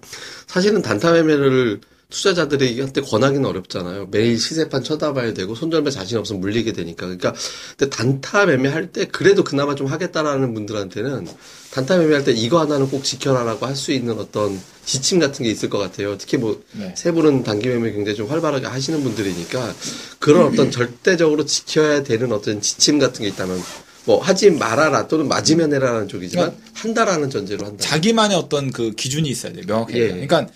사실은 0.47 0.81
단타 0.81 1.11
매매를 1.13 1.79
투자자들에게 2.09 3.01
권하기는 3.01 3.45
어렵잖아요. 3.45 4.07
매일 4.11 4.39
시세판 4.39 4.83
쳐다봐야 4.83 5.33
되고 5.33 5.55
손절매 5.55 5.89
자신 5.91 6.17
없으면 6.17 6.41
물리게 6.41 6.73
되니까. 6.73 7.05
그러니까 7.05 7.33
근데 7.77 7.95
단타 7.95 8.45
매매할 8.47 8.91
때 8.91 9.05
그래도 9.05 9.43
그나마 9.43 9.75
좀 9.75 9.87
하겠다라는 9.87 10.53
분들한테는 10.53 11.27
단타 11.71 11.97
매매할 11.97 12.23
때 12.23 12.31
이거 12.31 12.59
하나는 12.59 12.89
꼭 12.89 13.03
지켜라라고 13.03 13.65
할 13.65 13.75
수 13.75 13.91
있는 13.91 14.17
어떤 14.17 14.59
지침 14.85 15.19
같은 15.19 15.43
게 15.43 15.51
있을 15.51 15.69
것 15.69 15.77
같아요. 15.77 16.17
특히 16.17 16.37
뭐 16.37 16.61
네. 16.71 16.93
세 16.95 17.11
분은 17.11 17.43
단기 17.43 17.67
매매 17.67 17.91
굉장히 17.91 18.15
좀 18.15 18.29
활발하게 18.29 18.67
하시는 18.67 19.03
분들이니까 19.03 19.75
그런 20.19 20.45
어떤 20.47 20.71
절대적으로 20.71 21.45
지켜야 21.45 22.03
되는 22.03 22.31
어떤 22.31 22.61
지침 22.61 22.99
같은 22.99 23.23
게 23.23 23.27
있다면 23.29 23.61
뭐 24.05 24.21
하지 24.21 24.51
말아라 24.51 25.07
또는 25.07 25.27
맞으면 25.27 25.73
해라라는 25.73 26.07
쪽이지만 26.07 26.55
한다라는 26.73 27.29
전제로 27.29 27.65
한다. 27.65 27.77
자기만의 27.79 28.37
어떤 28.37 28.71
그 28.71 28.91
기준이 28.91 29.27
있어야 29.29 29.51
돼요. 29.51 29.63
명확하게. 29.67 29.99
예. 29.99 30.07
그러니까 30.09 30.47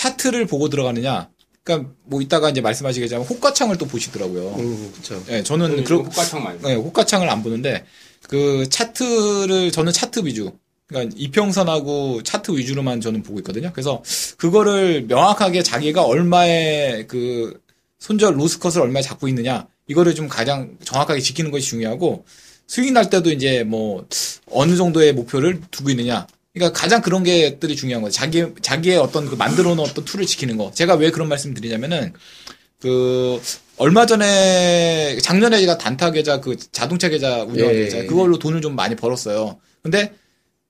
차트를 0.00 0.46
보고 0.46 0.70
들어가느냐. 0.70 1.28
그러니까 1.62 1.92
뭐 2.04 2.22
이따가 2.22 2.48
이제 2.48 2.62
말씀하시겠지만 2.62 3.22
호가창을 3.22 3.76
또 3.76 3.86
보시더라고요. 3.86 4.54
음, 4.58 4.92
그렇죠. 4.92 5.22
예, 5.28 5.42
저는 5.42 5.84
그런 5.84 6.04
그 6.04 6.08
호가창 6.08 6.42
말고. 6.42 6.68
네, 6.68 6.74
호가창을 6.74 7.28
안 7.28 7.42
보는데 7.42 7.84
그 8.26 8.66
차트를 8.70 9.70
저는 9.70 9.92
차트 9.92 10.20
위주. 10.24 10.52
그러니까 10.86 11.14
이평선하고 11.18 12.22
차트 12.22 12.52
위주로만 12.52 13.02
저는 13.02 13.22
보고 13.22 13.38
있거든요. 13.40 13.70
그래서 13.74 14.02
그거를 14.38 15.02
명확하게 15.02 15.62
자기가 15.62 16.02
얼마의 16.02 17.06
그 17.06 17.60
손절 17.98 18.38
loss 18.38 18.55
cut을 18.55 18.80
얼마에 18.80 19.02
잡고 19.02 19.28
있느냐 19.28 19.68
이거를 19.86 20.14
좀 20.14 20.28
가장 20.28 20.78
정확하게 20.82 21.20
지키는 21.20 21.50
것이 21.50 21.68
중요하고 21.68 22.24
수익 22.66 22.92
날 22.92 23.10
때도 23.10 23.30
이제 23.30 23.64
뭐 23.64 24.06
어느 24.50 24.76
정도의 24.76 25.12
목표를 25.12 25.60
두고 25.70 25.90
있느냐. 25.90 26.26
그러니까 26.60 26.78
가장 26.78 27.00
그런 27.00 27.24
게들이 27.24 27.74
중요한 27.74 28.02
거죠. 28.02 28.14
자기 28.14 28.44
자기의 28.60 28.98
어떤 28.98 29.26
그 29.26 29.34
만들어 29.34 29.74
놓은 29.74 29.88
어떤 29.88 30.04
tool을 30.04 30.26
지키는 30.26 30.58
거. 30.58 30.70
제가 30.74 30.94
왜 30.94 31.10
그런 31.10 31.28
말씀 31.28 31.54
드리냐면은 31.54 32.12
그 32.78 33.40
얼마 33.78 34.04
전에 34.04 35.16
작년에 35.22 35.58
제가 35.60 35.78
단타 35.78 36.12
계좌 36.12 36.40
그 36.40 36.56
자동차 36.70 37.08
계좌 37.08 37.44
운영하는 37.44 37.80
예. 37.80 37.84
계좌 37.84 38.02
그걸로 38.02 38.38
돈을 38.38 38.60
좀 38.60 38.76
많이 38.76 38.94
벌었어요. 38.94 39.58
근데 39.82 40.12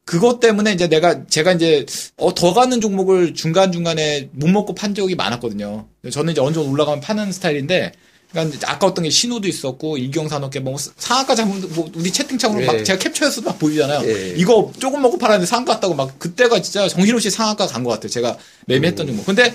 그것 0.05 0.41
때문에 0.41 0.73
이제 0.73 0.89
내가 0.89 1.27
제가 1.27 1.53
이제 1.53 1.87
어, 2.17 2.35
더 2.35 2.55
가는 2.55 2.81
종목을 2.81 3.35
중간 3.35 3.73
중간에 3.73 4.29
못 4.33 4.49
먹고 4.49 4.75
판 4.75 4.95
적이 4.95 5.17
많았거든요. 5.17 5.89
저는 6.11 6.33
이제 6.33 6.41
어느 6.41 6.55
정도 6.55 6.71
올라가면 6.71 7.01
파는 7.01 7.33
스타일인데, 7.33 7.93
그러니까 8.31 8.57
이제 8.57 8.67
아까웠던 8.67 9.05
게 9.05 9.11
신호도 9.11 9.49
있었고 9.49 9.97
일경산업계 9.99 10.61
뭐 10.61 10.77
상한가 10.97 11.35
잡으면 11.35 11.69
뭐 11.75 11.91
우리 11.95 12.13
채팅창으로 12.13 12.63
예. 12.63 12.67
막 12.67 12.85
제가 12.85 12.99
캡처해서 12.99 13.41
막 13.43 13.59
보이잖아요. 13.59 14.07
예. 14.09 14.35
이거 14.37 14.73
조금 14.79 15.03
먹고 15.03 15.19
팔았는데 15.19 15.47
상한가 15.47 15.75
갔다고 15.75 15.95
막 15.95 16.19
그때가 16.19 16.63
진짜 16.63 16.89
정신없이 16.89 17.31
상한가 17.31 17.67
간 17.67 17.83
것 17.83 17.91
같아요. 17.91 18.09
제가 18.11 18.37
매매했던 18.67 19.07
종목. 19.07 19.27
근데 19.27 19.53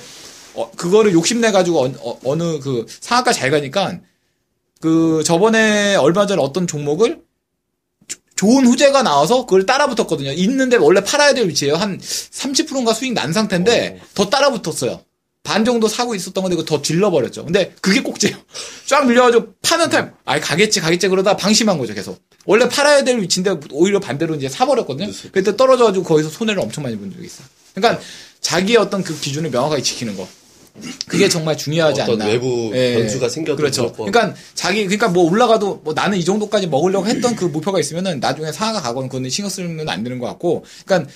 어, 0.56 0.70
그거를 0.72 1.14
욕심내 1.14 1.52
가지고 1.52 1.86
어, 2.24 2.36
느그 2.36 2.86
상한가 3.00 3.32
잘 3.32 3.50
가니까 3.52 4.00
그 4.82 5.24
저번에 5.26 5.96
얼마 5.96 6.26
전에 6.28 6.42
어떤 6.42 6.68
종목을 6.68 7.22
조- 8.08 8.18
좋은 8.36 8.66
호재가 8.68 9.04
나와서 9.04 9.46
그걸 9.46 9.66
따라 9.66 9.88
붙었거든요. 9.88 10.32
있는데 10.34 10.76
원래 10.76 11.02
팔아야 11.02 11.34
될 11.34 11.48
위치예요. 11.48 11.76
한 11.76 11.98
30%인가 12.00 12.94
수익 12.94 13.14
난 13.14 13.32
상태인데 13.32 14.02
더 14.14 14.30
따라 14.30 14.50
붙었어요. 14.52 15.02
반 15.46 15.64
정도 15.64 15.88
사고 15.88 16.16
있었던 16.16 16.42
건데 16.42 16.58
그거 16.58 16.66
더 16.66 16.82
질러버렸죠. 16.82 17.46
근데 17.46 17.74
그게 17.80 18.02
꼭지예요. 18.02 18.36
쫙 18.88 19.06
밀려가지고 19.08 19.54
파는 19.62 19.90
타임, 19.90 20.10
아이 20.26 20.42
가겠지 20.42 20.82
가겠지 20.82 21.08
그러다 21.08 21.38
방심한 21.38 21.78
거죠 21.78 21.94
계속. 21.94 22.20
원래 22.46 22.68
팔아야 22.68 23.04
될 23.04 23.22
위치인데 23.22 23.56
오히려 23.72 24.00
반대로 24.00 24.36
이제 24.36 24.50
사버렸거든요. 24.50 25.12
그때 25.32 25.56
떨어져가지고 25.56 26.04
거기서 26.04 26.30
손해를 26.30 26.62
엄청 26.62 26.84
많이 26.84 26.98
본 26.98 27.12
적이 27.12 27.26
있어요. 27.26 27.48
그러니까 27.76 28.02
자기의 28.42 28.78
어떤 28.78 29.04
그 29.04 29.18
기준을 29.18 29.52
명확하게 29.52 29.82
지키는 29.82 30.18
거. 30.18 30.28
그게 31.08 31.30
정말 31.30 31.56
중요하지 31.58 32.02
어떤 32.02 32.22
않나. 32.22 32.32
외부 32.32 32.72
예. 32.74 32.96
변수가 32.96 33.30
생겨도 33.30 33.56
그렇죠. 33.56 33.94
그러니까 33.94 34.34
자기 34.56 34.84
그러니까 34.86 35.08
뭐 35.08 35.30
올라가도 35.30 35.82
뭐 35.84 35.94
나는 35.94 36.18
이 36.18 36.26
정도까지 36.26 36.68
먹으려고 36.68 37.08
했던 37.08 37.36
그 37.36 37.46
목표가 37.46 37.80
있으면은 37.80 38.20
나중에 38.20 38.52
상한가 38.52 38.82
가거나 38.82 39.08
그거는 39.08 39.30
신경 39.30 39.50
쓰면 39.50 39.88
안 39.88 40.04
되는 40.04 40.20
것 40.20 40.28
같고. 40.28 40.66
그러니까 40.86 41.10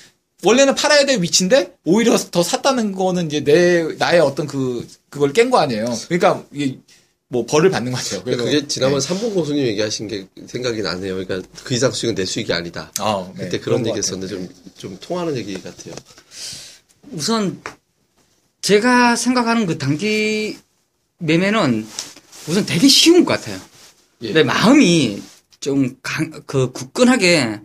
원래는 0.44 0.76
팔아야 0.76 1.06
될 1.06 1.22
위치인데 1.22 1.76
오히려 1.84 2.18
더 2.18 2.44
샀다는 2.44 2.94
거는 2.94 3.28
이제 3.28 3.44
내 3.44 3.84
나의 3.98 4.22
어떤 4.22 4.48
그 4.48 4.88
그걸 5.10 5.34
깬 5.34 5.50
거 5.50 5.60
아니에요. 5.60 5.86
그러니까 6.08 6.46
이게 6.54 6.80
뭐 7.28 7.46
벌을 7.46 7.70
받는 7.70 7.92
것 7.92 7.98
같아요. 7.98 8.24
그래서 8.24 8.44
그게 8.44 8.68
지난번 8.68 9.00
네. 9.00 9.08
삼봉 9.08 9.34
고수님 9.36 9.66
얘기하신 9.68 10.08
게 10.08 10.28
생각이 10.48 10.82
나네요. 10.82 11.16
그러니까 11.16 11.48
그 11.64 11.74
이상 11.74 11.92
수익은 11.92 12.16
내 12.16 12.26
수익이 12.26 12.52
아니다. 12.54 12.92
아, 13.00 13.30
네. 13.38 13.44
그때 13.44 13.60
그런 13.60 13.84
것 13.84 13.90
얘기. 13.90 13.98
했었는데 14.00 14.34
좀, 14.34 14.50
좀 14.78 14.98
통하는 15.00 15.36
얘기 15.38 15.54
같아요. 15.62 15.94
우선 17.12 17.62
제가 18.62 19.16
생각하는 19.16 19.66
그 19.66 19.78
단기 19.78 20.58
매매는 21.20 21.86
우선 22.48 22.66
되게 22.66 22.88
쉬운 22.88 23.26
것 23.26 23.34
같아요. 23.34 23.60
예. 24.22 24.32
내 24.34 24.44
마음이 24.44 25.22
좀 25.60 25.98
강, 26.02 26.32
그 26.46 26.72
굳건하게 26.72 27.60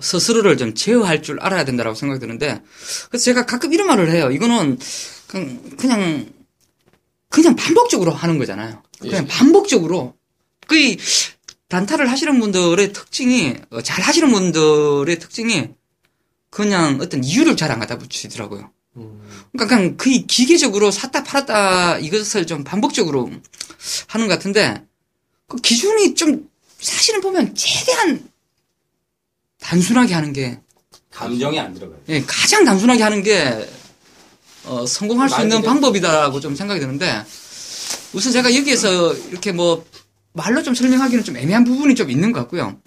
스스로를 0.00 0.56
좀 0.56 0.74
제어할 0.74 1.22
줄 1.22 1.40
알아야 1.40 1.64
된다고 1.64 1.94
생각이 1.94 2.20
드는데 2.20 2.62
그래서 3.08 3.24
제가 3.24 3.46
가끔 3.46 3.72
이런 3.72 3.86
말을 3.86 4.10
해요. 4.10 4.30
이거는 4.30 4.78
그냥 5.26 5.76
그냥 5.76 6.32
그냥 7.28 7.56
반복적으로 7.56 8.12
하는 8.12 8.38
거잖아요. 8.38 8.82
그냥 9.00 9.26
반복적으로 9.26 10.14
그 10.66 10.96
단타를 11.68 12.10
하시는 12.10 12.38
분들의 12.40 12.92
특징이 12.92 13.54
어, 13.70 13.82
잘 13.82 14.02
하시는 14.02 14.30
분들의 14.30 15.18
특징이 15.18 15.68
그냥 16.50 16.98
어떤 17.00 17.22
이유를 17.22 17.56
잘 17.56 17.70
안 17.70 17.78
갖다 17.78 17.98
붙이더라고요. 17.98 18.70
그러니까 19.52 19.76
그냥 19.76 19.96
거의 19.96 20.26
기계적으로 20.26 20.90
샀다 20.90 21.22
팔았다 21.22 21.98
이것을 21.98 22.46
좀 22.46 22.64
반복적으로 22.64 23.30
하는 24.08 24.26
것 24.26 24.34
같은데 24.34 24.82
그 25.46 25.58
기준이 25.58 26.14
좀 26.14 26.48
사실은 26.80 27.20
보면 27.20 27.54
최대한 27.54 28.28
단순하게 29.60 30.14
하는 30.14 30.32
게 30.32 30.60
감정이 31.10 31.58
안 31.58 31.74
들어가요. 31.74 31.98
예, 32.08 32.22
가장 32.26 32.64
단순하게 32.64 33.02
하는 33.02 33.22
게 33.22 33.68
어, 34.64 34.86
성공할 34.86 35.28
수말 35.28 35.44
있는. 35.44 35.62
방법이다라고 35.62 36.40
좀 36.40 36.54
생각이 36.54 36.80
드는데 36.80 37.22
우선 38.12 38.32
제가 38.32 38.54
여기에서 38.54 39.14
이렇게 39.14 39.52
뭐 39.52 39.84
말로 40.32 40.62
좀 40.62 40.74
설명하기는 40.74 41.24
좀 41.24 41.36
애매한 41.36 41.64
부분이 41.64 41.94
좀 41.94 42.10
있는 42.10 42.32
것 42.32 42.40
같고요. 42.40 42.78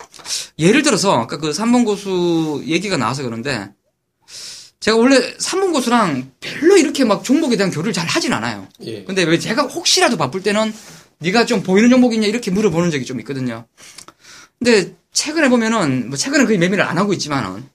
예를 0.59 0.83
들어서 0.83 1.13
아까 1.13 1.37
그 1.37 1.51
삼번 1.53 1.83
고수 1.85 2.63
얘기가 2.65 2.97
나와서 2.97 3.23
그런데 3.23 3.69
제가 4.79 4.97
원래 4.97 5.33
삼문고수랑 5.37 6.31
별로 6.39 6.75
이렇게 6.77 7.05
막 7.05 7.23
종목에 7.23 7.55
대한 7.55 7.71
교류를 7.71 7.93
잘 7.93 8.07
하진 8.07 8.33
않아요. 8.33 8.67
예. 8.81 9.03
근데 9.03 9.23
왜 9.23 9.37
제가 9.37 9.63
혹시라도 9.63 10.17
바쁠 10.17 10.41
때는 10.41 10.73
네가 11.19 11.45
좀 11.45 11.61
보이는 11.61 11.89
종목 11.89 12.13
있냐 12.15 12.25
이렇게 12.27 12.49
물어보는 12.49 12.89
적이 12.89 13.05
좀 13.05 13.19
있거든요. 13.19 13.67
근데 14.63 14.95
최근에 15.11 15.49
보면은 15.49 16.09
뭐 16.09 16.17
최근에 16.17 16.45
거의 16.45 16.57
매매를 16.57 16.83
안 16.83 16.97
하고 16.97 17.13
있지만은 17.13 17.67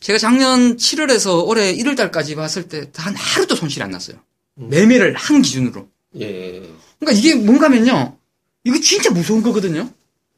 제가 0.00 0.18
작년 0.18 0.76
7월에서 0.76 1.46
올해 1.46 1.74
1월 1.74 1.96
달까지 1.96 2.36
봤을 2.36 2.68
때 2.68 2.92
단 2.92 3.14
하루도 3.16 3.56
손실이 3.56 3.82
안 3.82 3.90
났어요. 3.90 4.16
매매를 4.54 5.14
한 5.16 5.42
기준으로. 5.42 5.88
예. 6.20 6.62
그러니까 7.00 7.18
이게 7.18 7.34
뭔가면요. 7.34 8.16
이거 8.62 8.80
진짜 8.80 9.10
무서운 9.10 9.42
거거든요. 9.42 9.90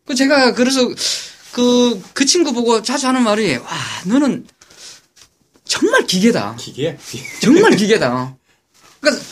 그 0.06 0.14
제가 0.14 0.54
그래서 0.54 0.88
그, 1.52 2.02
그 2.14 2.24
친구 2.24 2.52
보고 2.52 2.82
자주 2.82 3.06
하는 3.06 3.22
말이, 3.22 3.56
와, 3.56 3.70
너는 4.06 4.46
정말 5.64 6.06
기계다. 6.06 6.56
기계? 6.58 6.96
정말 7.42 7.76
기계다. 7.76 8.36
그러니까 9.00 9.24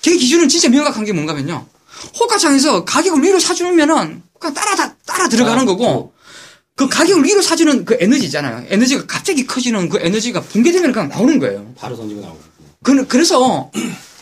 걔 0.00 0.16
기준은 0.16 0.48
진짜 0.48 0.68
명확한 0.68 1.04
게 1.04 1.12
뭔가면요. 1.12 1.66
호가창에서 2.18 2.84
가격을 2.84 3.22
위로 3.22 3.38
사주면은 3.38 4.22
그냥 4.38 4.54
따라 4.54 4.74
다 4.74 4.96
따라 5.06 5.28
들어가는 5.28 5.64
거고 5.66 6.12
그 6.74 6.88
가격을 6.88 7.24
위로 7.24 7.42
사주는 7.42 7.84
그 7.84 7.96
에너지 8.00 8.24
있잖아요. 8.26 8.64
에너지가 8.68 9.06
갑자기 9.06 9.46
커지는 9.46 9.88
그 9.88 9.98
에너지가 10.00 10.40
붕괴되면 10.40 10.92
그냥 10.92 11.08
나오는 11.08 11.38
거예요. 11.38 11.72
바로 11.76 11.96
던지고 11.96 12.20
나오고. 12.20 12.40
그, 12.82 13.06
그래서 13.06 13.70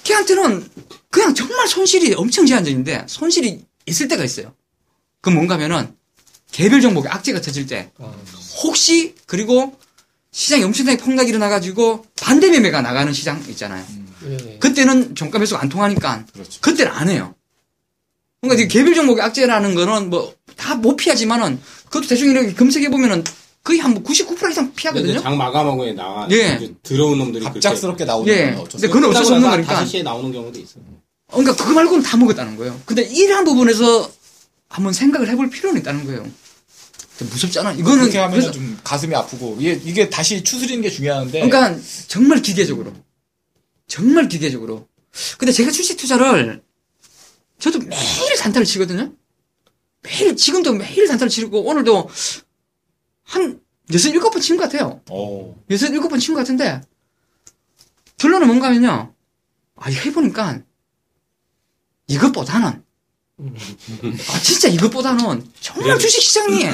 걔한테는 0.05 0.69
그냥 1.11 1.35
정말 1.35 1.67
손실이 1.69 2.15
엄청 2.15 2.47
제한적인데 2.47 3.05
손실이 3.09 3.65
있을 3.87 4.09
때가 4.09 4.25
있어요. 4.25 4.53
그 5.23 5.31
뭔가면은 5.31 5.95
개별 6.51 6.81
종목에 6.81 7.09
악재가 7.09 7.41
터질 7.41 7.67
때 7.67 7.91
혹시 8.63 9.15
그리고 9.27 9.79
시장이 10.33 10.63
엄청나게 10.65 10.99
폭락이 10.99 11.29
일어나가지고 11.29 12.05
반대 12.21 12.51
매매가 12.51 12.83
나가는 12.83 13.13
시장 13.13 13.43
있잖아요. 13.49 13.85
예. 14.27 14.59
그때는 14.59 15.15
종가 15.15 15.39
매수가 15.39 15.61
안 15.61 15.69
통하니까 15.69 16.25
그렇죠. 16.33 16.61
그때는 16.61 16.93
안 16.93 17.09
해요. 17.09 17.35
그러니까 18.41 18.65
이 18.65 18.69
개별 18.69 18.95
종목의 18.95 19.23
악재라는 19.25 19.75
거는 19.75 20.11
뭐 20.11 20.35
다 20.61 20.75
못 20.75 20.97
피하지만은 20.97 21.59
그것도 21.87 22.07
대충 22.09 22.29
이렇게 22.31 22.53
검색해 22.53 22.91
보면은 22.91 23.25
거의 23.65 23.79
한 23.79 23.95
99% 24.03 24.51
이상 24.51 24.65
근데 24.67 24.75
피하거든요. 24.77 25.21
장 25.21 25.37
마감하고 25.39 25.91
나가. 25.93 26.29
예. 26.31 26.71
들어온 26.83 27.19
놈들이 27.19 27.45
갑작스럽게 27.45 28.05
나오는 28.05 28.33
예. 28.33 28.51
건 28.53 28.61
어쩔 28.61 28.71
수 28.73 28.77
근데 28.79 28.89
그건 28.89 29.11
어쩔 29.11 29.25
수 29.25 29.35
없는 29.35 29.51
거니까. 29.51 29.85
5시에 29.85 30.03
나오는 30.03 30.31
경우도 30.33 30.59
있어. 30.61 30.75
그러니까 31.31 31.57
그거 31.57 31.73
말고는 31.73 32.03
다 32.03 32.17
먹었다는 32.17 32.57
거예요. 32.57 32.79
근데 32.85 33.03
이러한 33.03 33.45
부분에서 33.45 34.11
한번 34.69 34.93
생각을 34.93 35.29
해볼 35.31 35.49
필요는 35.51 35.81
있다는 35.81 36.05
거예요. 36.07 36.27
무섭잖아. 37.19 37.73
이거는 37.73 38.01
그렇게 38.01 38.19
하면 38.19 38.33
그래서 38.33 38.51
좀 38.51 38.79
가슴이 38.83 39.15
아프고 39.15 39.57
이게 39.61 39.79
이게 39.85 40.09
다시 40.09 40.43
추스리는 40.43 40.83
게 40.83 40.89
중요한데 40.91 41.47
그러니까 41.47 41.79
정말 42.09 42.41
기계적으로. 42.43 42.93
정말 43.89 44.29
기계적으로. 44.29 44.87
근데 45.39 45.53
제가 45.53 45.71
주식 45.71 45.97
투자를 45.97 46.63
저도 47.61 47.79
매일 47.81 48.37
단타를 48.39 48.65
치거든요. 48.67 49.13
매일 50.03 50.35
지금도 50.37 50.73
매일 50.75 51.07
단타를 51.07 51.29
치고 51.31 51.63
오늘도 51.63 52.09
한 53.23 53.61
여섯 53.93 54.09
일곱 54.09 54.31
번 54.31 54.41
친 54.41 54.57
것 54.57 54.65
같아요. 54.65 55.01
어, 55.11 55.55
여섯 55.71 55.89
일곱 55.89 56.09
번 56.09 56.19
친 56.19 56.35
것 56.35 56.41
같은데 56.41 56.81
결론은 58.17 58.47
뭔가 58.47 58.69
하면요. 58.69 59.15
아, 59.77 59.89
해보니까 59.91 60.61
이것보다는 62.09 62.83
아, 63.39 64.41
진짜 64.43 64.69
이것보다는 64.69 65.51
정말 65.61 65.99
주식시장이 65.99 66.65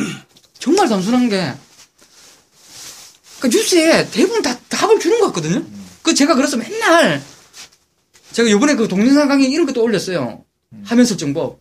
정말 0.58 0.88
단순한 0.88 1.28
게그 1.28 1.58
뉴스에 3.48 4.08
대부분 4.10 4.42
다 4.42 4.58
답을 4.68 4.98
주는 4.98 5.20
것 5.20 5.26
같거든요. 5.26 5.64
그 6.02 6.14
제가 6.14 6.34
그래서 6.34 6.56
맨날 6.56 7.22
제가 8.32 8.50
요번에 8.50 8.74
그 8.74 8.88
동영상 8.88 9.28
강의 9.28 9.50
이런 9.50 9.66
것도 9.66 9.82
올렸어요. 9.82 10.44
화면 10.84 11.04
설정법. 11.04 11.60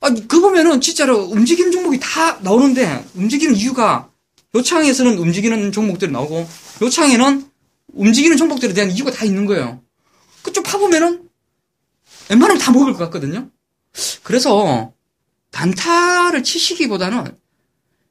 아, 0.00 0.10
그 0.28 0.40
보면은 0.40 0.80
진짜로 0.80 1.24
움직이는 1.24 1.72
종목이 1.72 1.98
다 2.00 2.38
나오는데 2.40 3.04
움직이는 3.14 3.56
이유가 3.56 4.10
요 4.54 4.62
창에서는 4.62 5.18
움직이는 5.18 5.72
종목들이 5.72 6.10
나오고 6.10 6.48
요 6.82 6.90
창에는 6.90 7.48
움직이는 7.94 8.36
종목들에 8.36 8.72
대한 8.74 8.90
이유가 8.90 9.10
다 9.10 9.24
있는 9.24 9.44
거예요. 9.46 9.82
그쪽 10.42 10.64
파보면은 10.64 11.28
웬만하면 12.30 12.60
다 12.60 12.70
먹을 12.70 12.92
것 12.92 12.98
같거든요. 13.04 13.50
그래서 14.22 14.92
단타를 15.50 16.42
치시기보다는 16.42 17.36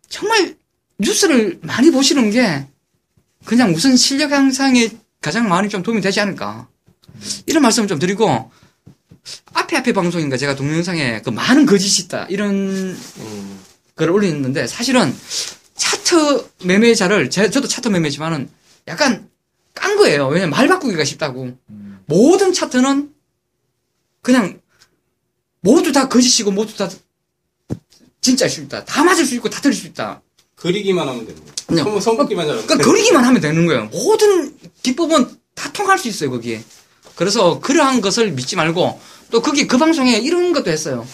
정말 0.09 0.55
뉴스를 0.99 1.59
많이 1.61 1.91
보시는 1.91 2.31
게 2.31 2.67
그냥 3.45 3.73
우선 3.73 3.95
실력 3.95 4.31
향상에 4.31 4.89
가장 5.21 5.47
많이 5.47 5.69
좀 5.69 5.83
도움이 5.83 6.01
되지 6.01 6.19
않을까. 6.19 6.67
이런 7.45 7.63
말씀을 7.63 7.87
좀 7.87 7.99
드리고 7.99 8.51
앞에 9.53 9.77
앞에 9.77 9.93
방송인가 9.93 10.37
제가 10.37 10.55
동영상에 10.55 11.21
그 11.21 11.29
많은 11.29 11.65
거짓이 11.65 12.05
있다 12.05 12.25
이런 12.29 12.97
걸 13.95 14.09
올렸는데 14.09 14.67
사실은 14.67 15.13
차트 15.75 16.49
매매자를 16.63 17.29
제, 17.29 17.49
저도 17.49 17.67
차트 17.67 17.89
매매지만은 17.89 18.49
약간 18.87 19.29
깐 19.73 19.95
거예요. 19.97 20.27
왜냐면 20.27 20.51
말 20.51 20.67
바꾸기가 20.67 21.03
쉽다고. 21.03 21.55
모든 22.05 22.53
차트는 22.53 23.13
그냥 24.21 24.59
모두 25.61 25.91
다 25.91 26.07
거짓이고 26.07 26.51
모두 26.51 26.75
다 26.75 26.89
진짜일 28.21 28.51
수 28.51 28.61
있다. 28.61 28.85
다 28.85 29.03
맞을 29.03 29.25
수 29.25 29.35
있고 29.35 29.49
다 29.49 29.61
틀릴 29.61 29.75
수 29.75 29.87
있다. 29.87 30.21
그리기만 30.55 31.07
하면 31.07 31.25
되는. 31.25 31.41
그냥 31.67 31.85
손, 31.85 32.01
손긋기만 32.01 32.47
잘하면 32.47 32.65
그러니까 32.65 32.89
그리기만 32.89 33.23
하면 33.23 33.41
되는 33.41 33.65
거예요. 33.65 33.85
모든 33.85 34.57
기법은 34.83 35.29
다 35.53 35.71
통할 35.71 35.99
수 35.99 36.07
있어요, 36.07 36.31
거기에. 36.31 36.63
그래서 37.15 37.59
그러한 37.59 38.01
것을 38.01 38.31
믿지 38.31 38.55
말고 38.55 38.99
또 39.31 39.41
거기 39.41 39.67
그 39.67 39.77
방송에 39.77 40.17
이런 40.17 40.53
것도 40.53 40.71
했어요. 40.71 41.05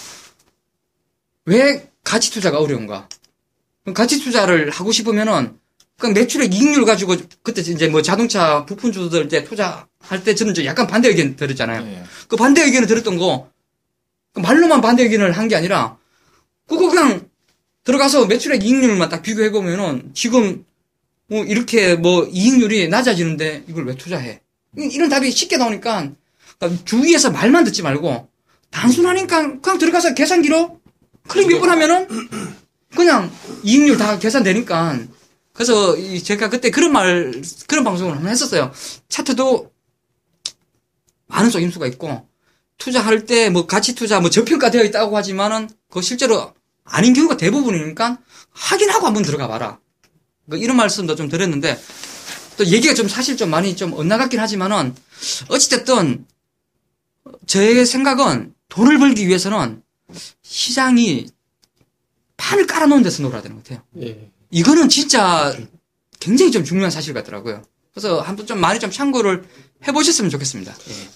왜 1.46 1.90
가치 2.04 2.32
투자가 2.32 2.60
어려운가? 2.60 3.10
가치 3.94 4.20
투자를 4.22 4.70
하고 4.70 4.92
싶으면은 4.92 5.58
그냥 6.00 6.14
매출액 6.14 6.54
이익률 6.54 6.86
가지고 6.86 7.16
그때 7.44 7.62
이제 7.62 7.88
뭐 7.88 8.02
자동차 8.02 8.66
부품 8.66 8.92
주들 8.92 9.26
이제 9.26 9.44
투자할 9.44 10.24
때 10.24 10.36
저는 10.36 10.54
약간 10.66 10.88
반대 10.88 11.10
의견 11.10 11.36
들었잖아요. 11.36 11.86
예. 11.88 12.04
그 12.28 12.36
반대 12.36 12.62
의견을 12.64 12.88
들었던 12.88 13.18
거, 13.18 13.50
그 14.34 14.40
말로만 14.40 14.82
반대 14.82 15.04
의견을 15.04 15.32
한 15.34 15.48
게 15.48 15.56
아니라, 15.56 15.98
그거 16.68 16.90
그냥 16.90 17.28
들어가서 17.84 18.26
매출액 18.26 18.64
이익률만 18.64 19.10
딱 19.10 19.22
비교해 19.22 19.52
보면은, 19.52 20.12
지금, 20.14 20.66
뭐, 21.28 21.44
이렇게 21.44 21.96
뭐, 21.96 22.26
이익률이 22.26 22.88
낮아지는데, 22.88 23.66
이걸 23.68 23.86
왜 23.86 23.96
투자해? 23.96 24.42
이- 24.80 24.90
이런 24.92 25.10
답이 25.10 25.30
쉽게 25.30 25.58
나오니까, 25.58 26.10
그러니까 26.60 26.84
주위에서 26.86 27.32
말만 27.32 27.64
듣지 27.66 27.82
말고, 27.82 28.30
단순하니까, 28.72 29.60
그냥 29.62 29.78
들어가서 29.78 30.14
계산기로, 30.14 30.80
클릭 31.28 31.48
몇 31.48 31.60
번 31.60 31.70
하면은, 31.70 32.08
그냥 32.96 33.32
이익률 33.64 33.98
다 33.98 34.20
계산되니까, 34.20 35.00
그래서 35.54 35.96
이 35.98 36.22
제가 36.24 36.50
그때 36.50 36.72
그런 36.72 36.92
말, 36.92 37.42
그런 37.68 37.84
방송을 37.84 38.16
한번 38.16 38.32
했었어요. 38.32 38.72
차트도 39.10 39.72
많은 41.28 41.50
속임수가 41.52 41.88
있고 41.88 42.28
투자할 42.78 43.26
때 43.26 43.50
뭐 43.50 43.66
가치 43.68 43.94
투자 43.96 44.20
뭐 44.20 44.30
저평가되어 44.30 44.84
있다고 44.86 45.16
하지만은 45.16 45.70
그거 45.90 46.02
실제로 46.02 46.54
아닌 46.84 47.14
경우가 47.14 47.38
대부분이니까 47.38 48.18
확인하고 48.52 49.06
한번 49.06 49.24
들어가 49.24 49.48
봐라. 49.48 49.80
그 50.50 50.58
이런 50.58 50.76
말씀도 50.76 51.16
좀 51.16 51.30
드렸는데 51.30 51.80
또 52.58 52.66
얘기가 52.66 52.94
좀 52.96 53.08
사실 53.08 53.38
좀 53.38 53.50
많이 53.50 53.76
좀 53.76 53.94
엇나갔긴 53.94 54.40
하지만은 54.40 54.96
어찌됐든 55.50 56.26
제 57.46 57.86
생각은 57.86 58.54
돈을 58.70 58.98
벌기 59.00 59.28
위해서는 59.28 59.82
시장이 60.42 61.28
판을 62.38 62.68
깔아놓은 62.68 63.04
데서 63.04 63.24
놀아야 63.24 63.42
되는 63.42 63.58
것 63.58 63.64
같아요. 63.64 63.84
예. 64.02 64.30
이거는 64.52 64.90
진짜 64.90 65.56
굉장히 66.20 66.52
좀 66.52 66.64
중요한 66.64 66.92
사실 66.92 67.14
같더라고요. 67.14 67.64
그래서 67.94 68.22
한번 68.22 68.46
좀 68.46 68.60
많이 68.60 68.80
좀 68.80 68.90
참고를 68.90 69.44
해보셨으면 69.88 70.32
좋겠습니다. 70.32 70.76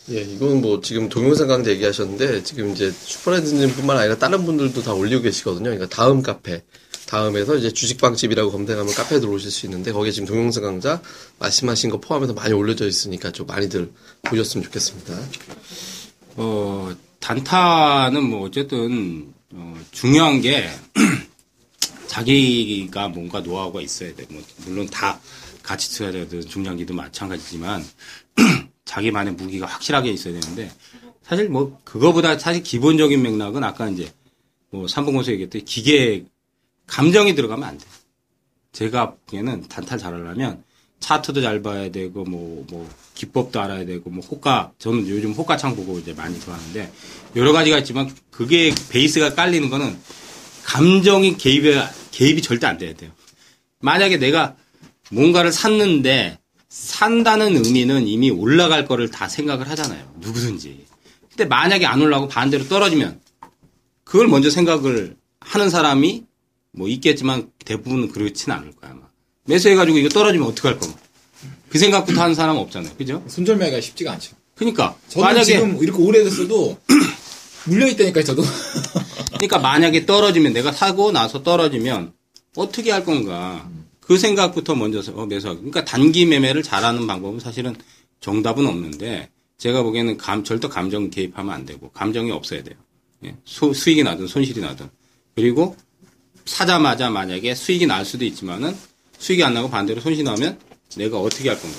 예. 0.09 0.15
예, 0.15 0.21
이건 0.21 0.61
뭐 0.61 0.81
지금 0.81 1.09
동영상 1.09 1.47
강좌 1.47 1.71
얘기하셨는데 1.71 2.43
지금 2.43 2.71
이제 2.71 2.91
슈퍼레드님뿐만 2.91 3.97
아니라 3.97 4.17
다른 4.17 4.45
분들도 4.45 4.83
다 4.83 4.93
올리고 4.93 5.23
계시거든요. 5.23 5.63
그러니까 5.65 5.87
다음 5.87 6.21
카페, 6.21 6.63
다음에서 7.07 7.55
이제 7.55 7.71
주식방집이라고 7.71 8.51
검색하면 8.51 8.93
카페에 8.93 9.19
들어오실 9.19 9.49
수 9.49 9.65
있는데 9.65 9.91
거기에 9.91 10.11
지금 10.11 10.27
동영상 10.27 10.63
강좌 10.63 11.01
말씀하신 11.39 11.89
거 11.89 11.99
포함해서 11.99 12.33
많이 12.33 12.53
올려져 12.53 12.85
있으니까 12.87 13.31
좀 13.31 13.47
많이들 13.47 13.91
보셨으면 14.23 14.63
좋겠습니다. 14.65 15.17
어, 16.37 16.95
단타는 17.19 18.23
뭐 18.23 18.45
어쨌든 18.45 19.33
어, 19.51 19.75
중요한 19.91 20.39
게 20.39 20.69
자기가 22.07 23.09
뭔가 23.09 23.41
노하우가 23.41 23.81
있어야 23.81 24.13
돼. 24.15 24.25
뭐 24.29 24.41
물론 24.65 24.87
다 24.87 25.19
가치 25.63 25.89
투자자든 25.89 26.41
중장기도 26.41 26.93
마찬가지지만 26.93 27.83
자기만의 28.85 29.33
무기가 29.33 29.65
확실하게 29.65 30.11
있어야 30.11 30.39
되는데 30.39 30.71
사실 31.23 31.49
뭐 31.49 31.79
그거보다 31.83 32.37
사실 32.37 32.61
기본적인 32.61 33.21
맥락은 33.21 33.63
아까 33.63 33.89
이제 33.89 34.11
뭐 34.69 34.87
삼봉고서 34.87 35.31
얘기했듯이 35.31 35.65
기계 35.65 36.25
감정이 36.85 37.33
들어가면 37.33 37.67
안 37.67 37.77
돼. 37.77 37.85
제가 38.73 39.15
보기에는 39.15 39.67
단타를 39.67 39.99
잘하려면 39.99 40.63
차트도 40.99 41.41
잘 41.41 41.63
봐야 41.63 41.89
되고 41.89 42.23
뭐뭐 42.23 42.87
기법도 43.17 43.59
알아야 43.59 43.85
되고 43.85 44.09
뭐 44.09 44.23
호가 44.23 44.71
저는 44.77 45.07
요즘 45.07 45.31
호가창 45.31 45.75
보고 45.75 45.97
이제 45.97 46.13
많이 46.13 46.39
좋아하는데 46.39 46.91
여러 47.35 47.51
가지가 47.51 47.79
있지만 47.79 48.13
그게 48.29 48.73
베이스가 48.89 49.33
깔리는 49.33 49.69
거는 49.69 49.97
감정이 50.63 51.37
개입이 51.37 51.73
개입이 52.11 52.41
절대 52.41 52.67
안 52.67 52.77
돼야 52.77 52.93
돼요. 52.93 53.11
만약에 53.79 54.17
내가 54.17 54.55
뭔가를 55.09 55.51
샀는데 55.51 56.37
산다는 56.69 57.55
의미는 57.65 58.07
이미 58.07 58.29
올라갈 58.29 58.85
거를 58.85 59.09
다 59.09 59.27
생각을 59.27 59.69
하잖아요. 59.69 60.13
누구든지. 60.19 60.85
근데 61.29 61.45
만약에 61.45 61.85
안 61.85 62.01
올라가고 62.01 62.27
반대로 62.27 62.67
떨어지면 62.67 63.19
그걸 64.03 64.27
먼저 64.27 64.49
생각을 64.49 65.15
하는 65.39 65.69
사람이 65.69 66.23
뭐 66.73 66.87
있겠지만 66.87 67.49
대부분은 67.65 68.09
그렇진 68.09 68.51
않을 68.51 68.73
거야 68.73 68.91
아마. 68.91 69.01
매수해가지고 69.45 69.97
이거 69.97 70.09
떨어지면 70.09 70.47
어떡할 70.49 70.77
거고. 70.79 71.06
그 71.69 71.77
생각부터 71.77 72.21
하는 72.21 72.35
사람은 72.35 72.61
없잖아요. 72.61 72.93
그죠? 72.97 73.23
손절매가 73.27 73.81
쉽지가 73.81 74.13
않죠. 74.13 74.35
그러니까 74.55 74.97
저는 75.09 75.27
만약에 75.27 75.45
지금 75.45 75.77
이렇게 75.81 76.01
오래됐어도 76.01 76.77
물려있다니까요, 77.65 78.23
저도. 78.23 78.43
그러니까 79.37 79.59
만약에 79.59 80.05
떨어지면 80.05 80.53
내가 80.53 80.71
사고 80.71 81.11
나서 81.11 81.43
떨어지면 81.43 82.13
어떻게 82.55 82.91
할 82.91 83.05
건가 83.05 83.69
그 83.99 84.17
생각부터 84.17 84.73
먼저 84.75 84.99
어, 85.13 85.25
매수하고 85.25 85.59
그러니까 85.59 85.85
단기 85.85 86.25
매매를 86.25 86.63
잘하는 86.63 87.05
방법은 87.05 87.39
사실은 87.39 87.75
정답은 88.19 88.65
없는데 88.65 89.29
제가 89.57 89.83
보기에는 89.83 90.17
감 90.17 90.43
절대 90.43 90.67
감정 90.67 91.09
개입하면 91.09 91.53
안 91.53 91.65
되고 91.65 91.89
감정이 91.91 92.31
없어야 92.31 92.63
돼요. 92.63 92.75
예, 93.25 93.35
수, 93.45 93.73
수익이 93.73 94.03
나든 94.03 94.27
손실이 94.27 94.61
나든 94.61 94.89
그리고 95.35 95.75
사자마자 96.45 97.09
만약에 97.09 97.53
수익이 97.53 97.85
날 97.85 98.05
수도 98.05 98.25
있지만은 98.25 98.75
수익이 99.19 99.43
안 99.43 99.53
나고 99.53 99.69
반대로 99.69 99.99
손실이 99.99 100.23
나면 100.23 100.57
내가 100.95 101.19
어떻게 101.19 101.49
할 101.49 101.59
건가. 101.59 101.77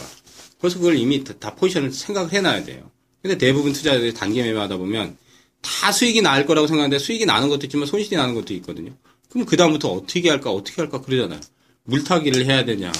그래서 0.60 0.78
그걸 0.78 0.96
이미 0.96 1.24
다, 1.24 1.34
다 1.38 1.54
포지션을 1.54 1.92
생각을 1.92 2.32
해놔야 2.32 2.64
돼요. 2.64 2.90
근데 3.22 3.38
대부분 3.38 3.72
투자자들이 3.72 4.14
단기 4.14 4.42
매매하다 4.42 4.76
보면 4.76 5.16
다 5.60 5.92
수익이 5.92 6.22
날 6.22 6.46
거라고 6.46 6.66
생각하는데 6.66 6.98
수익이 6.98 7.26
나는 7.26 7.48
것도 7.48 7.66
있지만 7.66 7.86
손실이 7.86 8.16
나는 8.16 8.34
것도 8.34 8.54
있거든요. 8.54 8.92
그럼 9.28 9.46
그다음부터 9.46 9.90
어떻게 9.90 10.28
할까, 10.30 10.50
어떻게 10.50 10.80
할까 10.80 11.00
그러잖아요. 11.00 11.40
물타기를 11.84 12.46
해야 12.46 12.64
되냐, 12.64 12.92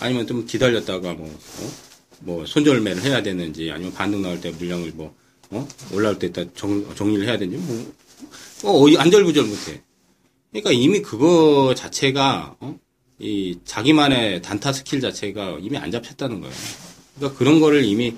아니면 0.00 0.26
좀 0.26 0.46
기다렸다가 0.46 1.14
뭐, 1.14 1.28
어? 1.28 1.70
뭐, 2.20 2.46
손절매를 2.46 3.02
해야 3.02 3.22
되는지, 3.22 3.70
아니면 3.70 3.92
반등 3.92 4.22
나올 4.22 4.40
때 4.40 4.50
물량을 4.50 4.92
뭐, 4.94 5.14
어? 5.50 5.66
올라올 5.92 6.18
때 6.18 6.28
일단 6.28 6.50
정, 6.54 6.94
정리를 6.94 7.26
해야 7.26 7.38
되는지, 7.38 7.92
뭐, 8.62 8.72
어, 8.72 8.98
안절부절 8.98 9.44
못해. 9.44 9.82
그러니까 10.50 10.72
이미 10.72 11.02
그거 11.02 11.74
자체가, 11.76 12.56
어? 12.60 12.78
이 13.20 13.58
자기만의 13.64 14.40
단타 14.42 14.72
스킬 14.72 15.00
자체가 15.00 15.58
이미 15.60 15.76
안 15.76 15.90
잡혔다는 15.90 16.40
거예요. 16.40 16.54
그러니까 17.16 17.38
그런 17.38 17.60
거를 17.60 17.84
이미 17.84 18.14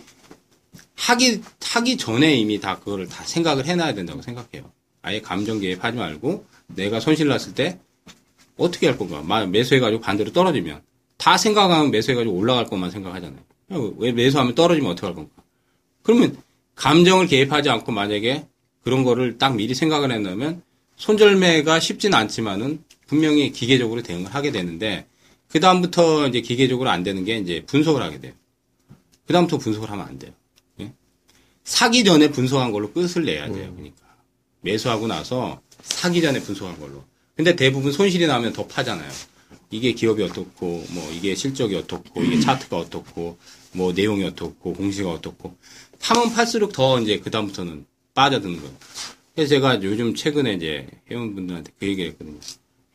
하기 0.95 1.43
하기 1.61 1.97
전에 1.97 2.37
이미 2.37 2.61
다 2.61 2.79
그거를 2.79 3.09
다 3.09 3.25
생각을 3.25 3.67
해놔야 3.67 3.95
된다고 3.95 4.23
생각해요. 4.23 4.71
아예 5.03 5.21
감정 5.21 5.59
개입하지 5.59 5.99
말고 5.99 6.47
내가 6.69 7.01
손실 7.01 7.27
났을 7.27 7.55
때 7.55 7.81
어떻게 8.57 8.87
할 8.87 8.97
건가? 8.97 9.23
마- 9.23 9.45
매수해가지고 9.45 10.01
반대로 10.01 10.33
떨어지면 10.33 10.83
다 11.17 11.37
생각하면 11.37 11.91
매수해가지고 11.91 12.33
올라갈 12.37 12.67
것만 12.67 12.93
생각하잖아요. 12.93 13.41
왜 13.99 14.13
매수하면 14.13 14.55
떨어지면 14.55 14.93
어떻게 14.93 15.07
할 15.07 15.17
건가? 15.17 15.31
그러면 16.03 16.37
감정을 16.77 17.27
개입하지 17.27 17.69
않고 17.71 17.91
만약에 17.91 18.47
그런 18.85 19.03
거를 19.03 19.39
딱 19.39 19.57
미리 19.57 19.75
생각을 19.75 20.13
해놓으면 20.13 20.63
손절매가 20.97 21.81
쉽진 21.81 22.15
않지만은 22.15 22.85
분명히 23.13 23.53
기계적으로 23.53 24.03
대응을 24.03 24.35
하게 24.35 24.53
되는데 24.53 25.07
그 25.49 25.61
다음부터 25.61 26.29
이제 26.29 26.41
기계적으로 26.41 26.89
안 26.89 27.03
되는 27.03 27.27
게 27.27 27.37
이제 27.37 27.63
분석을 27.67 28.03
하게 28.03 28.19
돼요. 28.19 28.33
그 29.27 29.35
다음부터 29.35 29.59
분석을 29.59 29.91
하면 29.91 30.07
안 30.07 30.19
돼요. 30.19 30.33
예? 30.81 30.95
사기 31.63 32.05
전에 32.05 32.31
분석한 32.31 32.73
걸로 32.73 32.91
끝을 32.91 33.27
내야 33.27 33.53
돼요. 33.53 33.71
그러니까 33.75 34.01
매수하고 34.63 35.09
나서 35.09 35.61
사기 35.83 36.23
전에 36.23 36.41
분석한 36.41 36.81
걸로. 36.81 37.05
근데 37.37 37.55
대부분 37.55 37.93
손실이 37.93 38.27
나면 38.27 38.55
더 38.55 38.67
파잖아요. 38.67 39.11
이게 39.71 39.93
기업이 39.93 40.23
어떻고, 40.23 40.85
뭐, 40.91 41.13
이게 41.13 41.35
실적이 41.35 41.77
어떻고, 41.77 42.23
이게 42.23 42.41
차트가 42.41 42.77
어떻고, 42.77 43.39
뭐, 43.73 43.93
내용이 43.93 44.23
어떻고, 44.25 44.75
공시가 44.75 45.11
어떻고. 45.11 45.57
파면 45.99 46.33
팔수록 46.33 46.73
더 46.73 47.01
이제 47.01 47.21
그 47.21 47.31
다음부터는 47.31 47.87
빠져드는 48.15 48.57
거예요. 48.57 48.75
그래서 49.35 49.49
제가 49.49 49.83
요즘 49.83 50.15
최근에 50.15 50.55
이제 50.55 50.87
회원분들한테 51.11 51.73
그 51.79 51.87
얘기를 51.87 52.11
했거든요. 52.11 52.39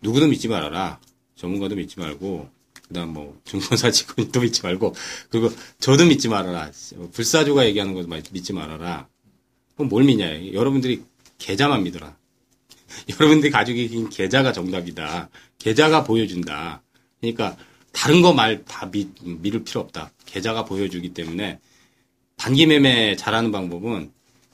누구도 0.02 0.28
믿지 0.28 0.48
말아라. 0.48 1.00
전문가도 1.36 1.76
믿지 1.76 2.00
말고, 2.00 2.50
그 2.88 2.94
다음 2.94 3.14
뭐, 3.14 3.40
증권사 3.46 3.92
직원도 3.92 4.42
믿지 4.42 4.62
말고, 4.64 4.96
그리고 5.30 5.50
저도 5.80 6.06
믿지 6.06 6.28
말아라. 6.30 6.72
불사조가 7.14 7.66
얘기하는 7.68 7.94
것도 7.94 8.08
믿지 8.32 8.54
말아라. 8.54 9.08
그럼 9.76 9.90
뭘 9.90 10.04
믿냐. 10.04 10.54
여러분들이 10.54 11.04
계좌만 11.38 11.84
믿어라. 11.84 12.18
여러분들이 13.20 13.52
가지고 13.52 13.76
계신 13.78 14.10
계좌가 14.10 14.52
정답이다. 14.54 15.30
계좌가 15.60 16.04
보여준다. 16.04 16.82
그러니까 17.20 17.58
다른 17.92 18.22
거 18.22 18.34
말 18.34 18.64
다 18.66 18.90
믿을 18.92 19.64
필요 19.64 19.82
없다. 19.82 20.12
계좌가 20.26 20.66
보여주기 20.66 21.14
때문에 21.14 21.60
단기 22.36 22.66
매매 22.66 23.16
잘하는 23.16 23.52
방법은 23.52 24.12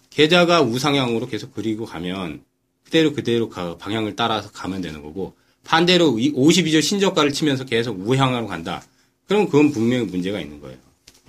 계좌가 0.10 0.62
우상향으로 0.62 1.28
계속 1.28 1.54
그리고 1.54 1.86
가면 1.86 2.44
그대로 2.86 3.14
그대로 3.14 3.50
가- 3.50 3.78
방향을 3.78 4.16
따라서 4.16 4.50
가면 4.52 4.82
되는 4.82 5.02
거고 5.02 5.34
반대로 5.64 6.12
52조 6.12 6.82
신저가를 6.82 7.32
치면서 7.34 7.64
계속 7.66 8.00
우향으로 8.08 8.48
간다. 8.48 8.84
그럼 9.28 9.46
그건 9.46 9.72
분명히 9.72 10.06
문제가 10.06 10.40
있는 10.40 10.60
거예요. 10.62 10.78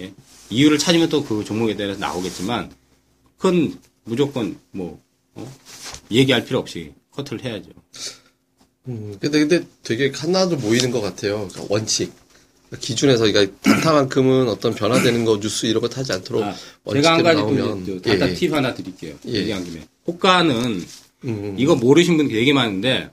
예? 0.00 0.12
이유를 0.50 0.78
찾으면 0.78 1.08
또 1.08 1.24
그 1.24 1.44
종목에 1.44 1.76
대해서 1.76 1.98
나오겠지만 2.00 2.70
그건 3.38 3.78
무조건 4.04 4.58
뭐 4.72 5.00
어? 5.34 5.52
얘기할 6.10 6.44
필요 6.44 6.58
없이 6.58 6.92
커트를 7.12 7.44
해야죠. 7.44 7.70
음, 8.88 9.16
근데, 9.20 9.38
근데 9.40 9.66
되게 9.82 10.12
하나도 10.14 10.56
모이는 10.56 10.90
것 10.90 11.00
같아요. 11.00 11.48
그러니까 11.48 11.64
원칙. 11.74 12.12
그러니까 12.68 12.86
기준에서, 12.86 13.24
그러니까 13.24 13.56
단타만큼은 13.62 14.48
어떤 14.48 14.74
변화되는 14.74 15.24
거, 15.24 15.40
뉴스 15.40 15.66
이런 15.66 15.80
거 15.80 15.88
타지 15.88 16.12
않도록 16.12 16.42
아, 16.44 16.54
제가 16.92 17.14
한 17.14 17.22
가지 17.22 17.40
나오면. 17.40 17.86
또 17.86 18.02
단타 18.02 18.26
예, 18.26 18.30
예. 18.32 18.34
팁 18.34 18.52
하나 18.52 18.74
드릴게요. 18.74 19.16
예. 19.28 19.32
얘기한 19.32 19.64
김에. 19.64 19.86
호가는 20.06 20.84
음, 21.24 21.54
이거 21.58 21.74
모르신 21.74 22.16
분 22.16 22.28
되게 22.28 22.52
많은데 22.52 23.10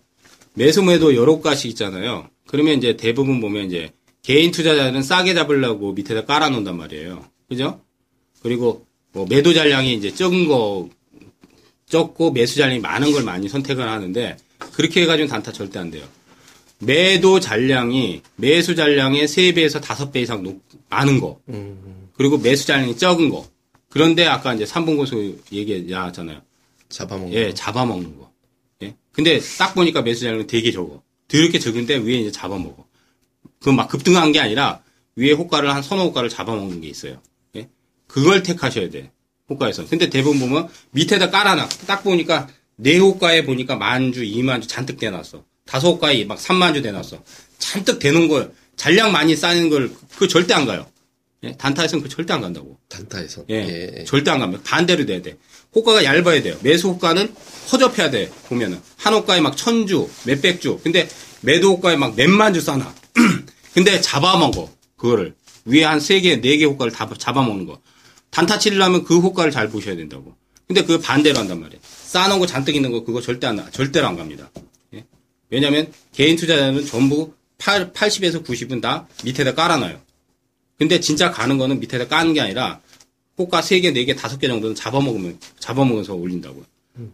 매수매도 0.53 1.15
여러 1.15 1.39
가씩 1.39 1.69
있잖아요. 1.71 2.27
그러면 2.47 2.77
이제 2.77 2.97
대부분 2.97 3.39
보면 3.39 3.65
이제 3.67 3.91
개인 4.21 4.51
투자자는 4.51 5.01
싸게 5.01 5.33
잡으려고 5.33 5.93
밑에다 5.93 6.25
깔아 6.25 6.49
놓는단 6.49 6.77
말이에요. 6.77 7.25
그죠? 7.49 7.81
그리고 8.41 8.85
뭐 9.13 9.25
매도 9.29 9.53
잔량이 9.53 9.93
이제 9.93 10.13
적은 10.13 10.47
거 10.47 10.89
적고 11.87 12.31
매수 12.31 12.55
잔량이 12.57 12.79
많은 12.79 13.11
걸 13.11 13.23
많이 13.23 13.49
선택을 13.49 13.87
하는데 13.87 14.37
그렇게 14.73 15.01
해가지고 15.01 15.27
단타 15.27 15.51
절대 15.51 15.79
안 15.79 15.91
돼요. 15.91 16.03
매도 16.79 17.39
잔량이 17.39 18.21
매수 18.35 18.75
잔량의 18.75 19.27
3배에서 19.27 19.81
5배 19.81 20.17
이상 20.17 20.41
높, 20.43 20.61
많은 20.89 21.19
거. 21.19 21.39
음, 21.49 22.09
그리고 22.13 22.37
매수 22.37 22.65
잔량이 22.65 22.97
적은 22.97 23.29
거. 23.29 23.47
그런데 23.89 24.25
아까 24.25 24.53
이제 24.53 24.65
삼봉고소 24.65 25.35
얘기 25.51 25.81
나왔잖아요. 25.83 26.41
잡아먹는 26.91 27.33
예, 27.33 27.47
거. 27.47 27.53
잡아먹는 27.53 28.17
거. 28.17 28.31
예. 28.83 28.95
근데 29.11 29.39
딱 29.57 29.73
보니까 29.73 30.01
매수 30.01 30.21
잔량은 30.21 30.47
되게 30.47 30.71
적어. 30.71 31.01
더럽게 31.27 31.59
적은데 31.59 31.97
위에 31.97 32.15
이제 32.15 32.31
잡아먹어. 32.31 32.85
그건 33.59 33.75
막 33.75 33.87
급등한 33.87 34.31
게 34.31 34.39
아니라 34.39 34.81
위에 35.15 35.31
호가를 35.31 35.73
한 35.73 35.81
서너 35.81 36.03
호가를 36.05 36.29
잡아먹는 36.29 36.81
게 36.81 36.87
있어요. 36.87 37.21
예. 37.55 37.69
그걸 38.07 38.43
택하셔야 38.43 38.89
돼. 38.89 39.11
호가에서. 39.49 39.85
근데 39.87 40.09
대부분 40.09 40.39
보면 40.39 40.67
밑에다 40.91 41.29
깔아놔. 41.29 41.67
딱 41.87 42.03
보니까 42.03 42.47
네 42.75 42.97
호가에 42.97 43.43
보니까 43.45 43.75
만주, 43.75 44.23
이만주 44.23 44.67
잔뜩 44.67 44.97
대놨어. 44.97 45.43
다섯 45.65 45.89
호가에 45.89 46.25
막 46.25 46.37
3만주 46.37 46.83
대놨어. 46.83 47.23
잔뜩 47.57 47.99
대는 47.99 48.27
걸, 48.27 48.53
잔량 48.75 49.11
많이 49.11 49.35
쌓는 49.35 49.69
걸, 49.69 49.91
그거 50.13 50.27
절대 50.27 50.53
안 50.53 50.65
가요. 50.65 50.85
예. 51.43 51.55
단타에서는 51.57 52.03
그거 52.03 52.13
절대 52.15 52.33
안 52.33 52.41
간다고. 52.41 52.77
단타에서. 52.89 53.45
예. 53.49 53.93
예. 53.99 54.03
절대 54.05 54.31
안 54.31 54.39
갑니다. 54.39 54.61
반대로 54.65 55.05
돼야 55.05 55.21
돼. 55.21 55.37
호가가 55.73 56.03
얇아야 56.03 56.41
돼요. 56.41 56.57
매수 56.61 56.89
호가는 56.89 57.33
허접해야 57.71 58.11
돼. 58.11 58.29
보면은. 58.47 58.81
한 58.97 59.13
호가에 59.13 59.39
막 59.39 59.55
천주, 59.55 60.09
몇백 60.25 60.59
주. 60.61 60.79
근데 60.83 61.07
매도 61.41 61.71
호가에 61.75 61.95
막 61.95 62.15
몇만 62.15 62.53
주 62.53 62.61
싸놔. 62.61 62.93
근데 63.73 64.01
잡아먹어. 64.01 64.69
그거를. 64.97 65.33
위에 65.65 65.83
한 65.83 65.99
세 65.99 66.19
개, 66.21 66.41
네 66.41 66.57
개 66.57 66.65
호가를 66.65 66.91
다 66.91 67.09
잡아먹는 67.17 67.65
거. 67.65 67.79
단타 68.31 68.59
치려면 68.59 69.03
그 69.03 69.19
호가를 69.19 69.51
잘 69.51 69.69
보셔야 69.69 69.95
된다고. 69.95 70.35
근데 70.67 70.83
그 70.83 70.99
반대로 70.99 71.37
한단 71.39 71.59
말이에요. 71.61 71.81
쌓아놓은 72.05 72.39
거 72.39 72.45
잔뜩 72.47 72.75
있는 72.75 72.91
거 72.91 73.03
그거 73.03 73.21
절대 73.21 73.47
안, 73.47 73.71
절대로 73.71 74.07
안 74.07 74.17
갑니다. 74.17 74.49
예? 74.93 75.05
왜냐면 75.49 75.91
개인 76.13 76.35
투자자는 76.37 76.85
전부 76.85 77.33
8, 77.57 77.91
80에서 77.93 78.43
90은 78.45 78.81
다 78.81 79.07
밑에다 79.23 79.53
깔아놔요. 79.53 79.99
근데 80.77 80.99
진짜 80.99 81.29
가는 81.29 81.57
거는 81.57 81.79
밑에다 81.79 82.07
까는 82.07 82.33
게 82.33 82.41
아니라 82.41 82.79
호가 83.37 83.61
3개, 83.61 83.93
4개, 83.93 84.15
5개 84.15 84.47
정도는 84.47 84.75
잡아먹으면, 84.75 85.39
잡아먹으면서 85.59 86.13
올린다고요. 86.13 86.63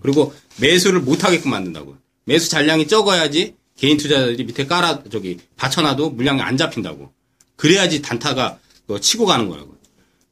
그리고 0.02 0.34
매수를 0.60 1.02
못하게끔 1.02 1.52
만든다고요. 1.52 1.98
매수 2.26 2.50
잔량이 2.50 2.88
적어야지 2.88 3.56
개인 3.78 3.98
투자자들이 3.98 4.44
밑에 4.44 4.66
깔아, 4.66 5.04
저기, 5.12 5.38
받쳐놔도 5.56 6.12
물량이 6.12 6.42
안 6.42 6.58
잡힌다고. 6.58 7.12
그래야지 7.56 8.02
단타가 8.02 8.60
뭐 8.88 9.00
치고 9.00 9.26
가는 9.26 9.48
거라고. 9.48 9.78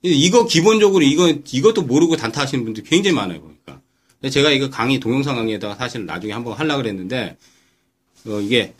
이거 0.02 0.46
기본적으로 0.46 1.04
이거 1.04 1.30
이것도 1.30 1.84
모르고 1.84 2.16
단타 2.16 2.42
하시는 2.42 2.64
분들 2.64 2.84
굉장히 2.84 3.16
많아요 3.16 3.42
보니까. 3.42 3.82
제가 4.30 4.52
이거 4.52 4.70
강의 4.70 5.00
동영상 5.00 5.36
강의에다가 5.36 5.76
사실 5.76 6.06
나중에 6.06 6.34
한번 6.34 6.54
하려고 6.54 6.82
그랬는데 6.82 7.38
어, 8.28 8.40
이게 8.40 8.74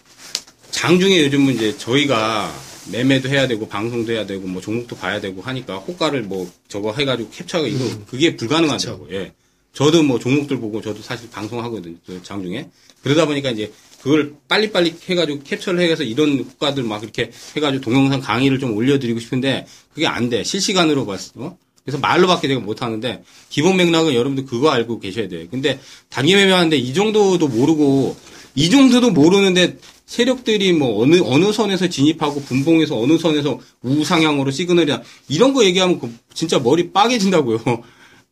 장중에 0.72 1.24
요즘은 1.24 1.56
이제 1.56 1.78
저희가 1.78 2.52
매매도 2.92 3.30
해야 3.30 3.48
되고 3.48 3.68
방송도 3.68 4.12
해야 4.12 4.26
되고 4.26 4.48
뭐 4.48 4.62
종목도 4.62 4.96
봐야 4.96 5.20
되고 5.20 5.42
하니까 5.42 5.78
호가를 5.78 6.24
뭐 6.24 6.50
저거 6.68 6.94
해가지고 6.94 7.30
캡처가 7.32 7.68
이거 7.68 7.86
그게 8.08 8.36
불가능하더라고. 8.36 9.08
예. 9.12 9.34
저도 9.74 10.04
뭐 10.04 10.20
종목들 10.20 10.60
보고 10.60 10.82
저도 10.82 11.02
사실 11.02 11.30
방송하거든요. 11.30 11.96
저 12.06 12.22
장중에. 12.22 12.70
그러다 13.04 13.26
보니까 13.26 13.52
이제 13.52 13.72
그걸 14.02 14.36
빨리빨리 14.48 14.96
해가지고 15.10 15.44
캡처를 15.44 15.80
해서 15.82 16.04
이런 16.04 16.38
효과들 16.40 16.84
막 16.84 17.04
이렇게 17.04 17.32
해가지고 17.56 17.84
동영상 17.84 18.22
강의를 18.22 18.60
좀 18.60 18.74
올려드리고 18.76 19.20
싶은데 19.20 19.66
그게 19.94 20.08
안 20.08 20.30
돼. 20.30 20.44
실시간으로 20.44 21.06
봤어. 21.06 21.32
어? 21.36 21.58
그래서 21.84 22.00
말로밖에 22.00 22.48
내가 22.48 22.62
못하는데 22.62 23.24
기본 23.50 23.78
맥락은 23.78 24.14
여러분들 24.14 24.46
그거 24.46 24.70
알고 24.72 25.00
계셔야 25.00 25.28
돼요. 25.28 25.48
근데 25.52 25.80
단기 26.10 26.36
매매하는데 26.36 26.78
이 26.78 26.94
정도도 26.94 27.48
모르고 27.48 28.16
이 28.56 28.70
정도도 28.70 29.12
모르는데 29.12 29.78
세력들이 30.06 30.74
뭐 30.74 31.02
어느 31.02 31.20
어느 31.24 31.52
선에서 31.52 31.90
진입하고 31.90 32.42
분봉에서 32.42 32.98
어느 33.00 33.18
선에서 33.18 33.60
우상향으로 33.82 34.52
시그널이야 34.52 35.02
이런 35.30 35.54
거 35.54 35.66
얘기하면 35.66 36.00
그 36.00 36.14
진짜 36.34 36.60
머리 36.60 36.92
빠개진다고요. 36.92 37.60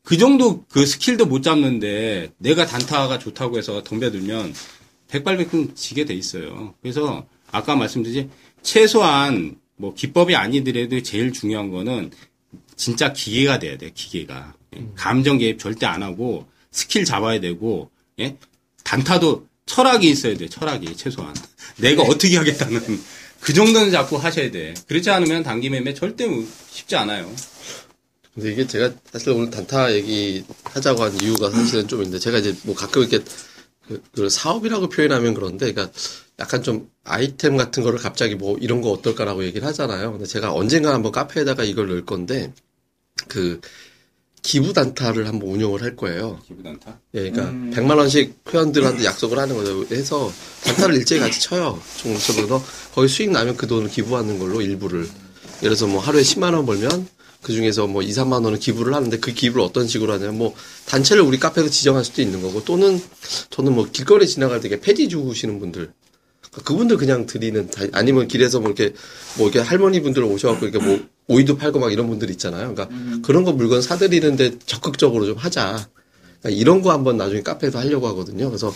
그 0.03 0.17
정도 0.17 0.63
그 0.65 0.85
skill도 0.85 1.25
못 1.25 1.41
잡는데 1.41 2.31
내가 2.37 2.65
단타가 2.65 3.19
좋다고 3.19 3.57
해서 3.57 3.83
덤벼들면 3.83 4.53
백발백중 5.07 5.75
지게 5.75 6.05
돼 6.05 6.13
있어요. 6.13 6.73
그래서 6.81 7.25
아까 7.51 7.75
말씀드린 7.75 8.29
최소한 8.61 9.55
뭐 9.75 9.93
기법이 9.93 10.35
아니더라도 10.35 11.01
제일 11.01 11.31
중요한 11.31 11.71
거는 11.71 12.11
진짜 12.75 13.13
기계가 13.13 13.59
돼야 13.59 13.77
돼. 13.77 13.91
기계가 13.93 14.53
예? 14.75 14.85
감정 14.95 15.37
개입 15.37 15.59
절대 15.59 15.85
안 15.85 16.03
하고 16.03 16.47
스킬 16.71 17.05
잡아야 17.05 17.39
되고 17.39 17.89
예? 18.19 18.37
단타도 18.83 19.47
철학이 19.65 20.09
있어야 20.09 20.35
돼. 20.37 20.47
철학이 20.47 20.95
최소한 20.95 21.33
내가 21.77 22.03
어떻게 22.03 22.37
하겠다는 22.37 23.01
그 23.39 23.53
정도는 23.53 23.91
자꾸 23.91 24.17
하셔야 24.17 24.51
돼. 24.51 24.73
그렇지 24.87 25.09
않으면 25.09 25.43
단기 25.43 25.69
매매 25.69 25.93
절대 25.93 26.27
쉽지 26.69 26.95
않아요. 26.95 27.29
근데 28.33 28.51
이게 28.51 28.65
제가 28.65 28.91
사실 29.11 29.29
오늘 29.29 29.49
단타 29.49 29.93
얘기 29.93 30.43
하자고 30.63 31.03
한 31.03 31.21
이유가 31.21 31.51
사실은 31.51 31.87
좀 31.87 31.99
있는데 31.99 32.19
제가 32.19 32.39
이제 32.39 32.55
뭐 32.63 32.73
가끔 32.73 33.01
이렇게 33.01 33.23
그, 33.87 34.01
그 34.13 34.29
사업이라고 34.29 34.89
표현하면 34.89 35.33
그런데 35.33 35.71
그러니까 35.71 35.93
약간 36.39 36.63
좀 36.63 36.89
아이템 37.03 37.57
같은 37.57 37.83
거를 37.83 37.99
갑자기 37.99 38.35
뭐 38.35 38.57
이런 38.59 38.81
거 38.81 38.89
어떨까라고 38.91 39.43
얘기를 39.43 39.67
하잖아요. 39.67 40.13
근데 40.13 40.25
제가 40.25 40.53
언젠가 40.53 40.93
한번 40.93 41.11
카페에다가 41.11 41.63
이걸 41.63 41.87
넣을 41.87 42.05
건데 42.05 42.53
그 43.27 43.61
기부 44.43 44.73
단타를 44.73 45.27
한번 45.27 45.49
운영을 45.49 45.81
할 45.81 45.95
거예요. 45.95 46.39
기부 46.45 46.61
단타. 46.63 46.99
예, 47.15 47.31
그러니까 47.31 47.45
100만 47.81 47.97
원씩 47.97 48.35
회원들한테 48.53 49.05
약속을 49.05 49.39
하는 49.39 49.55
거죠. 49.55 49.85
해서 49.95 50.31
단타를 50.65 50.95
일제히 50.97 51.19
같이 51.19 51.39
쳐요. 51.41 51.81
총처럼서 51.97 52.63
거기 52.93 53.07
수익 53.07 53.31
나면 53.31 53.55
그 53.57 53.67
돈을 53.67 53.89
기부하는 53.89 54.37
걸로 54.39 54.61
일부를. 54.61 54.99
예를 54.99 55.75
들어서 55.77 55.87
뭐 55.87 56.01
하루에 56.01 56.21
10만 56.21 56.53
원 56.53 56.65
벌면 56.65 57.07
그 57.41 57.53
중에서 57.53 57.87
뭐 57.87 58.01
2, 58.01 58.09
3만 58.09 58.43
원을 58.43 58.59
기부를 58.59 58.93
하는데 58.93 59.17
그 59.19 59.33
기부를 59.33 59.63
어떤 59.63 59.87
식으로 59.87 60.13
하냐면 60.13 60.37
뭐 60.37 60.53
단체를 60.87 61.23
우리 61.23 61.39
카페에서 61.39 61.69
지정할 61.69 62.03
수도 62.03 62.21
있는 62.21 62.41
거고 62.41 62.63
또는 62.65 63.01
저는 63.49 63.73
뭐 63.73 63.87
길거리 63.91 64.27
지나갈 64.27 64.59
때 64.61 64.69
폐지 64.79 65.07
주우시는 65.09 65.59
분들 65.59 65.91
그분들 66.65 66.97
그냥 66.97 67.25
드리는 67.25 67.69
다- 67.69 67.85
아니면 67.93 68.27
길에서 68.27 68.59
뭐 68.59 68.71
이렇게 68.71 68.93
뭐 69.37 69.49
이렇게 69.49 69.59
할머니 69.67 70.01
분들 70.01 70.23
오셔갖고 70.23 70.67
이렇게 70.67 70.85
뭐 70.85 70.99
오이도 71.27 71.57
팔고 71.57 71.79
막 71.79 71.91
이런 71.91 72.07
분들 72.07 72.29
있잖아요. 72.31 72.73
그러니까 72.73 72.89
그런 73.23 73.43
거 73.43 73.51
물건 73.53 73.81
사드리는데 73.81 74.59
적극적으로 74.65 75.25
좀 75.25 75.37
하자. 75.37 75.87
그러니까 76.41 76.59
이런 76.61 76.81
거 76.81 76.91
한번 76.91 77.17
나중에 77.17 77.41
카페에서 77.41 77.79
하려고 77.79 78.07
하거든요. 78.09 78.49
그래서 78.49 78.73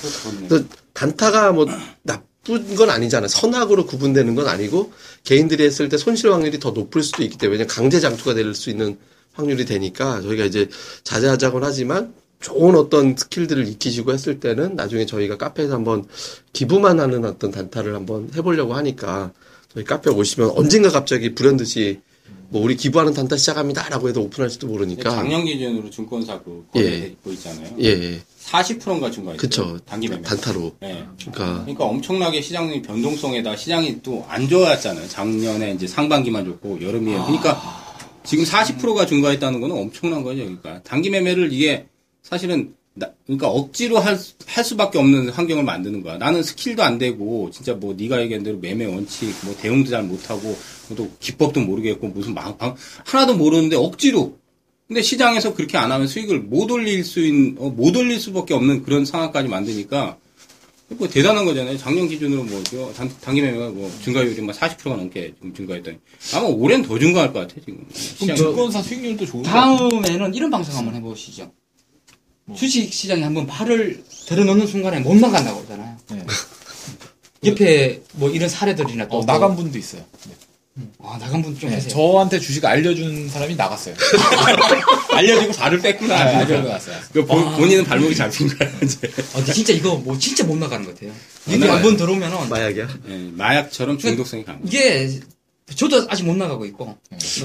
그래서 0.47 0.63
단타가 0.93 1.51
뭐 1.51 1.65
나쁜 2.03 2.75
건 2.75 2.89
아니잖아요. 2.89 3.27
선악으로 3.27 3.85
구분되는 3.85 4.35
건 4.35 4.47
아니고 4.47 4.93
개인들이 5.23 5.65
했을 5.65 5.89
때 5.89 5.97
손실 5.97 6.31
확률이 6.31 6.59
더 6.59 6.71
높을 6.71 7.03
수도 7.03 7.23
있기 7.23 7.37
때문에 7.37 7.65
강제 7.65 7.99
장투가 7.99 8.33
될 8.33 8.53
수 8.55 8.69
있는 8.69 8.97
확률이 9.33 9.65
되니까 9.65 10.21
저희가 10.21 10.45
이제 10.45 10.67
자제하자곤 11.03 11.63
하지만 11.63 12.13
좋은 12.39 12.75
어떤 12.75 13.15
스킬들을 13.15 13.67
익히시고 13.67 14.13
했을 14.13 14.39
때는 14.39 14.75
나중에 14.75 15.05
저희가 15.05 15.37
카페에서 15.37 15.73
한번 15.75 16.05
기부만 16.53 16.99
하는 16.99 17.25
어떤 17.25 17.51
단타를 17.51 17.93
한번 17.95 18.29
해보려고 18.35 18.73
하니까 18.75 19.33
저희 19.73 19.83
카페 19.83 20.09
오시면 20.09 20.51
언젠가 20.55 20.89
갑자기 20.89 21.35
불현듯이 21.35 21.99
뭐 22.49 22.61
우리 22.63 22.75
기부하는 22.75 23.13
단타 23.13 23.37
시작합니다라고 23.37 24.09
해도 24.09 24.21
오픈할지도 24.23 24.67
모르니까 24.67 25.09
작년 25.09 25.43
기준으로 25.45 25.89
증권사 25.89 26.39
그 26.43 26.65
예. 26.75 26.81
거래되고 26.81 27.31
있잖아요. 27.33 27.75
예, 27.79 27.85
예. 27.87 28.21
40%인가 28.45 29.11
증가했어요. 29.11 29.37
그쵸. 29.37 29.77
단기 29.85 30.07
매매. 30.07 30.21
단타로 30.21 30.75
예. 30.83 31.05
그러니까 31.19 31.61
그러니까 31.63 31.83
엄청나게 31.85 32.39
시장의 32.41 32.81
변동성에다 32.83 33.55
시장이 33.57 34.01
또 34.01 34.25
안 34.29 34.47
좋았잖아요. 34.47 35.07
작년에 35.09 35.71
이제 35.73 35.87
상반기만 35.87 36.45
좋고 36.45 36.81
여름이에요. 36.81 37.23
그러니까 37.25 37.61
지금 38.23 38.43
40%가 38.45 39.05
증가했다는 39.05 39.59
거는 39.61 39.75
엄청난 39.77 40.23
거죠. 40.23 40.39
그러니까 40.43 40.81
단기 40.83 41.09
매매를 41.09 41.51
이게 41.51 41.87
사실은 42.23 42.73
나- 42.99 43.11
그러니까 43.25 43.49
억지로 43.49 43.99
할, 43.99 44.17
수- 44.17 44.33
할 44.45 44.63
수밖에 44.63 44.97
없는 44.99 45.29
환경을 45.29 45.63
만드는 45.63 46.01
거야. 46.03 46.17
나는 46.17 46.43
스킬도 46.43 46.83
안 46.83 46.97
되고 46.97 47.49
진짜 47.51 47.73
뭐 47.73 47.93
네가 47.97 48.21
얘기한 48.21 48.43
대로 48.43 48.57
매매 48.57 48.85
원칙 48.85 49.33
뭐 49.43 49.55
대응도 49.55 49.89
잘 49.89 50.03
못하고 50.03 50.57
또 50.95 51.09
기법도 51.19 51.61
모르겠고 51.61 52.07
무슨 52.07 52.33
막 52.33 52.57
방- 52.57 52.75
하나도 53.05 53.35
모르는데 53.35 53.75
억지로 53.75 54.37
근데 54.87 55.01
시장에서 55.01 55.53
그렇게 55.53 55.77
안 55.77 55.91
하면 55.91 56.07
수익을 56.07 56.39
못 56.39 56.71
올릴 56.71 57.03
수 57.03 57.19
있는 57.19 57.55
어, 57.59 57.69
못 57.69 57.95
올릴 57.95 58.19
수밖에 58.19 58.53
없는 58.53 58.83
그런 58.83 59.03
상황까지 59.05 59.49
만드니까 59.49 60.17
뭐 60.89 61.09
대단한 61.09 61.43
거잖아요. 61.43 61.77
작년 61.77 62.07
기준으로 62.07 62.45
뭐 62.45 62.63
저, 62.63 62.93
단, 62.93 63.11
단기 63.19 63.41
매매가 63.41 63.71
뭐 63.71 63.91
증가율이 64.05 64.39
막 64.41 64.55
40%가 64.55 64.95
넘게 64.95 65.33
지금 65.35 65.53
증가했더니 65.53 65.97
아마 66.33 66.47
올해는 66.47 66.85
더 66.87 66.97
증가할 66.97 67.33
것 67.33 67.39
같아 67.41 67.55
지금. 67.59 67.85
그럼. 68.19 68.37
증권사 68.37 68.81
수익률도 68.81 69.25
좋은 69.25 69.43
거 69.43 69.49
다음에는 69.49 70.33
이런 70.33 70.49
방송 70.49 70.73
한번 70.77 70.95
해보시죠. 70.95 71.51
주식 72.55 72.91
시장에 72.93 73.23
한번 73.23 73.45
발을 73.47 74.03
들어놓는 74.27 74.67
순간에 74.67 74.99
못 74.99 75.15
나간다고 75.15 75.65
그러잖아요. 75.65 75.97
네. 76.11 76.25
옆에 77.45 78.01
뭐 78.13 78.29
이런 78.29 78.49
사례들이나 78.49 79.07
또 79.09 79.19
어, 79.19 79.25
나간 79.25 79.55
분도 79.55 79.77
있어요. 79.77 80.01
아, 81.01 81.17
나간 81.19 81.41
분좀 81.41 81.69
네, 81.69 81.75
하세요. 81.75 81.89
저한테 81.89 82.39
주식 82.39 82.63
알려준 82.63 83.29
사람이 83.29 83.55
나갔어요. 83.55 83.95
알려주고 85.11 85.53
발을 85.53 85.79
뺐구나. 85.81 86.23
네, 86.23 86.35
알려주고 86.35 86.69
났어요. 86.69 86.95
그 87.11 87.25
본- 87.25 87.55
본인은 87.55 87.83
발목이 87.85 88.15
잡힌 88.15 88.47
거야 88.47 88.69
이제. 88.83 88.99
아, 89.33 89.37
근데 89.37 89.53
진짜 89.53 89.73
이거 89.73 89.95
뭐 89.95 90.17
진짜 90.19 90.43
못 90.43 90.55
나가는 90.57 90.85
것 90.85 90.93
같아요. 90.93 91.11
이게 91.47 91.57
나가요. 91.57 91.75
한번 91.77 91.97
들어오면은 91.97 92.49
마약이야. 92.49 92.87
예, 93.09 93.17
마약처럼 93.33 93.97
중독성이 93.97 94.45
강해. 94.45 94.59
이게 94.65 95.19
저도 95.75 96.05
아직 96.09 96.23
못 96.23 96.35
나가고 96.37 96.65
있고 96.65 96.85
뭐 96.85 96.97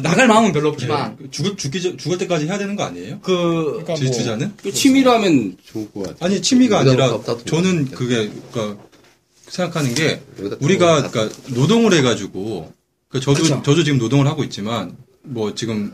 나갈 0.02 0.28
마음은 0.28 0.52
별로 0.52 0.68
없지만 0.70 1.16
그 1.16 1.30
죽을 1.30 1.56
죽기 1.56 1.82
전- 1.82 1.98
죽을 1.98 2.18
때까지 2.18 2.46
해야 2.46 2.56
되는 2.56 2.76
거 2.76 2.84
아니에요? 2.84 3.18
그 3.20 3.82
그러니까 3.84 3.94
뭐 4.04 4.12
투자는? 4.12 4.52
그 4.62 4.72
취미로 4.72 5.10
하면 5.12 5.56
좋을 5.64 5.90
것 5.92 6.02
같아. 6.06 6.26
아니 6.26 6.40
취미가 6.40 6.78
아니라 6.80 7.18
저는. 7.46 7.86
그게 7.90 8.30
그러니까 8.52 8.82
생각하는 9.48 9.94
게 9.94 10.22
여기다 10.38 10.56
우리가 10.60 11.02
다- 11.02 11.10
그러니까 11.10 11.36
노동을 11.48 11.92
해가지고 11.94 12.72
그 13.08 13.20
저도 13.20 13.42
그쵸. 13.42 13.62
저도 13.64 13.82
지금 13.84 13.98
노동을 13.98 14.26
하고 14.28 14.44
있지만 14.44 14.96
뭐 15.22 15.54
지금 15.54 15.92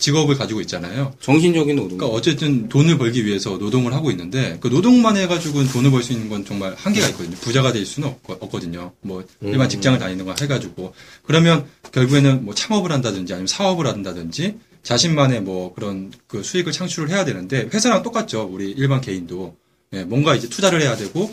직업을 0.00 0.36
가지고 0.36 0.60
있잖아요. 0.62 1.12
정신적인 1.20 1.76
노동. 1.76 1.98
그러니까 1.98 2.16
어쨌든 2.18 2.68
돈을 2.68 2.98
벌기 2.98 3.24
위해서 3.24 3.58
노동을 3.58 3.92
하고 3.94 4.10
있는데 4.10 4.58
그 4.60 4.68
노동만 4.68 5.16
해가지고는 5.16 5.70
돈을 5.70 5.90
벌 5.92 6.02
수 6.02 6.12
있는 6.12 6.28
건 6.28 6.44
정말 6.44 6.74
한계가 6.76 7.08
있거든요. 7.08 7.36
부자가 7.36 7.72
될 7.72 7.84
수는 7.86 8.08
없, 8.08 8.22
거 8.24 8.58
든요뭐 8.58 9.24
일반 9.42 9.68
직장을 9.68 9.98
다니는 9.98 10.24
거 10.24 10.34
해가지고 10.40 10.94
그러면 11.22 11.66
결국에는 11.92 12.44
뭐 12.44 12.54
창업을 12.54 12.90
한다든지 12.90 13.32
아니면 13.34 13.46
사업을 13.46 13.86
한다든지 13.86 14.56
자신만의 14.82 15.42
뭐 15.42 15.74
그런 15.74 16.10
그 16.26 16.42
수익을 16.42 16.72
창출을 16.72 17.10
해야 17.10 17.24
되는데 17.24 17.68
회사랑 17.72 18.02
똑같죠. 18.02 18.48
우리 18.50 18.70
일반 18.70 19.00
개인도 19.02 19.56
예, 19.92 20.04
뭔가 20.04 20.34
이제 20.34 20.48
투자를 20.48 20.80
해야 20.80 20.96
되고 20.96 21.30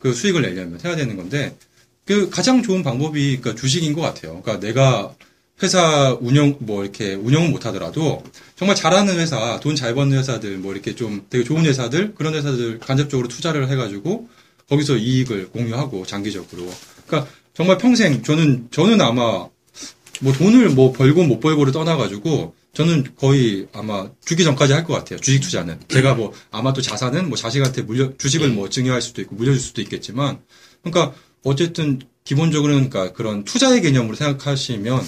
그 0.00 0.12
수익을 0.12 0.42
내려면 0.42 0.80
해야 0.84 0.96
되는 0.96 1.16
건데 1.16 1.56
그 2.04 2.30
가장 2.30 2.62
좋은 2.62 2.82
방법이 2.82 3.36
그러니까 3.38 3.60
주식인 3.60 3.92
것 3.92 4.00
같아요. 4.00 4.40
그러니까 4.42 4.66
내가 4.66 5.14
회사 5.62 6.16
운영 6.20 6.56
뭐 6.60 6.84
이렇게 6.84 7.14
운영은 7.14 7.50
못 7.50 7.66
하더라도 7.66 8.22
정말 8.56 8.76
잘하는 8.76 9.18
회사, 9.18 9.58
돈 9.60 9.74
잘 9.74 9.94
버는 9.94 10.16
회사들 10.18 10.58
뭐 10.58 10.72
이렇게 10.72 10.94
좀 10.94 11.26
되게 11.30 11.44
좋은 11.44 11.64
회사들 11.64 12.14
그런 12.14 12.34
회사들 12.34 12.78
간접적으로 12.78 13.28
투자를 13.28 13.68
해가지고 13.68 14.28
거기서 14.68 14.96
이익을 14.96 15.48
공유하고 15.50 16.06
장기적으로. 16.06 16.70
그러니까 17.06 17.30
정말 17.54 17.78
평생 17.78 18.22
저는 18.22 18.68
저는 18.70 19.00
아마 19.00 19.48
뭐 20.20 20.32
돈을 20.32 20.70
뭐 20.70 20.92
벌고 20.92 21.24
못 21.24 21.40
벌고를 21.40 21.72
떠나가지고 21.72 22.54
저는 22.74 23.04
거의 23.16 23.66
아마 23.72 24.08
죽기 24.24 24.44
전까지 24.44 24.72
할 24.72 24.84
것 24.84 24.94
같아요. 24.94 25.18
주식 25.20 25.40
투자는. 25.40 25.80
제가 25.88 26.14
뭐 26.14 26.32
아마 26.50 26.72
또 26.72 26.80
자산은 26.82 27.28
뭐 27.28 27.36
자식한테 27.36 27.82
물려 27.82 28.12
주식을 28.16 28.50
뭐 28.50 28.68
증여할 28.68 29.02
수도 29.02 29.20
있고 29.22 29.34
물려줄 29.36 29.60
수도 29.60 29.80
있겠지만 29.82 30.38
그러니까 30.82 31.14
어쨌든 31.44 31.98
기본적으로는 32.28 32.90
그러니까 32.90 33.14
그런 33.16 33.42
투자의 33.44 33.80
개념으로 33.80 34.14
생각하시면 34.14 35.02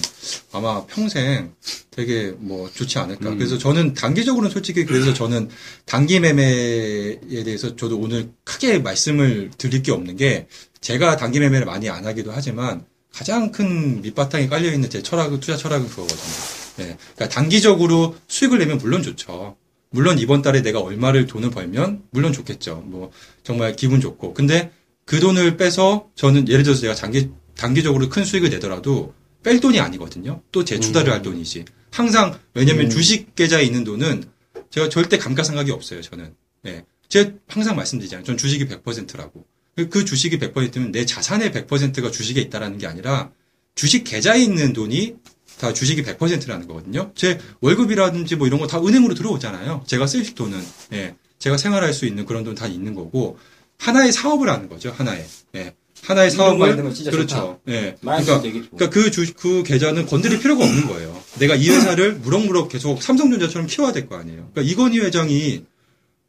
아마 0.53 0.87
평생 0.87 1.53
되게 1.91 2.33
뭐 2.35 2.67
좋지 2.73 2.97
않을까. 2.97 3.35
그래서 3.35 3.59
저는 3.59 3.93
단기적으로는 3.93 4.49
솔직히 4.49 4.85
그래서 4.85 5.13
저는 5.13 5.49
단기 5.85 6.19
매매에 6.19 7.43
대해서 7.45 7.75
저도 7.75 7.99
오늘 7.99 8.31
크게 8.43 8.79
말씀을 8.79 9.51
드릴 9.59 9.83
게 9.83 9.91
없는 9.91 10.17
게 10.17 10.47
제가 10.79 11.15
단기 11.15 11.39
매매를 11.39 11.67
많이 11.67 11.91
안 11.91 12.07
하기도 12.07 12.31
하지만 12.33 12.85
가장 13.13 13.51
큰 13.51 14.01
밑바탕이 14.01 14.49
깔려 14.49 14.73
있는 14.73 14.89
제 14.89 15.03
철학은 15.03 15.41
투자 15.41 15.55
철학은 15.55 15.89
그거거든요. 15.89 16.33
네. 16.77 16.97
그러니까 17.15 17.29
단기적으로 17.29 18.15
수익을 18.29 18.57
내면 18.57 18.79
물론 18.79 19.03
좋죠. 19.03 19.57
물론 19.91 20.17
이번 20.17 20.41
달에 20.41 20.63
내가 20.63 20.79
얼마를 20.79 21.27
돈을 21.27 21.51
벌면 21.51 22.01
물론 22.09 22.33
좋겠죠. 22.33 22.81
뭐 22.87 23.11
정말 23.43 23.75
기분 23.75 24.01
좋고. 24.01 24.33
근데 24.33 24.71
그 25.11 25.19
돈을 25.19 25.57
빼서 25.57 26.07
저는 26.15 26.47
예를 26.47 26.63
들어서 26.63 26.79
제가 26.79 26.95
장기 26.95 27.31
단기적으로 27.57 28.07
큰 28.07 28.23
수익을 28.23 28.49
내더라도 28.49 29.13
뺄 29.43 29.59
돈이 29.59 29.77
아니거든요. 29.77 30.41
또 30.53 30.63
재투자를 30.63 31.11
할 31.11 31.21
돈이지. 31.21 31.65
항상 31.91 32.39
왜냐면 32.53 32.89
주식 32.89 33.35
계좌에 33.35 33.63
있는 33.65 33.83
돈은 33.83 34.23
제가 34.69 34.87
절대 34.87 35.17
감가상각이 35.17 35.69
없어요. 35.71 36.01
저는. 36.01 36.33
예. 36.67 36.85
제가 37.09 37.31
항상 37.49 37.75
말씀드리잖아요. 37.75 38.23
전 38.23 38.37
주식이 38.37 38.67
100%라고. 38.67 39.45
그 39.89 40.05
주식이 40.05 40.39
100%면 40.39 40.93
내 40.93 41.05
자산의 41.05 41.51
100%가 41.51 42.09
주식에 42.09 42.39
있다라는 42.39 42.77
게 42.77 42.87
아니라 42.87 43.31
주식 43.75 44.05
계좌에 44.05 44.41
있는 44.41 44.71
돈이 44.71 45.15
다 45.59 45.73
주식이 45.73 46.03
100%라는 46.03 46.69
거거든요. 46.69 47.11
제 47.15 47.37
월급이라든지 47.59 48.37
뭐 48.37 48.47
이런 48.47 48.61
거 48.61 48.67
다 48.67 48.79
은행으로 48.79 49.13
들어오잖아요. 49.15 49.83
제가 49.87 50.07
쓸 50.07 50.23
돈은 50.33 50.57
예. 50.93 51.15
제가 51.37 51.57
생활할 51.57 51.91
수 51.91 52.05
있는 52.05 52.25
그런 52.25 52.45
돈 52.45 52.55
다 52.55 52.65
있는 52.67 52.95
거고 52.95 53.37
하나의 53.81 54.11
사업을 54.11 54.47
하는 54.49 54.69
거죠. 54.69 54.91
하나의. 54.95 55.25
예. 55.55 55.73
하나의 56.03 56.29
사업을 56.31 56.75
그렇죠. 57.11 57.59
예. 57.67 57.95
말씀 58.01 58.39
그러니까. 58.41 58.69
그러니까 58.75 58.89
그 58.89 59.11
주, 59.11 59.33
그 59.33 59.63
계좌는 59.63 60.05
건드릴 60.05 60.39
필요가 60.39 60.63
없는 60.63 60.87
거예요. 60.87 61.19
내가 61.39 61.55
이 61.55 61.67
회사를 61.69 62.13
무럭무럭 62.15 62.69
계속 62.69 63.01
삼성전자처럼 63.01 63.67
키워야 63.67 63.91
될 63.91 64.07
거 64.07 64.17
아니에요. 64.17 64.49
그러니까 64.53 64.61
이건희 64.61 64.99
회장이 64.99 65.63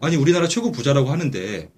아니 0.00 0.16
우리나라 0.16 0.48
최고 0.48 0.72
부자라고 0.72 1.11
하는데 1.11 1.70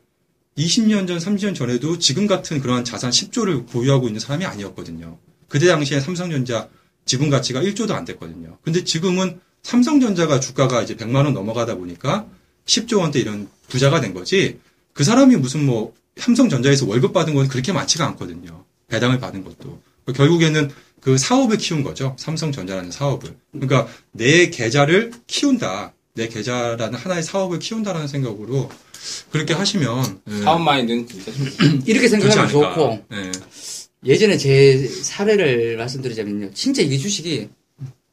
20년 0.56 1.08
전, 1.08 1.18
30년 1.18 1.54
전에도 1.56 1.98
지금 1.98 2.26
같은 2.26 2.60
그러한 2.60 2.84
자산 2.84 3.10
10조를 3.10 3.66
보유하고 3.68 4.06
있는 4.06 4.20
사람이 4.20 4.44
아니었거든요. 4.44 5.18
그때 5.48 5.66
당시에 5.66 6.00
삼성전자 6.00 6.68
지분 7.04 7.30
가치가 7.30 7.60
1조도 7.60 7.92
안 7.92 8.04
됐거든요. 8.04 8.58
근데 8.62 8.84
지금은 8.84 9.40
삼성전자가 9.62 10.38
주가가 10.40 10.82
이제 10.82 10.94
100만 10.96 11.16
원 11.24 11.34
넘어가다 11.34 11.74
보니까 11.76 12.26
10조 12.66 13.00
원대 13.00 13.18
이런 13.20 13.48
부자가 13.68 14.00
된 14.00 14.14
거지. 14.14 14.58
그 14.94 15.04
사람이 15.04 15.36
무슨 15.36 15.66
뭐 15.66 15.92
삼성전자에서 16.16 16.86
월급 16.86 17.12
받은 17.12 17.34
건 17.34 17.48
그렇게 17.48 17.72
많지가 17.72 18.06
않거든요. 18.08 18.64
배당을 18.88 19.18
받은 19.18 19.44
것도. 19.44 19.80
결국에는 20.14 20.70
그 21.00 21.18
사업을 21.18 21.58
키운 21.58 21.82
거죠. 21.82 22.16
삼성전자라는 22.18 22.90
사업을. 22.90 23.36
그러니까 23.52 23.88
내 24.12 24.48
계좌를 24.50 25.12
키운다. 25.26 25.92
내 26.14 26.28
계좌라는 26.28 26.96
하나의 26.98 27.22
사업을 27.24 27.58
키운다라는 27.58 28.06
생각으로 28.06 28.70
그렇게 29.30 29.52
하시면 29.52 30.20
예, 30.30 30.42
사업 30.42 30.60
마인드는 30.62 31.06
진짜 31.08 31.32
이렇게 31.86 32.08
생각하면. 32.08 32.48
좋고 32.48 33.04
예. 33.12 33.32
예전에 34.04 34.36
제 34.38 34.86
사례를 34.86 35.76
말씀드리자면요. 35.76 36.52
진짜 36.54 36.82
이게 36.82 36.96
주식이 36.96 37.48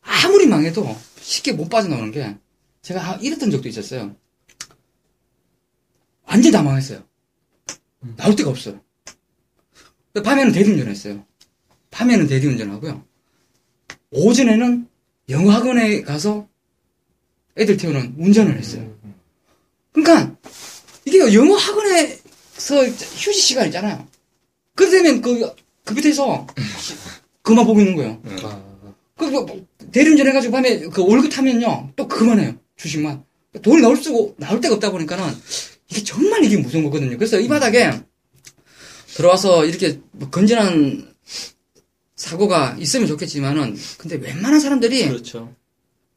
아무리 0.01 0.47
망해도 0.47 0.97
쉽게 1.21 1.51
못 1.51 1.69
빠져나오는 1.69 2.11
게 2.11 2.35
제가 2.81 2.99
한- 2.99 3.21
이랬던 3.21 3.51
적도 3.51 3.69
있었어요. 3.69 4.15
완전 6.31 6.49
다 6.53 6.63
망했어요. 6.63 7.03
나올 8.15 8.35
데가 8.37 8.49
없어요. 8.51 8.79
밤에는 10.13 10.53
대리운전 10.53 10.87
했어요. 10.87 11.25
밤에는 11.91 12.25
대리운전 12.27 12.71
하고요. 12.71 13.03
오전에는 14.11 14.87
영어학원에 15.27 16.01
가서 16.03 16.47
애들 17.57 17.75
태우는 17.75 18.15
운전을 18.17 18.57
했어요. 18.57 18.97
그러니까 19.91 20.37
이게 21.03 21.19
영어학원에서 21.19 22.85
휴식 22.87 23.33
시간 23.33 23.65
있잖아요. 23.65 24.07
그러면 24.75 25.21
그, 25.21 25.53
그 25.83 25.93
밑에서 25.93 26.47
그만 27.41 27.65
보고 27.65 27.81
있는 27.81 27.97
거예요. 27.97 28.21
그, 29.17 29.29
그 29.29 29.67
대리운전 29.91 30.27
해가지고 30.27 30.53
밤에 30.53 30.79
그 30.79 31.03
월급 31.03 31.29
타면요. 31.29 31.91
또 31.97 32.07
그만해요. 32.07 32.55
주식만. 32.77 33.25
돈이 33.61 33.81
나올 33.81 33.97
수고, 33.97 34.33
나올 34.37 34.61
데가 34.61 34.75
없다 34.75 34.91
보니까는 34.91 35.25
이게 35.91 36.03
정말 36.03 36.43
이게 36.43 36.57
무서운 36.57 36.83
거거든요. 36.85 37.17
그래서 37.17 37.39
이 37.39 37.47
바닥에 37.47 37.91
들어와서 39.13 39.65
이렇게 39.65 39.99
뭐 40.11 40.29
건전한 40.29 41.13
사고가 42.15 42.77
있으면 42.79 43.07
좋겠지만은 43.07 43.77
근데 43.97 44.15
웬만한 44.15 44.59
사람들이 44.59 45.07
그렇죠. 45.07 45.53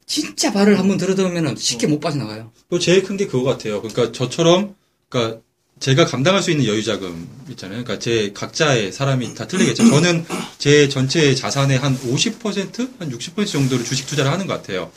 진짜 0.05 0.53
발을 0.53 0.79
한번 0.79 0.97
들어두면은 0.97 1.55
쉽게 1.55 1.87
못 1.87 1.99
빠져나가요. 1.99 2.51
또 2.69 2.79
제일 2.79 3.03
큰 3.03 3.17
게 3.17 3.27
그거 3.27 3.43
같아요. 3.43 3.81
그러니까 3.81 4.11
저처럼, 4.11 4.75
그러니까 5.09 5.41
제가 5.79 6.05
감당할 6.05 6.41
수 6.41 6.51
있는 6.51 6.67
여유 6.67 6.83
자금 6.83 7.27
있잖아요. 7.49 7.83
그러니까 7.83 7.99
제 7.99 8.31
각자의 8.33 8.91
사람이 8.91 9.33
다 9.33 9.47
틀리겠죠. 9.47 9.89
저는 9.89 10.25
제 10.57 10.87
전체 10.87 11.35
자산의 11.35 11.79
한 11.79 11.97
50%? 11.97 12.99
한 12.99 13.11
60% 13.11 13.47
정도를 13.47 13.83
주식 13.83 14.07
투자를 14.07 14.31
하는 14.31 14.47
것 14.47 14.53
같아요. 14.53 14.91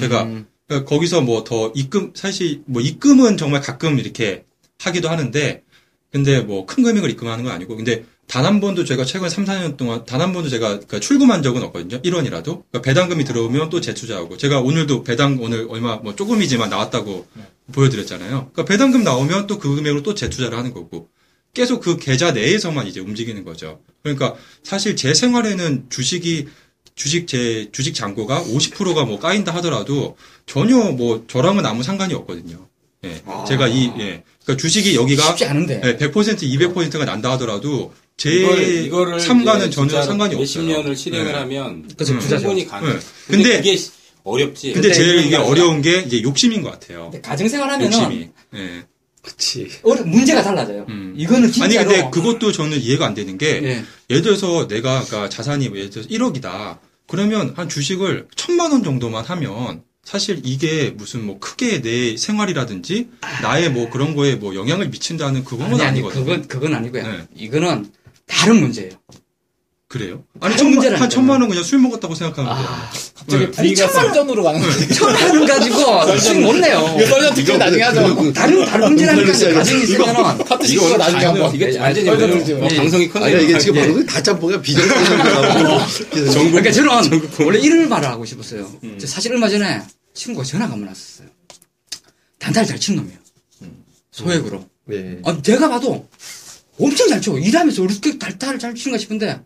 제가 0.00 0.28
그러니까 0.68 0.88
거기서 0.88 1.20
뭐 1.22 1.44
더 1.44 1.72
입금 1.74 2.12
사실 2.14 2.62
뭐 2.66 2.80
입금은 2.82 3.36
정말 3.36 3.60
가끔 3.60 3.98
이렇게 3.98 4.44
하기도 4.80 5.08
하는데 5.08 5.62
근데 6.12 6.40
뭐 6.40 6.64
큰 6.66 6.84
금액을 6.84 7.10
입금하는 7.10 7.44
건 7.44 7.52
아니고 7.52 7.76
근데 7.76 8.04
단 8.26 8.46
한 8.46 8.58
번도 8.60 8.84
제가 8.86 9.04
최근 9.04 9.28
3, 9.28 9.44
4년 9.44 9.76
동안 9.76 10.04
단 10.06 10.20
한 10.22 10.32
번도 10.32 10.48
제가 10.48 10.68
그러니까 10.68 10.98
출금한 11.00 11.42
적은 11.42 11.62
없거든요. 11.64 12.00
1원이라도. 12.00 12.44
그러니까 12.70 12.80
배당금이 12.82 13.24
들어오면 13.24 13.68
또 13.68 13.80
재투자하고 13.82 14.38
제가 14.38 14.60
오늘도 14.60 15.02
배당 15.04 15.38
오늘 15.42 15.66
얼마 15.68 15.96
뭐 15.96 16.16
조금이지만 16.16 16.70
나왔다고 16.70 17.26
보여드렸잖아요. 17.72 18.30
그러니까 18.52 18.64
배당금 18.64 19.04
나오면 19.04 19.46
또 19.46 19.58
그 19.58 19.74
금액으로 19.74 20.02
또 20.02 20.14
재투자를 20.14 20.56
하는 20.56 20.72
거고 20.72 21.08
계속 21.52 21.80
그 21.80 21.98
계좌 21.98 22.32
내에서만 22.32 22.86
이제 22.86 23.00
움직이는 23.00 23.44
거죠. 23.44 23.80
그러니까 24.02 24.34
사실 24.62 24.96
제 24.96 25.12
생활에는 25.14 25.86
주식이 25.90 26.48
주식 26.94 27.26
제 27.26 27.68
주식 27.72 27.94
잔고가 27.94 28.42
50%가 28.44 29.04
뭐 29.04 29.18
까인다 29.18 29.54
하더라도 29.56 30.16
전혀 30.46 30.76
뭐 30.92 31.24
저랑은 31.26 31.66
아무 31.66 31.82
상관이 31.82 32.14
없거든요. 32.14 32.68
예. 33.04 33.20
제가 33.48 33.68
이 33.68 33.86
예. 33.98 34.22
그러니까 34.44 34.56
주식이 34.60 34.94
여기가 34.94 35.28
쉽지 35.30 35.44
않은데. 35.46 35.80
예, 35.84 35.96
100% 35.96 36.12
200%가 36.38 37.04
난다 37.04 37.32
하더라도 37.32 37.92
제 38.16 38.30
이걸- 38.30 38.62
이제 38.62 39.70
전혀 39.70 40.02
상관이 40.02 40.36
몇십 40.36 40.60
없어요. 40.60 40.76
년을 40.78 40.96
실행을 40.96 41.32
네. 41.32 41.38
하면 41.38 41.88
그래서 41.96 42.12
음. 42.12 42.18
부자죠. 42.20 42.42
충분히 42.42 42.66
가능. 42.66 42.88
네. 42.88 42.98
근데, 43.26 43.42
근데- 43.42 43.56
그게 43.56 43.78
어렵지. 44.22 44.72
근데 44.72 44.92
제일 44.92 45.18
이게 45.26 45.36
어려운 45.36 45.82
게 45.82 46.00
이제 46.06 46.22
욕심인 46.22 46.62
것 46.62 46.70
같아요. 46.70 47.10
가정생활 47.22 47.68
하면은 47.70 47.92
욕심이. 47.92 48.28
예. 48.54 48.84
그치. 49.24 49.68
어려- 49.82 50.02
문제가 50.04 50.42
달라져요. 50.42 50.86
음. 50.88 51.14
이거는 51.16 51.50
진짜로 51.50 51.64
아니 51.80 51.88
근데 51.88 52.10
그것도 52.10 52.52
저는 52.52 52.78
이해가 52.78 53.06
안 53.06 53.14
되는 53.14 53.38
게 53.38 53.60
예. 53.62 53.84
예를 54.10 54.22
들어서 54.22 54.68
내가 54.68 55.02
그러니까 55.04 55.28
자산이 55.28 55.64
예를 55.66 55.90
들어서 55.90 56.08
1억이다. 56.08 56.78
그러면 57.06 57.52
한 57.56 57.68
주식을 57.68 58.28
천만 58.36 58.72
원 58.72 58.82
정도만 58.84 59.24
하면 59.24 59.82
사실 60.04 60.40
이게 60.44 60.90
무슨 60.90 61.24
뭐 61.24 61.38
크게 61.38 61.80
내 61.80 62.16
생활이라든지 62.16 63.08
나의 63.42 63.70
뭐 63.70 63.88
그런 63.88 64.14
거에 64.14 64.34
뭐 64.36 64.54
영향을 64.54 64.88
미친다는 64.90 65.44
그건 65.44 65.66
아니 65.66 65.74
아니 65.74 65.82
아니거든요. 65.84 66.24
그건 66.24 66.46
그건 66.48 66.74
아니고요. 66.74 67.02
네. 67.02 67.26
이거는 67.34 67.90
다른 68.26 68.60
문제예요. 68.60 68.92
그래요? 69.94 70.24
아니 70.40 70.56
천만, 70.56 70.74
문제는 70.74 70.98
한. 71.00 71.08
천만 71.08 71.40
원 71.40 71.48
그냥 71.48 71.62
술 71.62 71.78
먹었다고 71.78 72.16
생각하는데. 72.16 72.52
아, 72.52 72.90
갑자기 73.14 73.48
분위기가 73.52 73.86
썰전으로 73.86 74.42
가는 74.42 74.60
거지. 74.60 74.88
천만 74.92 75.36
원 75.36 75.46
가지고 75.46 75.76
못 76.42 76.56
내요. 76.56 76.96
이거 76.98 77.06
썰전 77.06 77.34
특집 77.34 77.56
나중에 77.56 77.82
하죠. 77.84 78.32
다른 78.32 78.64
다른 78.66 78.88
문제라니까 78.88 79.30
가정이 79.54 79.84
있으면은 79.84 80.44
카트 80.44 80.66
시키고 80.66 80.96
나중에 80.96 81.24
한번. 81.26 81.54
이게 81.54 81.78
완전히 81.78 82.06
뭐예요? 82.10 82.38
특집. 82.38 82.54
뭐 82.58 82.68
방송이 82.68 83.08
큰 83.08 83.22
아니, 83.22 83.44
이게 83.44 83.56
지금 83.56 83.76
예. 83.76 83.80
방송이 83.82 84.04
다 84.06 84.20
짬뽕이야. 84.20 84.60
비정상적이라고. 84.62 85.78
그러니까 86.10 86.72
저는 86.72 87.28
원래 87.46 87.60
이런 87.60 87.88
말을 87.88 88.08
하고 88.08 88.24
싶었어요. 88.24 88.68
저 88.98 89.06
사실 89.06 89.30
얼마 89.32 89.48
전에 89.48 89.80
친구가 90.12 90.44
전화가 90.44 90.72
한번 90.72 90.88
왔었어요. 90.88 91.28
단타를 92.40 92.66
잘 92.66 92.80
치는 92.80 92.96
놈이에요. 93.04 93.18
소액으로. 94.10 94.64
네. 94.86 95.18
아, 95.24 95.40
내가 95.40 95.68
봐도 95.68 96.08
엄청 96.80 97.08
잘 97.08 97.20
쳐. 97.20 97.38
일하면서 97.38 97.84
이렇게 97.84 98.18
달타를 98.18 98.58
잘 98.58 98.74
치는가 98.74 98.98
싶은데 98.98 99.40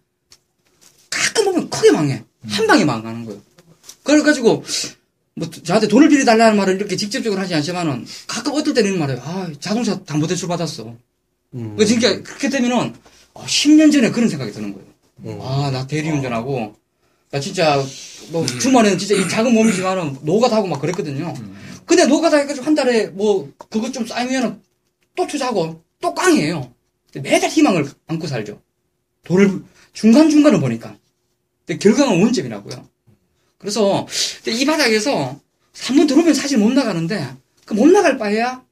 가끔 1.38 1.44
보면 1.44 1.70
크게 1.70 1.92
망해. 1.92 2.24
한 2.48 2.66
방에 2.66 2.84
망하는 2.84 3.24
거예요. 3.24 3.40
그래가지고 4.02 4.64
뭐 5.34 5.50
저한테 5.50 5.88
돈을 5.88 6.08
빌려달라는 6.08 6.56
말을 6.56 6.76
이렇게 6.76 6.96
직접적으로 6.96 7.40
하지 7.40 7.54
않지만은 7.54 8.06
가끔 8.26 8.54
어떨 8.54 8.74
때는 8.74 8.90
이런 8.90 8.98
말해요. 8.98 9.20
아, 9.22 9.50
자동차 9.60 10.02
담보대출 10.04 10.48
받았어. 10.48 10.96
음. 11.54 11.76
그 11.76 11.84
그러니까 11.84 12.22
그렇게 12.22 12.48
되면은 12.48 12.94
아, 13.34 13.44
10년 13.44 13.92
전에 13.92 14.10
그런 14.10 14.28
생각이 14.28 14.52
드는 14.52 14.72
거예요. 14.72 14.88
음. 15.24 15.38
아, 15.42 15.70
나 15.70 15.86
대리운전하고 15.86 16.74
나 17.30 17.40
진짜 17.40 17.84
뭐 18.30 18.46
주말에는 18.46 18.98
진짜 18.98 19.14
이 19.14 19.28
작은 19.28 19.52
몸이지만은 19.52 20.18
노가다하고 20.22 20.66
막 20.66 20.80
그랬거든요. 20.80 21.34
근데 21.84 22.06
노가다 22.06 22.38
해가지고 22.38 22.66
한 22.66 22.74
달에 22.74 23.06
뭐 23.08 23.50
그것 23.68 23.92
좀 23.92 24.06
쌓이면은 24.06 24.60
또 25.14 25.26
투자하고 25.26 25.82
또 26.00 26.14
깡이에요. 26.14 26.72
매달 27.14 27.50
희망을 27.50 27.88
안고 28.06 28.26
살죠. 28.26 28.60
돈을 29.24 29.62
중간중간을 29.92 30.60
보니까. 30.60 30.96
근데 31.68 31.78
결과는 31.78 32.20
원점이 32.22 32.48
나고요. 32.48 32.88
그래서 33.58 34.06
이 34.46 34.64
바닥에서 34.64 35.38
한번 35.78 36.06
들어오면 36.06 36.32
사실 36.34 36.56
못 36.58 36.72
나가는데 36.72 37.36
그 37.66 37.74
못 37.74 37.86
나갈 37.88 38.16
바에야 38.16 38.64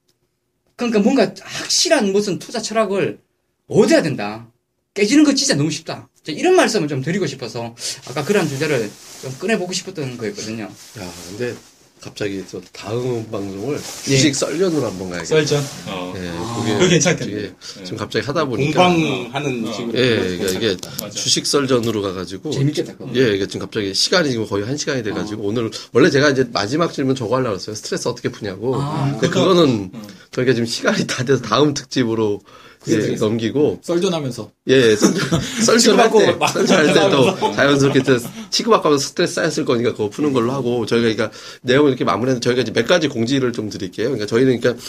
그러니까 0.74 1.00
뭔가 1.00 1.32
확실한 1.42 2.12
무슨 2.12 2.38
투자 2.38 2.60
철학을 2.60 3.20
얻어야 3.68 4.00
된다. 4.02 4.50
깨지는 4.94 5.22
거 5.24 5.34
진짜 5.34 5.54
너무 5.54 5.70
쉽다. 5.70 6.08
이런 6.28 6.56
말씀을 6.56 6.88
좀 6.88 7.02
드리고 7.02 7.26
싶어서 7.26 7.76
아까 8.08 8.24
그런 8.24 8.48
주제를 8.48 8.90
좀 9.20 9.36
꺼내보고 9.38 9.72
싶었던 9.74 10.16
거였거든요. 10.16 10.64
야, 10.64 11.12
근데 11.28 11.54
갑자기 12.00 12.44
또 12.50 12.60
다음 12.72 13.26
방송을 13.30 13.76
예. 13.76 13.80
주식 14.10 14.34
썰전으로 14.34 14.86
한번 14.86 15.10
가야겠다. 15.10 15.26
썰전. 15.26 15.64
어. 15.88 16.14
예, 16.16 16.74
그거 16.78 16.88
괜찮겠네요. 16.88 17.38
이게 17.38 17.52
지금 17.82 17.98
갑자기 17.98 18.24
하다 18.26 18.44
보니까 18.44 18.88
공방하는 18.88 19.72
식으로. 19.72 19.98
예, 19.98 20.16
그러니까 20.16 20.46
이게 20.50 20.76
맞아. 21.00 21.10
주식 21.10 21.46
썰전으로 21.46 22.02
가가지고 22.02 22.50
재밌겠다. 22.52 22.96
그거. 22.96 23.10
예, 23.16 23.34
이게 23.34 23.46
지금 23.46 23.60
갑자기 23.60 23.92
시간이 23.94 24.30
지금 24.30 24.46
거의 24.46 24.64
한 24.64 24.76
시간이 24.76 25.02
돼가지고 25.02 25.42
오늘 25.42 25.70
원래 25.92 26.10
제가 26.10 26.30
이제 26.30 26.46
마지막 26.52 26.92
질문 26.92 27.16
저거 27.16 27.36
하려고 27.36 27.56
했어요. 27.56 27.74
스트레스 27.74 28.06
어떻게 28.08 28.28
푸냐고. 28.28 28.76
아, 28.80 29.10
근데 29.12 29.28
그거는 29.28 29.90
저희가 30.30 30.52
지금 30.52 30.66
시간이 30.66 31.06
다 31.06 31.24
돼서 31.24 31.42
다음 31.42 31.74
특집으로 31.74 32.40
예, 32.88 33.16
넘기고 33.16 33.80
썰전하면서 33.82 34.50
예, 34.68 34.96
썰전 34.96 35.40
썰전할 35.64 36.10
때 36.10 36.18
치고받고 36.18 36.38
막 36.38 36.48
썰전할 36.48 36.94
때도 36.94 37.52
자연스럽게 37.54 38.02
또 38.02 38.18
치고받고하면서 38.50 39.06
스트레스 39.06 39.34
쌓였을 39.34 39.64
거니까 39.64 39.92
그거 39.92 40.08
푸는 40.08 40.32
걸로 40.32 40.52
하고 40.52 40.86
저희가 40.86 41.14
그러니까 41.14 41.30
내용을 41.62 41.90
이렇게 41.90 42.04
마무리하는데 42.04 42.44
저희가 42.44 42.62
이제 42.62 42.72
몇 42.72 42.86
가지 42.86 43.08
공지를 43.08 43.52
좀 43.52 43.68
드릴게요. 43.70 44.08
그러니까 44.08 44.26
저희는 44.26 44.60
그러니까 44.60 44.82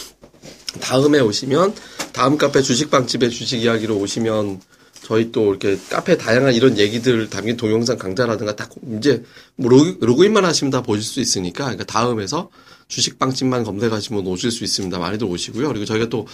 다음에 0.80 1.20
오시면 1.20 1.74
다음 2.14 2.38
카페 2.38 2.62
주식방집에 2.62 3.30
주식 3.30 3.62
이야기로 3.64 3.98
오시면 3.98 4.62
저희 5.04 5.32
또 5.32 5.50
이렇게 5.52 5.78
카페 5.89 6.18
다양한 6.18 6.54
이런 6.54 6.78
얘기들 6.78 7.30
담긴 7.30 7.56
동영상 7.56 7.98
강좌라든가 7.98 8.56
다 8.56 8.70
이제 8.98 9.24
뭐 9.56 9.70
로그, 9.70 9.98
로그 10.02 10.26
인만 10.26 10.43
하시면 10.43 10.72
다 10.72 10.82
보실 10.82 11.04
수 11.04 11.20
있으니까 11.22 11.66
그러니까 11.66 11.86
다음에서 11.86 12.50
주식방집만 12.88 13.64
검색하시면 13.64 14.26
오실 14.28 14.52
수 14.52 14.64
있습니다. 14.64 14.98
많이들 14.98 15.28
오시고요. 15.28 15.68
그리고 15.70 15.86
저희가 15.86 16.10
또 16.10 16.28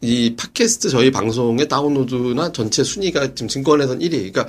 이 0.00 0.34
팟캐스트 0.36 0.90
저희 0.90 1.10
방송의 1.10 1.68
다운로드나 1.68 2.52
전체 2.52 2.82
순위가 2.84 3.34
지금 3.34 3.48
증권에선 3.48 4.00
1위. 4.00 4.10
그러니까 4.32 4.46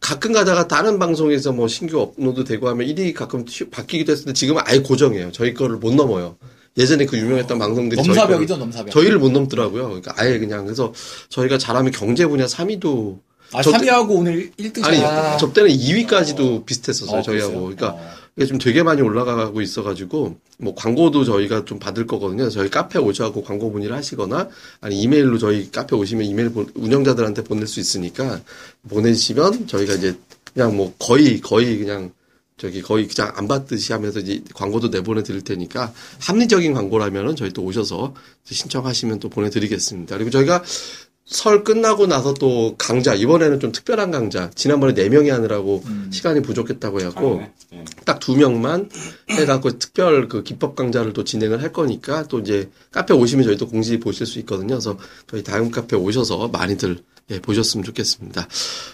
가끔 0.00 0.32
가다가 0.32 0.68
다른 0.68 0.98
방송에서 0.98 1.52
뭐 1.52 1.66
신규 1.68 1.98
업로드 2.00 2.44
되고 2.44 2.68
하면 2.68 2.86
1위 2.86 3.14
가끔 3.14 3.44
튀- 3.44 3.68
바뀌기도 3.70 4.12
했는데 4.12 4.32
지금은 4.32 4.62
아예 4.64 4.78
고정이에요. 4.80 5.32
저희 5.32 5.54
거를 5.54 5.76
못 5.76 5.94
넘어요. 5.94 6.36
예전에 6.76 7.06
그 7.06 7.16
유명했던 7.18 7.58
방송들이 7.58 7.96
저희 8.02 8.08
넘사벽이죠 8.16 8.54
거를- 8.54 8.58
넘사벽. 8.58 8.90
저희를 8.92 9.18
못 9.18 9.30
넘더라고요. 9.32 9.84
그러니까 9.86 10.14
아예 10.16 10.38
그냥 10.38 10.64
그래서 10.64 10.92
저희가 11.30 11.58
잘하면 11.58 11.90
경제 11.92 12.26
분야 12.26 12.46
3위도 12.46 13.18
아 13.52 13.62
저- 13.62 13.72
3위하고 13.72 14.10
오늘 14.10 14.50
1등 14.58 14.84
아니 14.84 14.98
아. 15.02 15.36
저 15.38 15.52
때는 15.52 15.70
2위까지도 15.70 16.66
비슷했었어요 16.66 17.18
어, 17.20 17.22
저희하고. 17.22 17.60
그러니까 17.62 17.88
어. 17.94 18.10
이게 18.38 18.46
좀 18.46 18.58
되게 18.58 18.84
많이 18.84 19.02
올라가고 19.02 19.60
있어가지고 19.60 20.38
뭐 20.58 20.74
광고도 20.76 21.24
저희가 21.24 21.64
좀 21.64 21.80
받을 21.80 22.06
거거든요. 22.06 22.48
저희 22.50 22.70
카페 22.70 23.00
오셔갖고 23.00 23.42
광고 23.42 23.68
문의를 23.68 23.96
하시거나 23.96 24.48
아니 24.80 25.00
이메일로 25.02 25.38
저희 25.38 25.72
카페 25.72 25.96
오시면 25.96 26.24
이메일 26.24 26.50
보- 26.50 26.66
운영자들한테 26.74 27.42
보낼 27.42 27.66
수 27.66 27.80
있으니까 27.80 28.40
보내시면 28.88 29.66
저희가 29.66 29.94
이제 29.94 30.16
그냥 30.54 30.76
뭐 30.76 30.94
거의 31.00 31.40
거의 31.40 31.78
그냥 31.78 32.12
저기 32.58 32.80
거의 32.80 33.08
그냥 33.08 33.32
안 33.34 33.48
받듯이 33.48 33.92
하면서 33.92 34.20
이제 34.20 34.40
광고도 34.54 34.88
내보내 34.88 35.24
드릴 35.24 35.42
테니까 35.42 35.92
합리적인 36.20 36.74
광고라면은 36.74 37.34
저희 37.34 37.50
또 37.52 37.62
오셔서 37.64 38.14
신청하시면 38.44 39.18
또 39.18 39.28
보내드리겠습니다. 39.30 40.16
그리고 40.16 40.30
저희가 40.30 40.62
설 41.28 41.62
끝나고 41.62 42.06
나서 42.06 42.32
또 42.32 42.74
강좌 42.78 43.14
이번에는 43.14 43.60
좀 43.60 43.70
특별한 43.70 44.10
강좌 44.10 44.50
지난번에 44.54 44.94
네 44.94 45.10
명이 45.10 45.28
하느라고 45.28 45.84
시간이 46.10 46.40
부족했다고 46.40 47.00
해갖고 47.00 47.42
예. 47.74 47.84
딱두 48.06 48.34
명만 48.34 48.88
해갖고 49.28 49.78
특별 49.78 50.28
그 50.28 50.42
기법 50.42 50.74
강좌를 50.74 51.12
또 51.12 51.24
진행을 51.24 51.62
할 51.62 51.70
거니까 51.70 52.24
또 52.24 52.40
이제 52.40 52.70
카페 52.90 53.12
오시면 53.12 53.44
저희 53.44 53.58
또 53.58 53.68
공지 53.68 54.00
보실 54.00 54.26
수 54.26 54.38
있거든요. 54.40 54.68
그래서 54.68 54.96
저희 55.26 55.42
다음 55.42 55.70
카페 55.70 55.96
오셔서 55.96 56.48
많이들 56.48 56.98
예, 57.30 57.40
보셨으면 57.40 57.84
좋겠습니다. 57.84 58.48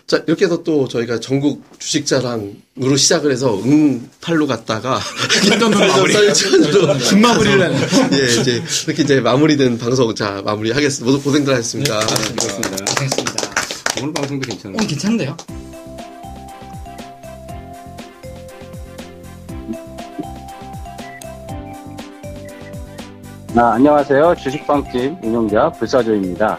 자 0.06 0.22
이렇게 0.26 0.46
해서 0.46 0.62
또 0.64 0.88
저희가 0.88 1.20
전국 1.20 1.62
주식자랑으로 1.78 2.96
시작을 2.96 3.30
해서 3.30 3.56
응팔로 3.62 4.46
갔다가 4.48 4.98
썰전으로 5.30 6.98
금마무리를 6.98 7.74
예 8.12 8.40
이제 8.40 8.62
이렇게 8.86 9.02
이제 9.04 9.20
마무리된 9.20 9.78
방송 9.78 10.12
자 10.14 10.42
마무리하겠습니다. 10.44 11.10
모두 11.12 11.22
고생들 11.22 11.52
하셨습니다. 11.54 12.00
그렇습니다. 12.00 12.84
고생했습니다. 12.84 13.54
오늘 14.02 14.12
방송도 14.12 14.48
괜찮아요. 14.48 14.76
오늘 14.78 14.86
괜찮은데요? 14.88 15.36
아, 23.56 23.74
안녕하세요. 23.74 24.34
주식방집 24.36 25.18
운영자 25.22 25.70
불사조입니다. 25.78 26.58